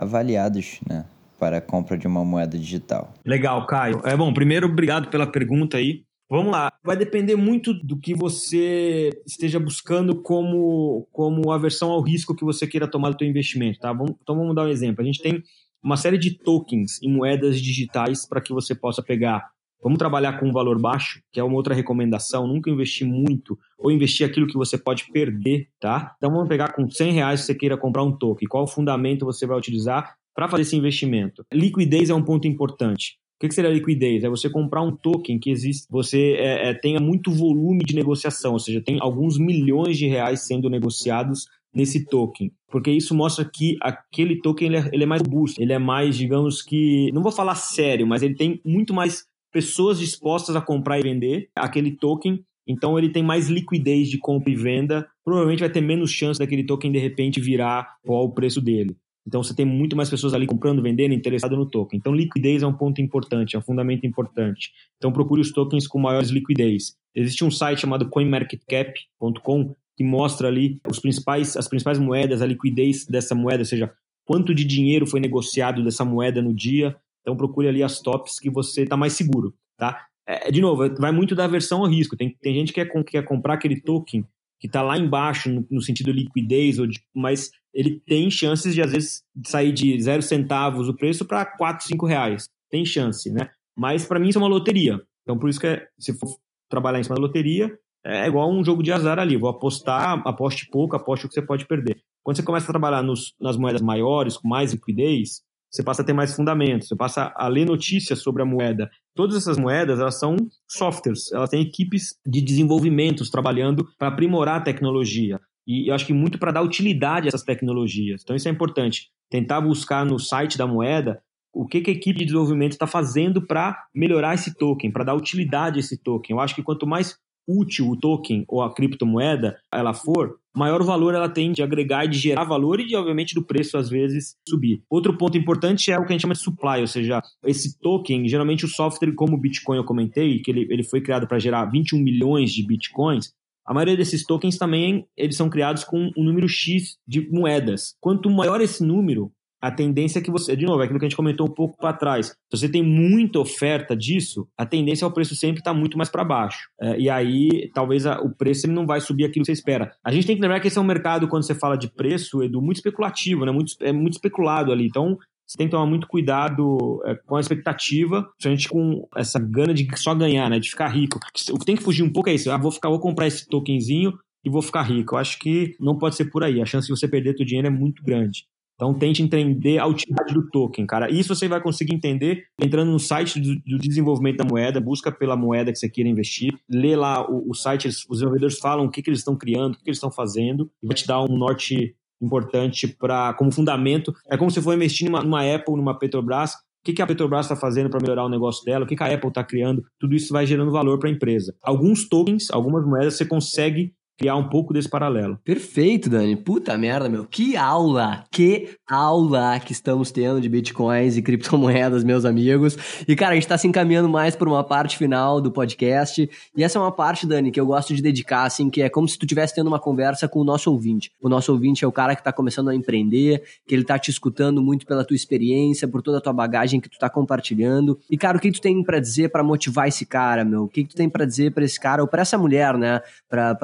avaliados, 0.00 0.80
né? 0.88 1.04
Para 1.38 1.58
a 1.58 1.60
compra 1.60 1.96
de 1.96 2.06
uma 2.06 2.24
moeda 2.24 2.58
digital. 2.58 3.14
Legal, 3.24 3.66
Caio. 3.66 4.00
É 4.04 4.16
bom, 4.16 4.32
primeiro, 4.32 4.66
obrigado 4.66 5.08
pela 5.08 5.26
pergunta 5.26 5.76
aí. 5.76 6.02
Vamos 6.30 6.52
lá. 6.52 6.72
Vai 6.84 6.96
depender 6.96 7.34
muito 7.34 7.74
do 7.74 7.98
que 7.98 8.14
você 8.14 9.10
esteja 9.26 9.58
buscando 9.58 10.22
como, 10.22 11.08
como 11.10 11.50
aversão 11.50 11.90
ao 11.90 12.00
risco 12.00 12.36
que 12.36 12.44
você 12.44 12.66
queira 12.66 12.86
tomar 12.86 13.10
do 13.10 13.18
seu 13.18 13.26
investimento, 13.26 13.80
tá? 13.80 13.92
Vamos, 13.92 14.14
então 14.22 14.36
vamos 14.36 14.54
dar 14.54 14.64
um 14.64 14.68
exemplo. 14.68 15.02
A 15.02 15.04
gente 15.04 15.20
tem 15.20 15.42
uma 15.82 15.96
série 15.96 16.18
de 16.18 16.38
tokens 16.38 17.02
e 17.02 17.08
moedas 17.08 17.60
digitais 17.60 18.26
para 18.28 18.40
que 18.40 18.52
você 18.52 18.74
possa 18.74 19.02
pegar 19.02 19.50
Vamos 19.82 19.98
trabalhar 19.98 20.38
com 20.38 20.48
um 20.48 20.52
valor 20.52 20.78
baixo, 20.80 21.22
que 21.32 21.40
é 21.40 21.44
uma 21.44 21.56
outra 21.56 21.74
recomendação. 21.74 22.46
Nunca 22.46 22.70
investir 22.70 23.06
muito 23.06 23.58
ou 23.78 23.90
investir 23.90 24.26
aquilo 24.26 24.46
que 24.46 24.56
você 24.56 24.76
pode 24.76 25.10
perder, 25.10 25.68
tá? 25.80 26.14
Então 26.18 26.30
vamos 26.30 26.48
pegar 26.48 26.72
com 26.72 26.88
100 26.88 27.12
reais 27.12 27.40
se 27.40 27.46
você 27.46 27.54
queira 27.54 27.76
comprar 27.76 28.02
um 28.02 28.12
token. 28.12 28.46
Qual 28.48 28.66
fundamento 28.66 29.24
você 29.24 29.46
vai 29.46 29.56
utilizar 29.56 30.14
para 30.34 30.48
fazer 30.48 30.62
esse 30.62 30.76
investimento? 30.76 31.44
Liquidez 31.52 32.10
é 32.10 32.14
um 32.14 32.22
ponto 32.22 32.46
importante. 32.46 33.18
O 33.42 33.48
que 33.48 33.54
seria 33.54 33.70
liquidez? 33.70 34.22
É 34.22 34.28
você 34.28 34.50
comprar 34.50 34.82
um 34.82 34.94
token 34.94 35.38
que 35.38 35.50
existe, 35.50 35.86
você 35.88 36.34
é, 36.38 36.68
é, 36.68 36.74
tenha 36.74 37.00
muito 37.00 37.30
volume 37.30 37.82
de 37.82 37.94
negociação, 37.94 38.52
ou 38.52 38.58
seja, 38.58 38.82
tem 38.82 38.98
alguns 39.00 39.38
milhões 39.38 39.96
de 39.96 40.06
reais 40.06 40.46
sendo 40.46 40.68
negociados 40.68 41.46
nesse 41.74 42.04
token, 42.04 42.52
porque 42.68 42.90
isso 42.90 43.14
mostra 43.14 43.44
que 43.44 43.76
aquele 43.80 44.40
token 44.42 44.68
ele 44.68 44.76
é, 44.76 44.90
ele 44.92 45.04
é 45.04 45.06
mais 45.06 45.22
robusto, 45.22 45.62
ele 45.62 45.72
é 45.72 45.78
mais, 45.78 46.18
digamos 46.18 46.62
que, 46.62 47.10
não 47.12 47.22
vou 47.22 47.32
falar 47.32 47.54
sério, 47.54 48.06
mas 48.06 48.22
ele 48.22 48.34
tem 48.34 48.60
muito 48.62 48.92
mais 48.92 49.24
pessoas 49.52 49.98
dispostas 49.98 50.56
a 50.56 50.60
comprar 50.60 50.98
e 50.98 51.02
vender 51.02 51.48
aquele 51.54 51.92
token. 51.92 52.44
Então 52.66 52.98
ele 52.98 53.08
tem 53.08 53.22
mais 53.22 53.48
liquidez 53.48 54.08
de 54.08 54.18
compra 54.18 54.50
e 54.50 54.54
venda. 54.54 55.08
Provavelmente 55.24 55.60
vai 55.60 55.70
ter 55.70 55.80
menos 55.80 56.10
chance 56.10 56.38
daquele 56.38 56.64
token 56.64 56.92
de 56.92 56.98
repente 56.98 57.40
virar 57.40 57.96
qual 58.04 58.24
o 58.24 58.32
preço 58.32 58.60
dele. 58.60 58.96
Então 59.26 59.42
você 59.42 59.54
tem 59.54 59.66
muito 59.66 59.96
mais 59.96 60.08
pessoas 60.08 60.34
ali 60.34 60.46
comprando, 60.46 60.82
vendendo, 60.82 61.12
interessado 61.12 61.56
no 61.56 61.66
token. 61.66 61.98
Então 61.98 62.14
liquidez 62.14 62.62
é 62.62 62.66
um 62.66 62.72
ponto 62.72 63.00
importante, 63.00 63.54
é 63.54 63.58
um 63.58 63.62
fundamento 63.62 64.06
importante. 64.06 64.72
Então 64.96 65.12
procure 65.12 65.40
os 65.40 65.52
tokens 65.52 65.86
com 65.86 65.98
maiores 65.98 66.30
liquidez. 66.30 66.96
Existe 67.14 67.44
um 67.44 67.50
site 67.50 67.80
chamado 67.80 68.08
coinmarketcap.com 68.08 69.74
que 69.96 70.04
mostra 70.04 70.48
ali 70.48 70.80
os 70.88 70.98
principais, 70.98 71.56
as 71.56 71.68
principais 71.68 71.98
moedas, 71.98 72.40
a 72.40 72.46
liquidez 72.46 73.04
dessa 73.04 73.34
moeda, 73.34 73.60
ou 73.60 73.66
seja, 73.66 73.92
quanto 74.24 74.54
de 74.54 74.64
dinheiro 74.64 75.06
foi 75.06 75.20
negociado 75.20 75.84
dessa 75.84 76.04
moeda 76.04 76.40
no 76.40 76.54
dia, 76.54 76.96
então 77.30 77.36
procure 77.36 77.68
ali 77.68 77.82
as 77.82 78.00
tops 78.00 78.40
que 78.40 78.50
você 78.50 78.82
está 78.82 78.96
mais 78.96 79.12
seguro, 79.12 79.54
tá? 79.76 80.04
É, 80.26 80.50
de 80.50 80.60
novo, 80.60 80.82
vai 80.98 81.12
muito 81.12 81.34
da 81.34 81.46
versão 81.46 81.80
ao 81.80 81.88
risco. 81.88 82.16
Tem, 82.16 82.36
tem 82.40 82.54
gente 82.54 82.72
que 82.72 82.84
quer, 82.84 83.04
quer 83.04 83.24
comprar 83.24 83.54
aquele 83.54 83.80
token 83.80 84.24
que 84.58 84.66
está 84.66 84.82
lá 84.82 84.98
embaixo 84.98 85.48
no, 85.48 85.66
no, 85.70 85.80
sentido 85.80 86.12
liquidez, 86.12 86.78
ou 86.78 86.86
de, 86.86 87.00
mas 87.14 87.50
ele 87.72 88.00
tem 88.06 88.30
chances 88.30 88.74
de, 88.74 88.82
às 88.82 88.92
vezes, 88.92 89.22
sair 89.46 89.72
de 89.72 90.00
zero 90.02 90.22
centavos 90.22 90.88
o 90.88 90.94
preço 90.94 91.24
para 91.24 91.46
4, 91.46 91.86
5 91.86 92.06
reais. 92.06 92.48
Tem 92.68 92.84
chance, 92.84 93.30
né? 93.30 93.48
Mas 93.76 94.04
para 94.04 94.18
mim 94.18 94.28
isso 94.28 94.38
é 94.38 94.42
uma 94.42 94.48
loteria. 94.48 95.00
Então 95.22 95.38
por 95.38 95.48
isso 95.48 95.60
que 95.60 95.66
é, 95.66 95.86
se 95.98 96.12
for 96.18 96.28
trabalhar 96.68 96.98
em 96.98 97.04
cima 97.04 97.16
da 97.16 97.22
loteria, 97.22 97.72
é 98.04 98.26
igual 98.26 98.50
um 98.50 98.64
jogo 98.64 98.82
de 98.82 98.92
azar 98.92 99.18
ali. 99.18 99.36
Vou 99.36 99.48
apostar, 99.48 100.20
aposte 100.26 100.68
pouco, 100.70 100.96
aposte 100.96 101.26
o 101.26 101.28
que 101.28 101.34
você 101.34 101.42
pode 101.42 101.66
perder. 101.66 102.02
Quando 102.22 102.36
você 102.36 102.42
começa 102.42 102.66
a 102.66 102.72
trabalhar 102.72 103.02
nos, 103.02 103.34
nas 103.40 103.56
moedas 103.56 103.80
maiores, 103.80 104.36
com 104.36 104.48
mais 104.48 104.72
liquidez, 104.72 105.42
você 105.70 105.82
passa 105.82 106.02
a 106.02 106.04
ter 106.04 106.12
mais 106.12 106.34
fundamentos, 106.34 106.88
você 106.88 106.96
passa 106.96 107.32
a 107.36 107.46
ler 107.46 107.64
notícias 107.64 108.20
sobre 108.20 108.42
a 108.42 108.46
moeda. 108.46 108.90
Todas 109.14 109.36
essas 109.36 109.56
moedas, 109.56 110.00
elas 110.00 110.18
são 110.18 110.36
softwares, 110.66 111.30
elas 111.32 111.48
têm 111.48 111.62
equipes 111.62 112.16
de 112.26 112.40
desenvolvimentos 112.40 113.30
trabalhando 113.30 113.86
para 113.96 114.08
aprimorar 114.08 114.56
a 114.56 114.64
tecnologia. 114.64 115.40
E 115.66 115.88
eu 115.88 115.94
acho 115.94 116.06
que 116.06 116.12
muito 116.12 116.38
para 116.38 116.50
dar 116.50 116.62
utilidade 116.62 117.26
a 117.26 117.28
essas 117.28 117.44
tecnologias. 117.44 118.22
Então 118.22 118.34
isso 118.34 118.48
é 118.48 118.50
importante. 118.50 119.10
Tentar 119.30 119.60
buscar 119.60 120.04
no 120.04 120.18
site 120.18 120.58
da 120.58 120.66
moeda 120.66 121.22
o 121.52 121.66
que, 121.66 121.80
que 121.80 121.90
a 121.90 121.94
equipe 121.94 122.18
de 122.18 122.24
desenvolvimento 122.26 122.72
está 122.72 122.86
fazendo 122.86 123.44
para 123.44 123.76
melhorar 123.94 124.34
esse 124.34 124.56
token, 124.56 124.90
para 124.90 125.04
dar 125.04 125.14
utilidade 125.14 125.78
a 125.78 125.80
esse 125.80 125.96
token. 125.96 126.34
Eu 126.34 126.40
acho 126.40 126.54
que 126.54 126.62
quanto 126.62 126.86
mais 126.86 127.16
útil 127.58 127.88
o 127.88 127.96
token 127.96 128.44
ou 128.48 128.62
a 128.62 128.72
criptomoeda 128.72 129.58
ela 129.72 129.92
for, 129.92 130.36
maior 130.54 130.82
valor 130.82 131.14
ela 131.14 131.28
tem 131.28 131.52
de 131.52 131.62
agregar 131.62 132.04
e 132.04 132.08
de 132.08 132.18
gerar 132.18 132.44
valor 132.44 132.80
e 132.80 132.86
de, 132.86 132.96
obviamente, 132.96 133.34
do 133.34 133.44
preço 133.44 133.76
às 133.76 133.88
vezes 133.88 134.36
subir. 134.48 134.82
Outro 134.88 135.16
ponto 135.16 135.36
importante 135.36 135.90
é 135.90 135.98
o 135.98 136.04
que 136.04 136.08
a 136.08 136.12
gente 136.12 136.22
chama 136.22 136.34
de 136.34 136.40
supply, 136.40 136.80
ou 136.80 136.86
seja, 136.86 137.22
esse 137.44 137.78
token, 137.80 138.28
geralmente 138.28 138.64
o 138.64 138.68
software 138.68 139.14
como 139.14 139.36
o 139.36 139.40
Bitcoin 139.40 139.76
eu 139.76 139.84
comentei, 139.84 140.40
que 140.40 140.50
ele, 140.50 140.66
ele 140.70 140.84
foi 140.84 141.00
criado 141.00 141.26
para 141.26 141.38
gerar 141.38 141.66
21 141.66 141.98
milhões 141.98 142.52
de 142.52 142.66
Bitcoins, 142.66 143.32
a 143.70 143.74
maioria 143.74 143.96
desses 143.96 144.24
tokens 144.24 144.58
também 144.58 145.06
eles 145.16 145.36
são 145.36 145.48
criados 145.48 145.84
com 145.84 146.10
um 146.16 146.24
número 146.24 146.48
X 146.48 146.96
de 147.06 147.30
moedas. 147.30 147.94
Quanto 148.00 148.28
maior 148.28 148.60
esse 148.60 148.82
número, 148.82 149.30
a 149.60 149.70
tendência 149.70 150.18
é 150.18 150.22
que 150.22 150.30
você, 150.30 150.56
de 150.56 150.64
novo, 150.64 150.80
é 150.80 150.84
aquilo 150.84 150.98
que 150.98 151.04
a 151.04 151.08
gente 151.08 151.16
comentou 151.16 151.46
um 151.46 151.52
pouco 151.52 151.76
para 151.76 151.92
trás. 151.92 152.28
Se 152.28 152.58
você 152.58 152.68
tem 152.68 152.82
muita 152.82 153.38
oferta 153.38 153.96
disso, 153.96 154.48
a 154.56 154.64
tendência 154.64 155.04
é 155.04 155.08
o 155.08 155.12
preço 155.12 155.36
sempre 155.36 155.60
estar 155.60 155.72
tá 155.72 155.78
muito 155.78 155.98
mais 155.98 156.08
para 156.08 156.24
baixo. 156.24 156.68
É, 156.80 156.98
e 156.98 157.10
aí, 157.10 157.70
talvez 157.74 158.06
a, 158.06 158.20
o 158.20 158.34
preço 158.34 158.66
não 158.68 158.86
vai 158.86 159.00
subir 159.00 159.24
aquilo 159.24 159.44
que 159.44 159.46
você 159.46 159.52
espera. 159.52 159.92
A 160.04 160.10
gente 160.10 160.26
tem 160.26 160.36
que 160.36 160.42
lembrar 160.42 160.60
que 160.60 160.68
esse 160.68 160.78
é 160.78 160.80
um 160.80 160.84
mercado, 160.84 161.28
quando 161.28 161.44
você 161.44 161.54
fala 161.54 161.76
de 161.76 161.92
preço, 161.92 162.42
Edu, 162.42 162.62
muito 162.62 162.76
especulativo, 162.76 163.44
né? 163.44 163.52
muito, 163.52 163.74
é 163.80 163.92
muito 163.92 164.14
especulado 164.14 164.72
ali. 164.72 164.86
Então, 164.86 165.18
você 165.46 165.58
tem 165.58 165.66
que 165.66 165.72
tomar 165.72 165.86
muito 165.86 166.06
cuidado 166.06 167.02
é, 167.04 167.16
com 167.26 167.36
a 167.36 167.40
expectativa, 167.40 168.22
principalmente 168.38 168.68
com 168.68 169.08
essa 169.16 169.38
gana 169.38 169.74
de 169.74 169.86
só 169.96 170.14
ganhar, 170.14 170.48
né? 170.48 170.60
De 170.60 170.70
ficar 170.70 170.88
rico. 170.88 171.18
O 171.50 171.58
que 171.58 171.66
tem 171.66 171.76
que 171.76 171.82
fugir 171.82 172.04
um 172.04 172.12
pouco 172.12 172.30
é 172.30 172.34
isso. 172.34 172.50
Ah, 172.50 172.56
vou 172.56 172.70
ficar, 172.70 172.88
vou 172.88 173.00
comprar 173.00 173.26
esse 173.26 173.48
tokenzinho 173.48 174.16
e 174.44 174.48
vou 174.48 174.62
ficar 174.62 174.82
rico. 174.82 175.16
Eu 175.16 175.18
acho 175.18 175.38
que 175.40 175.74
não 175.80 175.98
pode 175.98 176.14
ser 176.14 176.26
por 176.26 176.44
aí. 176.44 176.62
A 176.62 176.66
chance 176.66 176.86
de 176.86 176.96
você 176.96 177.08
perder 177.08 177.36
seu 177.36 177.44
dinheiro 177.44 177.66
é 177.66 177.70
muito 177.70 178.00
grande. 178.02 178.44
Então 178.80 178.94
tente 178.94 179.22
entender 179.22 179.76
a 179.76 179.86
utilidade 179.86 180.32
do 180.32 180.48
token, 180.48 180.86
cara. 180.86 181.10
Isso 181.10 181.34
você 181.34 181.46
vai 181.46 181.60
conseguir 181.60 181.94
entender 181.94 182.44
entrando 182.58 182.90
no 182.90 182.98
site 182.98 183.38
do, 183.38 183.54
do 183.56 183.78
desenvolvimento 183.78 184.38
da 184.38 184.44
moeda, 184.44 184.80
busca 184.80 185.12
pela 185.12 185.36
moeda 185.36 185.70
que 185.70 185.78
você 185.78 185.86
queira 185.86 186.08
investir, 186.08 186.58
lê 186.66 186.96
lá 186.96 187.30
o, 187.30 187.50
o 187.50 187.54
site, 187.54 187.88
os 187.88 188.06
desenvolvedores 188.08 188.58
falam 188.58 188.86
o 188.86 188.90
que, 188.90 189.02
que 189.02 189.10
eles 189.10 189.18
estão 189.18 189.36
criando, 189.36 189.74
o 189.74 189.76
que, 189.76 189.84
que 189.84 189.90
eles 189.90 189.98
estão 189.98 190.10
fazendo, 190.10 190.70
e 190.82 190.86
vai 190.86 190.96
te 190.96 191.06
dar 191.06 191.20
um 191.20 191.36
norte 191.36 191.94
importante 192.22 192.88
para 192.88 193.34
como 193.34 193.52
fundamento. 193.52 194.14
É 194.30 194.38
como 194.38 194.50
se 194.50 194.62
for 194.62 194.72
investir 194.72 195.10
numa, 195.10 195.22
numa 195.22 195.54
Apple, 195.54 195.76
numa 195.76 195.98
Petrobras, 195.98 196.54
o 196.54 196.82
que, 196.82 196.94
que 196.94 197.02
a 197.02 197.06
Petrobras 197.06 197.44
está 197.44 197.56
fazendo 197.56 197.90
para 197.90 198.00
melhorar 198.00 198.24
o 198.24 198.30
negócio 198.30 198.64
dela, 198.64 198.86
o 198.86 198.88
que 198.88 198.96
a 199.02 199.12
Apple 199.12 199.28
está 199.28 199.44
criando, 199.44 199.84
tudo 199.98 200.14
isso 200.14 200.32
vai 200.32 200.46
gerando 200.46 200.72
valor 200.72 200.98
para 200.98 201.10
a 201.10 201.12
empresa. 201.12 201.54
Alguns 201.62 202.08
tokens, 202.08 202.50
algumas 202.50 202.86
moedas, 202.86 203.18
você 203.18 203.26
consegue 203.26 203.92
criar 204.20 204.36
um 204.36 204.46
pouco 204.46 204.74
desse 204.74 204.86
paralelo. 204.86 205.38
Perfeito, 205.42 206.10
Dani. 206.10 206.36
Puta 206.36 206.76
merda, 206.76 207.08
meu. 207.08 207.24
Que 207.24 207.56
aula! 207.56 208.22
Que 208.30 208.68
aula 208.86 209.58
que 209.58 209.72
estamos 209.72 210.12
tendo 210.12 210.42
de 210.42 210.48
bitcoins 210.48 211.16
e 211.16 211.22
criptomoedas, 211.22 212.04
meus 212.04 212.26
amigos. 212.26 212.76
E, 213.08 213.16
cara, 213.16 213.32
a 213.32 213.34
gente 213.36 213.48
tá 213.48 213.56
se 213.56 213.66
encaminhando 213.66 214.10
mais 214.10 214.36
por 214.36 214.46
uma 214.46 214.62
parte 214.62 214.98
final 214.98 215.40
do 215.40 215.50
podcast. 215.50 216.28
E 216.54 216.62
essa 216.62 216.78
é 216.78 216.82
uma 216.82 216.92
parte, 216.92 217.26
Dani, 217.26 217.50
que 217.50 217.58
eu 217.58 217.64
gosto 217.64 217.94
de 217.94 218.02
dedicar, 218.02 218.44
assim, 218.44 218.68
que 218.68 218.82
é 218.82 218.90
como 218.90 219.08
se 219.08 219.18
tu 219.18 219.24
estivesse 219.24 219.54
tendo 219.54 219.68
uma 219.68 219.80
conversa 219.80 220.28
com 220.28 220.40
o 220.40 220.44
nosso 220.44 220.70
ouvinte. 220.70 221.10
O 221.18 221.30
nosso 221.30 221.50
ouvinte 221.50 221.82
é 221.82 221.88
o 221.88 221.92
cara 221.92 222.14
que 222.14 222.22
tá 222.22 222.30
começando 222.30 222.68
a 222.68 222.74
empreender, 222.74 223.42
que 223.66 223.74
ele 223.74 223.84
tá 223.84 223.98
te 223.98 224.10
escutando 224.10 224.60
muito 224.60 224.84
pela 224.84 225.02
tua 225.02 225.16
experiência, 225.16 225.88
por 225.88 226.02
toda 226.02 226.18
a 226.18 226.20
tua 226.20 226.34
bagagem 226.34 226.78
que 226.78 226.90
tu 226.90 226.98
tá 226.98 227.08
compartilhando. 227.08 227.98
E, 228.10 228.18
cara, 228.18 228.36
o 228.36 228.40
que 228.40 228.52
tu 228.52 228.60
tem 228.60 228.82
para 228.82 229.00
dizer 229.00 229.30
para 229.30 229.42
motivar 229.42 229.88
esse 229.88 230.04
cara, 230.04 230.44
meu? 230.44 230.64
O 230.64 230.68
que 230.68 230.84
tu 230.84 230.94
tem 230.94 231.08
para 231.08 231.24
dizer 231.24 231.52
para 231.52 231.64
esse 231.64 231.80
cara 231.80 232.02
ou 232.02 232.08
para 232.08 232.20
essa 232.20 232.36
mulher, 232.36 232.76
né? 232.76 233.00
Pra, 233.26 233.54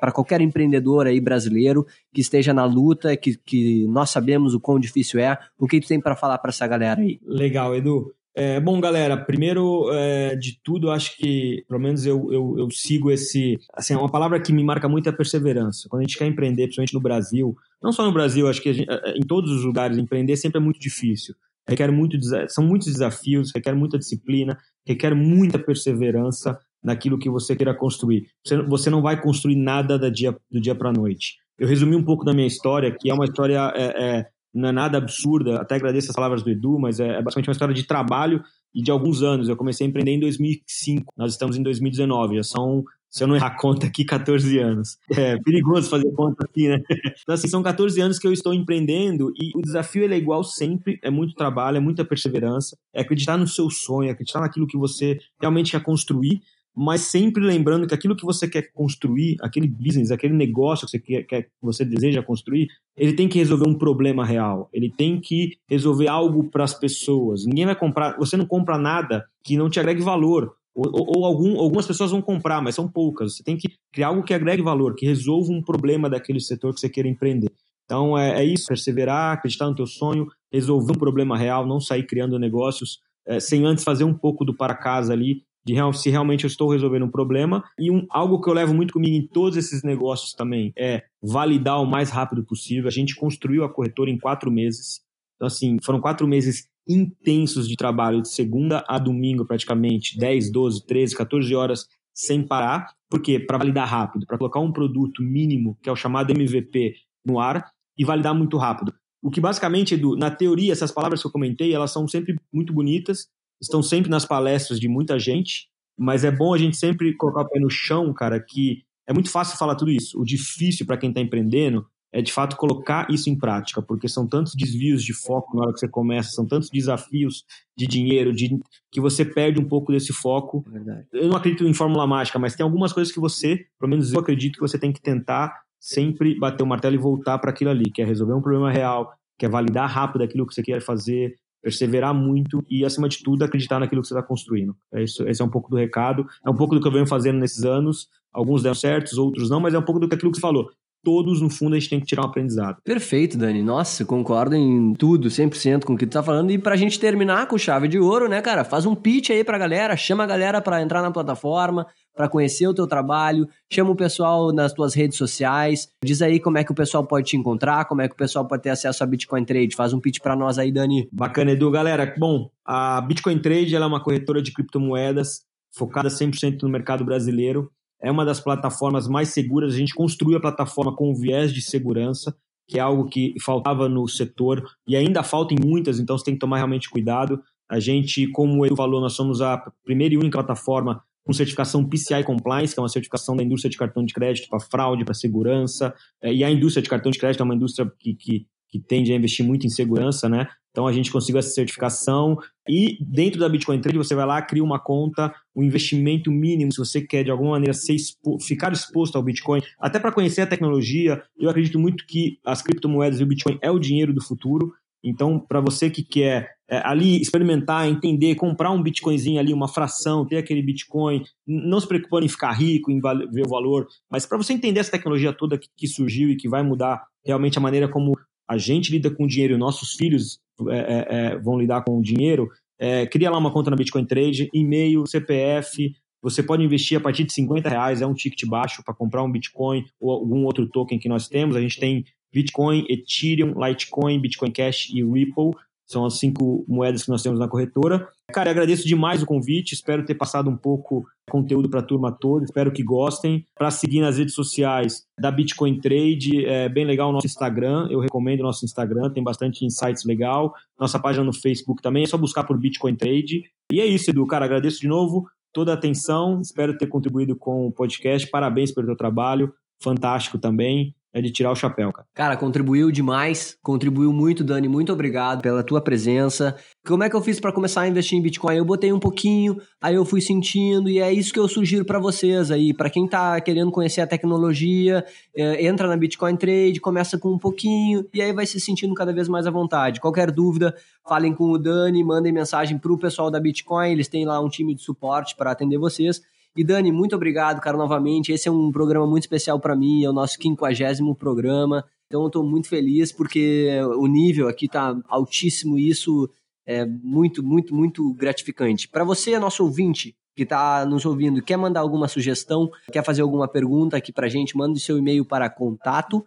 para 0.00 0.12
qualquer 0.12 0.40
empreendedor 0.40 1.06
aí 1.06 1.20
brasileiro 1.20 1.86
que 2.12 2.20
esteja 2.20 2.52
na 2.52 2.64
luta, 2.64 3.16
que, 3.16 3.36
que 3.36 3.86
nós 3.88 4.10
sabemos 4.10 4.54
o 4.54 4.60
quão 4.60 4.78
difícil 4.78 5.20
é. 5.20 5.38
O 5.58 5.66
que 5.66 5.80
tu 5.80 5.88
tem 5.88 6.00
para 6.00 6.16
falar 6.16 6.38
para 6.38 6.50
essa 6.50 6.66
galera 6.66 7.00
aí? 7.00 7.20
Legal, 7.26 7.74
Edu. 7.74 8.12
É, 8.40 8.60
bom, 8.60 8.80
galera, 8.80 9.16
primeiro 9.16 9.90
é, 9.92 10.36
de 10.36 10.60
tudo, 10.62 10.92
acho 10.92 11.16
que, 11.16 11.64
pelo 11.66 11.80
menos 11.80 12.06
eu, 12.06 12.32
eu, 12.32 12.54
eu, 12.56 12.70
sigo 12.70 13.10
esse. 13.10 13.58
Assim, 13.74 13.96
uma 13.96 14.08
palavra 14.08 14.40
que 14.40 14.52
me 14.52 14.62
marca 14.62 14.88
muito 14.88 15.08
é 15.08 15.12
perseverança. 15.12 15.88
Quando 15.88 16.02
a 16.02 16.04
gente 16.04 16.16
quer 16.16 16.26
empreender, 16.26 16.66
principalmente 16.66 16.94
no 16.94 17.00
Brasil, 17.00 17.56
não 17.82 17.90
só 17.90 18.04
no 18.04 18.12
Brasil, 18.12 18.46
acho 18.46 18.62
que 18.62 18.72
gente, 18.72 18.88
é, 18.88 19.18
em 19.18 19.26
todos 19.26 19.50
os 19.50 19.64
lugares, 19.64 19.98
empreender 19.98 20.36
sempre 20.36 20.58
é 20.58 20.62
muito 20.62 20.78
difícil. 20.78 21.34
Requer 21.68 21.90
muito, 21.90 22.16
são 22.48 22.64
muitos 22.64 22.86
desafios, 22.92 23.50
requer 23.52 23.74
muita 23.74 23.98
disciplina, 23.98 24.56
requer 24.86 25.16
muita 25.16 25.58
perseverança 25.58 26.56
naquilo 26.82 27.18
que 27.18 27.28
você 27.28 27.56
queira 27.56 27.74
construir. 27.74 28.26
Você, 28.68 28.90
não 28.90 29.02
vai 29.02 29.20
construir 29.20 29.56
nada 29.56 29.98
do 29.98 30.10
dia, 30.10 30.36
do 30.50 30.60
dia 30.60 30.74
para 30.74 30.90
a 30.90 30.92
noite. 30.92 31.36
Eu 31.58 31.66
resumi 31.66 31.96
um 31.96 32.04
pouco 32.04 32.24
da 32.24 32.32
minha 32.32 32.46
história, 32.46 32.94
que 32.98 33.10
é 33.10 33.14
uma 33.14 33.24
história, 33.24 33.72
é, 33.74 33.84
é, 33.84 34.26
não 34.54 34.68
é 34.68 34.72
nada 34.72 34.98
absurda, 34.98 35.60
até 35.60 35.74
agradeço 35.74 36.10
as 36.10 36.14
palavras 36.14 36.42
do 36.42 36.50
Edu, 36.50 36.78
mas 36.78 37.00
é, 37.00 37.16
é 37.16 37.22
basicamente 37.22 37.48
uma 37.48 37.52
história 37.52 37.74
de 37.74 37.84
trabalho 37.84 38.42
e 38.74 38.82
de 38.82 38.90
alguns 38.90 39.22
anos. 39.22 39.48
Eu 39.48 39.56
comecei 39.56 39.86
a 39.86 39.90
empreender 39.90 40.12
em 40.12 40.20
2005, 40.20 41.12
nós 41.16 41.32
estamos 41.32 41.56
em 41.56 41.62
2019, 41.62 42.36
já 42.36 42.44
são 42.44 42.84
se 43.10 43.24
eu 43.24 43.28
não 43.28 43.36
errar 43.36 43.56
conta 43.56 43.86
aqui, 43.86 44.04
14 44.04 44.58
anos. 44.58 44.98
É 45.10 45.38
perigoso 45.38 45.88
fazer 45.88 46.10
conta 46.12 46.44
aqui, 46.44 46.68
né? 46.68 46.78
Então, 47.22 47.34
assim, 47.34 47.48
são 47.48 47.62
14 47.62 48.00
anos 48.00 48.18
que 48.18 48.26
eu 48.26 48.32
estou 48.32 48.52
empreendendo 48.52 49.32
e 49.40 49.50
o 49.56 49.62
desafio 49.62 50.04
ele 50.04 50.14
é 50.14 50.18
igual 50.18 50.44
sempre, 50.44 50.98
é 51.02 51.10
muito 51.10 51.34
trabalho, 51.34 51.78
é 51.78 51.80
muita 51.80 52.04
perseverança, 52.04 52.76
é 52.94 53.00
acreditar 53.00 53.36
no 53.36 53.46
seu 53.46 53.70
sonho, 53.70 54.08
é 54.08 54.12
acreditar 54.12 54.40
naquilo 54.40 54.66
que 54.66 54.76
você 54.76 55.18
realmente 55.40 55.72
quer 55.72 55.82
construir 55.82 56.42
mas 56.80 57.00
sempre 57.00 57.42
lembrando 57.42 57.88
que 57.88 57.94
aquilo 57.94 58.14
que 58.14 58.24
você 58.24 58.46
quer 58.46 58.70
construir, 58.72 59.36
aquele 59.40 59.66
business, 59.66 60.12
aquele 60.12 60.32
negócio 60.32 60.86
que 60.86 60.92
você, 60.92 60.98
quer, 61.00 61.42
que 61.42 61.48
você 61.60 61.84
deseja 61.84 62.22
construir, 62.22 62.68
ele 62.96 63.14
tem 63.14 63.28
que 63.28 63.36
resolver 63.36 63.68
um 63.68 63.74
problema 63.74 64.24
real. 64.24 64.70
Ele 64.72 64.88
tem 64.88 65.20
que 65.20 65.58
resolver 65.68 66.06
algo 66.06 66.48
para 66.48 66.62
as 66.62 66.72
pessoas. 66.72 67.44
Ninguém 67.44 67.66
vai 67.66 67.74
comprar, 67.74 68.16
você 68.16 68.36
não 68.36 68.46
compra 68.46 68.78
nada 68.78 69.26
que 69.42 69.56
não 69.56 69.68
te 69.68 69.80
agregue 69.80 70.00
valor. 70.00 70.54
Ou, 70.72 71.16
ou, 71.16 71.24
algum, 71.24 71.58
algumas 71.58 71.84
pessoas 71.84 72.12
vão 72.12 72.22
comprar, 72.22 72.62
mas 72.62 72.76
são 72.76 72.86
poucas. 72.86 73.36
Você 73.36 73.42
tem 73.42 73.56
que 73.56 73.68
criar 73.92 74.08
algo 74.08 74.22
que 74.22 74.32
agregue 74.32 74.62
valor, 74.62 74.94
que 74.94 75.04
resolva 75.04 75.50
um 75.50 75.60
problema 75.60 76.08
daquele 76.08 76.38
setor 76.38 76.72
que 76.72 76.78
você 76.78 76.88
queira 76.88 77.08
empreender. 77.08 77.50
Então 77.86 78.16
é, 78.16 78.40
é 78.40 78.44
isso, 78.44 78.66
perseverar, 78.68 79.32
acreditar 79.32 79.66
no 79.66 79.74
teu 79.74 79.86
sonho, 79.86 80.28
resolver 80.52 80.92
um 80.92 80.98
problema 80.98 81.36
real, 81.36 81.66
não 81.66 81.80
sair 81.80 82.06
criando 82.06 82.38
negócios 82.38 83.00
é, 83.26 83.40
sem 83.40 83.64
antes 83.64 83.82
fazer 83.82 84.04
um 84.04 84.14
pouco 84.14 84.44
do 84.44 84.54
para 84.56 84.76
casa 84.76 85.12
ali 85.12 85.42
de 85.68 85.74
real, 85.74 85.92
se 85.92 86.08
realmente 86.08 86.44
eu 86.44 86.48
estou 86.48 86.70
resolvendo 86.70 87.04
um 87.04 87.10
problema. 87.10 87.62
E 87.78 87.90
um, 87.90 88.06
algo 88.10 88.40
que 88.40 88.48
eu 88.48 88.54
levo 88.54 88.74
muito 88.74 88.92
comigo 88.92 89.14
em 89.14 89.26
todos 89.26 89.56
esses 89.56 89.82
negócios 89.82 90.32
também 90.32 90.72
é 90.76 91.04
validar 91.22 91.80
o 91.80 91.86
mais 91.86 92.10
rápido 92.10 92.42
possível. 92.44 92.88
A 92.88 92.92
gente 92.92 93.14
construiu 93.14 93.64
a 93.64 93.72
corretora 93.72 94.10
em 94.10 94.18
quatro 94.18 94.50
meses. 94.50 95.00
Então, 95.36 95.46
assim, 95.46 95.76
foram 95.82 96.00
quatro 96.00 96.26
meses 96.26 96.68
intensos 96.88 97.68
de 97.68 97.76
trabalho, 97.76 98.22
de 98.22 98.30
segunda 98.30 98.82
a 98.88 98.98
domingo, 98.98 99.44
praticamente, 99.44 100.18
10, 100.18 100.50
12, 100.50 100.86
13, 100.86 101.14
14 101.14 101.54
horas 101.54 101.86
sem 102.14 102.42
parar. 102.42 102.88
Por 103.10 103.20
quê? 103.20 103.38
Para 103.38 103.58
validar 103.58 103.86
rápido, 103.86 104.26
para 104.26 104.38
colocar 104.38 104.60
um 104.60 104.72
produto 104.72 105.22
mínimo, 105.22 105.78
que 105.82 105.88
é 105.88 105.92
o 105.92 105.96
chamado 105.96 106.32
MVP, 106.32 106.94
no 107.24 107.38
ar 107.38 107.70
e 107.96 108.04
validar 108.04 108.34
muito 108.34 108.56
rápido. 108.56 108.92
O 109.22 109.30
que 109.30 109.40
basicamente, 109.40 109.94
Edu, 109.94 110.16
na 110.16 110.30
teoria, 110.30 110.72
essas 110.72 110.92
palavras 110.92 111.20
que 111.20 111.26
eu 111.26 111.32
comentei, 111.32 111.74
elas 111.74 111.90
são 111.90 112.08
sempre 112.08 112.36
muito 112.52 112.72
bonitas, 112.72 113.26
estão 113.60 113.82
sempre 113.82 114.10
nas 114.10 114.24
palestras 114.24 114.78
de 114.78 114.88
muita 114.88 115.18
gente, 115.18 115.68
mas 115.98 116.24
é 116.24 116.30
bom 116.30 116.54
a 116.54 116.58
gente 116.58 116.76
sempre 116.76 117.14
colocar 117.16 117.42
o 117.42 117.48
pé 117.48 117.58
no 117.58 117.70
chão, 117.70 118.12
cara, 118.12 118.38
que 118.40 118.84
é 119.06 119.12
muito 119.12 119.30
fácil 119.30 119.58
falar 119.58 119.74
tudo 119.74 119.90
isso. 119.90 120.20
O 120.20 120.24
difícil 120.24 120.86
para 120.86 120.96
quem 120.96 121.08
está 121.08 121.20
empreendendo 121.20 121.86
é 122.12 122.22
de 122.22 122.32
fato 122.32 122.56
colocar 122.56 123.10
isso 123.10 123.28
em 123.28 123.36
prática, 123.36 123.82
porque 123.82 124.08
são 124.08 124.26
tantos 124.26 124.54
desvios 124.54 125.02
de 125.02 125.12
foco 125.12 125.54
na 125.56 125.62
hora 125.62 125.72
que 125.72 125.80
você 125.80 125.88
começa, 125.88 126.30
são 126.30 126.46
tantos 126.46 126.70
desafios 126.70 127.44
de 127.76 127.86
dinheiro, 127.86 128.32
de 128.32 128.58
que 128.90 129.00
você 129.00 129.24
perde 129.24 129.60
um 129.60 129.68
pouco 129.68 129.92
desse 129.92 130.12
foco. 130.12 130.64
É 131.12 131.20
eu 131.24 131.28
não 131.28 131.36
acredito 131.36 131.66
em 131.66 131.74
fórmula 131.74 132.06
mágica, 132.06 132.38
mas 132.38 132.54
tem 132.54 132.64
algumas 132.64 132.92
coisas 132.92 133.12
que 133.12 133.20
você, 133.20 133.66
pelo 133.78 133.90
menos 133.90 134.12
eu 134.12 134.20
acredito 134.20 134.54
que 134.54 134.60
você 134.60 134.78
tem 134.78 134.92
que 134.92 135.02
tentar 135.02 135.54
sempre 135.78 136.38
bater 136.38 136.62
o 136.62 136.66
martelo 136.66 136.94
e 136.94 136.98
voltar 136.98 137.38
para 137.38 137.50
aquilo 137.50 137.70
ali, 137.70 137.90
que 137.90 138.02
é 138.02 138.04
resolver 138.04 138.34
um 138.34 138.40
problema 138.40 138.70
real, 138.70 139.12
que 139.38 139.46
é 139.46 139.48
validar 139.48 139.88
rápido 139.88 140.22
aquilo 140.22 140.46
que 140.46 140.54
você 140.54 140.62
quer 140.62 140.80
fazer, 140.80 141.34
perseverar 141.68 142.14
muito 142.14 142.64
e, 142.68 142.82
acima 142.82 143.08
de 143.08 143.22
tudo, 143.22 143.44
acreditar 143.44 143.78
naquilo 143.78 144.00
que 144.00 144.08
você 144.08 144.14
está 144.14 144.26
construindo. 144.26 144.74
É 144.92 145.02
isso, 145.02 145.28
esse 145.28 145.42
é 145.42 145.44
um 145.44 145.50
pouco 145.50 145.70
do 145.70 145.76
recado, 145.76 146.26
é 146.44 146.48
um 146.48 146.54
pouco 146.54 146.74
do 146.74 146.80
que 146.80 146.88
eu 146.88 146.92
venho 146.92 147.06
fazendo 147.06 147.38
nesses 147.38 147.62
anos. 147.62 148.08
Alguns 148.32 148.62
deram 148.62 148.74
certos, 148.74 149.18
outros 149.18 149.50
não, 149.50 149.60
mas 149.60 149.74
é 149.74 149.78
um 149.78 149.82
pouco 149.82 150.00
do 150.00 150.08
que 150.08 150.14
aquilo 150.14 150.30
que 150.30 150.38
você 150.38 150.42
falou. 150.42 150.70
Todos, 151.04 151.40
no 151.40 151.48
fundo, 151.48 151.76
a 151.76 151.78
gente 151.78 151.90
tem 151.90 152.00
que 152.00 152.06
tirar 152.06 152.22
um 152.22 152.26
aprendizado. 152.26 152.78
Perfeito, 152.82 153.38
Dani. 153.38 153.62
Nossa, 153.62 154.04
concordo 154.04 154.56
em 154.56 154.94
tudo, 154.94 155.28
100% 155.28 155.84
com 155.84 155.92
o 155.92 155.96
que 155.96 156.06
tu 156.06 156.12
tá 156.12 156.22
falando. 156.22 156.50
E 156.50 156.58
pra 156.58 156.74
gente 156.74 156.98
terminar 156.98 157.46
com 157.46 157.56
chave 157.56 157.86
de 157.86 157.98
ouro, 157.98 158.28
né, 158.28 158.40
cara? 158.42 158.64
Faz 158.64 158.84
um 158.84 158.94
pitch 158.94 159.30
aí 159.30 159.44
pra 159.44 159.58
galera, 159.58 159.96
chama 159.96 160.24
a 160.24 160.26
galera 160.26 160.60
pra 160.60 160.82
entrar 160.82 161.00
na 161.00 161.10
plataforma, 161.10 161.86
para 162.18 162.28
conhecer 162.28 162.66
o 162.66 162.74
teu 162.74 162.84
trabalho, 162.84 163.48
chama 163.72 163.92
o 163.92 163.94
pessoal 163.94 164.52
nas 164.52 164.72
tuas 164.72 164.92
redes 164.92 165.16
sociais, 165.16 165.88
diz 166.04 166.20
aí 166.20 166.40
como 166.40 166.58
é 166.58 166.64
que 166.64 166.72
o 166.72 166.74
pessoal 166.74 167.06
pode 167.06 167.28
te 167.28 167.36
encontrar, 167.36 167.84
como 167.84 168.02
é 168.02 168.08
que 168.08 168.14
o 168.14 168.16
pessoal 168.16 168.44
pode 168.44 168.64
ter 168.64 168.70
acesso 168.70 169.04
a 169.04 169.06
Bitcoin 169.06 169.44
Trade. 169.44 169.76
Faz 169.76 169.92
um 169.92 170.00
pitch 170.00 170.18
para 170.18 170.34
nós 170.34 170.58
aí, 170.58 170.72
Dani. 170.72 171.08
Bacana, 171.12 171.52
Edu. 171.52 171.70
Galera, 171.70 172.12
bom, 172.18 172.50
a 172.66 173.00
Bitcoin 173.02 173.38
Trade 173.38 173.76
é 173.76 173.86
uma 173.86 174.02
corretora 174.02 174.42
de 174.42 174.52
criptomoedas 174.52 175.42
focada 175.72 176.08
100% 176.08 176.60
no 176.62 176.68
mercado 176.68 177.04
brasileiro. 177.04 177.70
É 178.02 178.10
uma 178.10 178.24
das 178.24 178.40
plataformas 178.40 179.06
mais 179.06 179.28
seguras. 179.28 179.74
A 179.74 179.76
gente 179.76 179.94
construiu 179.94 180.38
a 180.38 180.40
plataforma 180.40 180.96
com 180.96 181.14
viés 181.14 181.52
de 181.52 181.62
segurança, 181.62 182.34
que 182.66 182.80
é 182.80 182.82
algo 182.82 183.08
que 183.08 183.34
faltava 183.40 183.88
no 183.88 184.08
setor 184.08 184.68
e 184.88 184.96
ainda 184.96 185.22
falta 185.22 185.54
em 185.54 185.64
muitas, 185.64 186.00
então 186.00 186.18
você 186.18 186.24
tem 186.24 186.34
que 186.34 186.40
tomar 186.40 186.56
realmente 186.56 186.90
cuidado. 186.90 187.40
A 187.70 187.78
gente, 187.78 188.26
como 188.32 188.66
ele 188.66 188.74
falou, 188.74 189.00
nós 189.00 189.12
somos 189.12 189.40
a 189.40 189.70
primeira 189.84 190.14
e 190.14 190.18
única 190.18 190.38
plataforma 190.38 191.00
com 191.28 191.34
certificação 191.34 191.84
PCI 191.84 192.24
Compliance, 192.24 192.72
que 192.72 192.80
é 192.80 192.82
uma 192.82 192.88
certificação 192.88 193.36
da 193.36 193.42
indústria 193.42 193.68
de 193.70 193.76
cartão 193.76 194.02
de 194.02 194.14
crédito 194.14 194.48
para 194.48 194.58
fraude, 194.58 195.04
para 195.04 195.12
segurança. 195.12 195.92
É, 196.22 196.32
e 196.32 196.42
a 196.42 196.50
indústria 196.50 196.82
de 196.82 196.88
cartão 196.88 197.12
de 197.12 197.18
crédito 197.18 197.42
é 197.42 197.44
uma 197.44 197.54
indústria 197.54 197.92
que, 197.98 198.14
que, 198.14 198.46
que 198.66 198.78
tende 198.78 199.12
a 199.12 199.14
investir 199.14 199.44
muito 199.44 199.66
em 199.66 199.68
segurança, 199.68 200.26
né? 200.26 200.48
Então 200.70 200.86
a 200.86 200.92
gente 200.92 201.12
conseguiu 201.12 201.38
essa 201.38 201.50
certificação 201.50 202.38
e 202.66 202.96
dentro 202.98 203.38
da 203.38 203.46
Bitcoin 203.46 203.78
Trade 203.78 203.98
você 203.98 204.14
vai 204.14 204.24
lá, 204.24 204.40
cria 204.40 204.64
uma 204.64 204.78
conta, 204.78 205.30
o 205.54 205.60
um 205.60 205.62
investimento 205.62 206.30
mínimo, 206.30 206.72
se 206.72 206.78
você 206.78 207.02
quer 207.02 207.24
de 207.24 207.30
alguma 207.30 207.50
maneira 207.50 207.72
expo 207.72 208.40
ficar 208.40 208.72
exposto 208.72 209.16
ao 209.16 209.22
Bitcoin, 209.22 209.60
até 209.78 209.98
para 209.98 210.12
conhecer 210.12 210.40
a 210.40 210.46
tecnologia. 210.46 211.22
Eu 211.38 211.50
acredito 211.50 211.78
muito 211.78 212.06
que 212.06 212.38
as 212.42 212.62
criptomoedas 212.62 213.20
e 213.20 213.22
o 213.22 213.26
Bitcoin 213.26 213.58
é 213.60 213.70
o 213.70 213.78
dinheiro 213.78 214.14
do 214.14 214.24
futuro. 214.24 214.72
Então, 215.02 215.38
para 215.38 215.60
você 215.60 215.88
que 215.88 216.02
quer 216.02 216.50
é, 216.68 216.82
ali 216.84 217.20
experimentar, 217.20 217.88
entender, 217.88 218.34
comprar 218.34 218.70
um 218.70 218.82
Bitcoinzinho 218.82 219.40
ali, 219.40 219.52
uma 219.52 219.68
fração, 219.68 220.26
ter 220.26 220.36
aquele 220.36 220.62
Bitcoin, 220.62 221.24
não 221.46 221.80
se 221.80 221.86
preocupando 221.86 222.26
em 222.26 222.28
ficar 222.28 222.52
rico, 222.52 222.90
em 222.90 223.00
ver 223.00 223.46
o 223.46 223.48
valor, 223.48 223.86
mas 224.10 224.26
para 224.26 224.36
você 224.36 224.52
entender 224.52 224.80
essa 224.80 224.90
tecnologia 224.90 225.32
toda 225.32 225.58
que, 225.58 225.68
que 225.76 225.86
surgiu 225.86 226.30
e 226.30 226.36
que 226.36 226.48
vai 226.48 226.62
mudar 226.62 227.02
realmente 227.24 227.58
a 227.58 227.60
maneira 227.60 227.88
como 227.88 228.18
a 228.48 228.58
gente 228.58 228.90
lida 228.90 229.10
com 229.10 229.24
o 229.24 229.28
dinheiro 229.28 229.54
e 229.54 229.58
nossos 229.58 229.94
filhos 229.94 230.40
é, 230.68 230.76
é, 230.76 231.06
é, 231.08 231.38
vão 231.38 231.58
lidar 231.58 231.84
com 231.84 231.98
o 231.98 232.02
dinheiro, 232.02 232.48
é, 232.78 233.06
cria 233.06 233.30
lá 233.30 233.38
uma 233.38 233.52
conta 233.52 233.70
na 233.70 233.76
Bitcoin 233.76 234.04
Trade, 234.04 234.50
e-mail, 234.52 235.06
CPF, 235.06 235.94
você 236.20 236.42
pode 236.42 236.64
investir 236.64 236.98
a 236.98 237.00
partir 237.00 237.24
de 237.24 237.32
50 237.32 237.68
reais, 237.68 238.02
é 238.02 238.06
um 238.06 238.14
ticket 238.14 238.44
baixo 238.48 238.82
para 238.84 238.94
comprar 238.94 239.22
um 239.22 239.30
Bitcoin 239.30 239.84
ou 240.00 240.10
algum 240.10 240.44
outro 240.44 240.68
token 240.68 240.98
que 240.98 241.08
nós 241.08 241.28
temos. 241.28 241.54
A 241.54 241.60
gente 241.60 241.78
tem 241.78 242.04
Bitcoin, 242.32 242.84
Ethereum, 242.88 243.54
Litecoin, 243.56 244.20
Bitcoin 244.20 244.50
Cash 244.50 244.90
e 244.90 245.02
Ripple. 245.02 245.52
São 245.88 246.04
as 246.04 246.18
cinco 246.18 246.66
moedas 246.68 247.04
que 247.04 247.08
nós 247.08 247.22
temos 247.22 247.38
na 247.40 247.48
corretora. 247.48 248.06
Cara, 248.30 248.50
agradeço 248.50 248.86
demais 248.86 249.22
o 249.22 249.26
convite. 249.26 249.72
Espero 249.72 250.04
ter 250.04 250.14
passado 250.14 250.50
um 250.50 250.56
pouco 250.56 251.06
conteúdo 251.30 251.70
para 251.70 251.80
a 251.80 251.82
turma 251.82 252.12
toda. 252.12 252.44
Espero 252.44 252.70
que 252.70 252.82
gostem. 252.82 253.46
Para 253.56 253.70
seguir 253.70 254.02
nas 254.02 254.18
redes 254.18 254.34
sociais 254.34 255.06
da 255.18 255.30
Bitcoin 255.30 255.80
Trade, 255.80 256.44
é 256.44 256.68
bem 256.68 256.84
legal 256.84 257.08
o 257.08 257.12
nosso 257.12 257.26
Instagram. 257.26 257.88
Eu 257.90 258.00
recomendo 258.00 258.40
o 258.40 258.42
nosso 258.42 258.66
Instagram, 258.66 259.10
tem 259.10 259.24
bastante 259.24 259.64
insights 259.64 260.04
legal. 260.04 260.52
Nossa 260.78 260.98
página 260.98 261.24
no 261.24 261.32
Facebook 261.32 261.80
também, 261.80 262.04
é 262.04 262.06
só 262.06 262.18
buscar 262.18 262.44
por 262.44 262.58
Bitcoin 262.58 262.94
Trade. 262.94 263.44
E 263.72 263.80
é 263.80 263.86
isso, 263.86 264.10
Edu. 264.10 264.26
Cara, 264.26 264.44
agradeço 264.44 264.82
de 264.82 264.88
novo 264.88 265.26
toda 265.54 265.70
a 265.70 265.74
atenção. 265.74 266.42
Espero 266.42 266.76
ter 266.76 266.86
contribuído 266.88 267.34
com 267.34 267.66
o 267.66 267.72
podcast. 267.72 268.28
Parabéns 268.28 268.72
pelo 268.72 268.86
teu 268.86 268.96
trabalho. 268.96 269.54
Fantástico 269.82 270.36
também 270.38 270.94
é 271.18 271.22
de 271.22 271.30
tirar 271.30 271.50
o 271.50 271.56
chapéu, 271.56 271.92
cara. 271.92 272.06
Cara, 272.14 272.36
contribuiu 272.36 272.90
demais, 272.90 273.56
contribuiu 273.62 274.12
muito, 274.12 274.42
Dani. 274.44 274.68
Muito 274.68 274.92
obrigado 274.92 275.42
pela 275.42 275.62
tua 275.62 275.80
presença. 275.80 276.56
Como 276.86 277.02
é 277.02 277.10
que 277.10 277.16
eu 277.16 277.20
fiz 277.20 277.38
para 277.38 277.52
começar 277.52 277.82
a 277.82 277.88
investir 277.88 278.18
em 278.18 278.22
Bitcoin? 278.22 278.56
Eu 278.56 278.64
botei 278.64 278.92
um 278.92 278.98
pouquinho, 278.98 279.58
aí 279.80 279.94
eu 279.94 280.04
fui 280.04 280.20
sentindo, 280.20 280.88
e 280.88 280.98
é 280.98 281.12
isso 281.12 281.32
que 281.32 281.38
eu 281.38 281.48
sugiro 281.48 281.84
para 281.84 281.98
vocês 281.98 282.50
aí. 282.50 282.72
Para 282.72 282.88
quem 282.88 283.06
tá 283.06 283.40
querendo 283.40 283.70
conhecer 283.70 284.00
a 284.00 284.06
tecnologia, 284.06 285.04
é, 285.36 285.66
entra 285.66 285.86
na 285.86 285.96
Bitcoin 285.96 286.36
Trade, 286.36 286.80
começa 286.80 287.18
com 287.18 287.32
um 287.32 287.38
pouquinho, 287.38 288.06
e 288.12 288.22
aí 288.22 288.32
vai 288.32 288.46
se 288.46 288.58
sentindo 288.58 288.94
cada 288.94 289.12
vez 289.12 289.28
mais 289.28 289.46
à 289.46 289.50
vontade. 289.50 290.00
Qualquer 290.00 290.30
dúvida, 290.30 290.74
falem 291.06 291.34
com 291.34 291.50
o 291.50 291.58
Dani, 291.58 292.02
mandem 292.02 292.32
mensagem 292.32 292.78
pro 292.78 292.98
pessoal 292.98 293.30
da 293.30 293.40
Bitcoin, 293.40 293.90
eles 293.90 294.08
têm 294.08 294.24
lá 294.24 294.40
um 294.40 294.48
time 294.48 294.74
de 294.74 294.82
suporte 294.82 295.36
para 295.36 295.50
atender 295.50 295.78
vocês. 295.78 296.22
E 296.58 296.64
Dani, 296.64 296.90
muito 296.90 297.14
obrigado, 297.14 297.60
cara, 297.60 297.76
novamente. 297.76 298.32
Esse 298.32 298.48
é 298.48 298.50
um 298.50 298.72
programa 298.72 299.06
muito 299.06 299.22
especial 299.22 299.60
para 299.60 299.76
mim, 299.76 300.02
é 300.02 300.10
o 300.10 300.12
nosso 300.12 300.36
quinquagésimo 300.36 301.14
programa. 301.14 301.84
Então 302.08 302.22
eu 302.22 302.26
estou 302.26 302.42
muito 302.42 302.68
feliz 302.68 303.12
porque 303.12 303.78
o 303.96 304.08
nível 304.08 304.48
aqui 304.48 304.66
está 304.66 305.00
altíssimo 305.06 305.78
e 305.78 305.88
isso 305.88 306.28
é 306.66 306.84
muito, 306.84 307.44
muito, 307.44 307.72
muito 307.72 308.12
gratificante. 308.14 308.88
Para 308.88 309.04
você, 309.04 309.38
nosso 309.38 309.62
ouvinte, 309.62 310.16
que 310.34 310.42
está 310.42 310.84
nos 310.84 311.06
ouvindo, 311.06 311.40
quer 311.40 311.56
mandar 311.56 311.78
alguma 311.78 312.08
sugestão, 312.08 312.68
quer 312.90 313.04
fazer 313.04 313.22
alguma 313.22 313.46
pergunta 313.46 313.96
aqui 313.96 314.12
para 314.12 314.26
a 314.26 314.28
gente, 314.28 314.56
manda 314.56 314.72
o 314.72 314.80
seu 314.80 314.98
e-mail 314.98 315.24
para 315.24 315.48
contato 315.48 316.26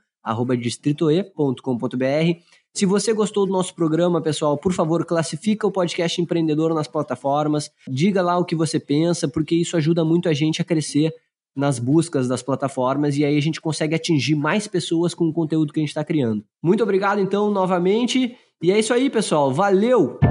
distritoe.com.br 0.57 2.39
se 2.73 2.85
você 2.85 3.13
gostou 3.13 3.45
do 3.45 3.51
nosso 3.51 3.75
programa, 3.75 4.21
pessoal, 4.21 4.57
por 4.57 4.73
favor, 4.73 5.05
classifica 5.05 5.67
o 5.67 5.71
podcast 5.71 6.21
empreendedor 6.21 6.73
nas 6.73 6.87
plataformas, 6.87 7.69
diga 7.87 8.21
lá 8.21 8.37
o 8.37 8.45
que 8.45 8.55
você 8.55 8.79
pensa, 8.79 9.27
porque 9.27 9.55
isso 9.55 9.75
ajuda 9.75 10.05
muito 10.05 10.29
a 10.29 10.33
gente 10.33 10.61
a 10.61 10.65
crescer 10.65 11.13
nas 11.53 11.79
buscas 11.79 12.29
das 12.29 12.41
plataformas 12.41 13.17
e 13.17 13.25
aí 13.25 13.37
a 13.37 13.41
gente 13.41 13.59
consegue 13.59 13.93
atingir 13.93 14.35
mais 14.35 14.67
pessoas 14.67 15.13
com 15.13 15.25
o 15.27 15.33
conteúdo 15.33 15.73
que 15.73 15.79
a 15.79 15.83
gente 15.83 15.89
está 15.89 16.03
criando. 16.03 16.43
Muito 16.63 16.81
obrigado, 16.81 17.19
então, 17.19 17.51
novamente. 17.51 18.37
E 18.63 18.71
é 18.71 18.79
isso 18.79 18.93
aí, 18.93 19.09
pessoal. 19.09 19.51
Valeu! 19.51 20.30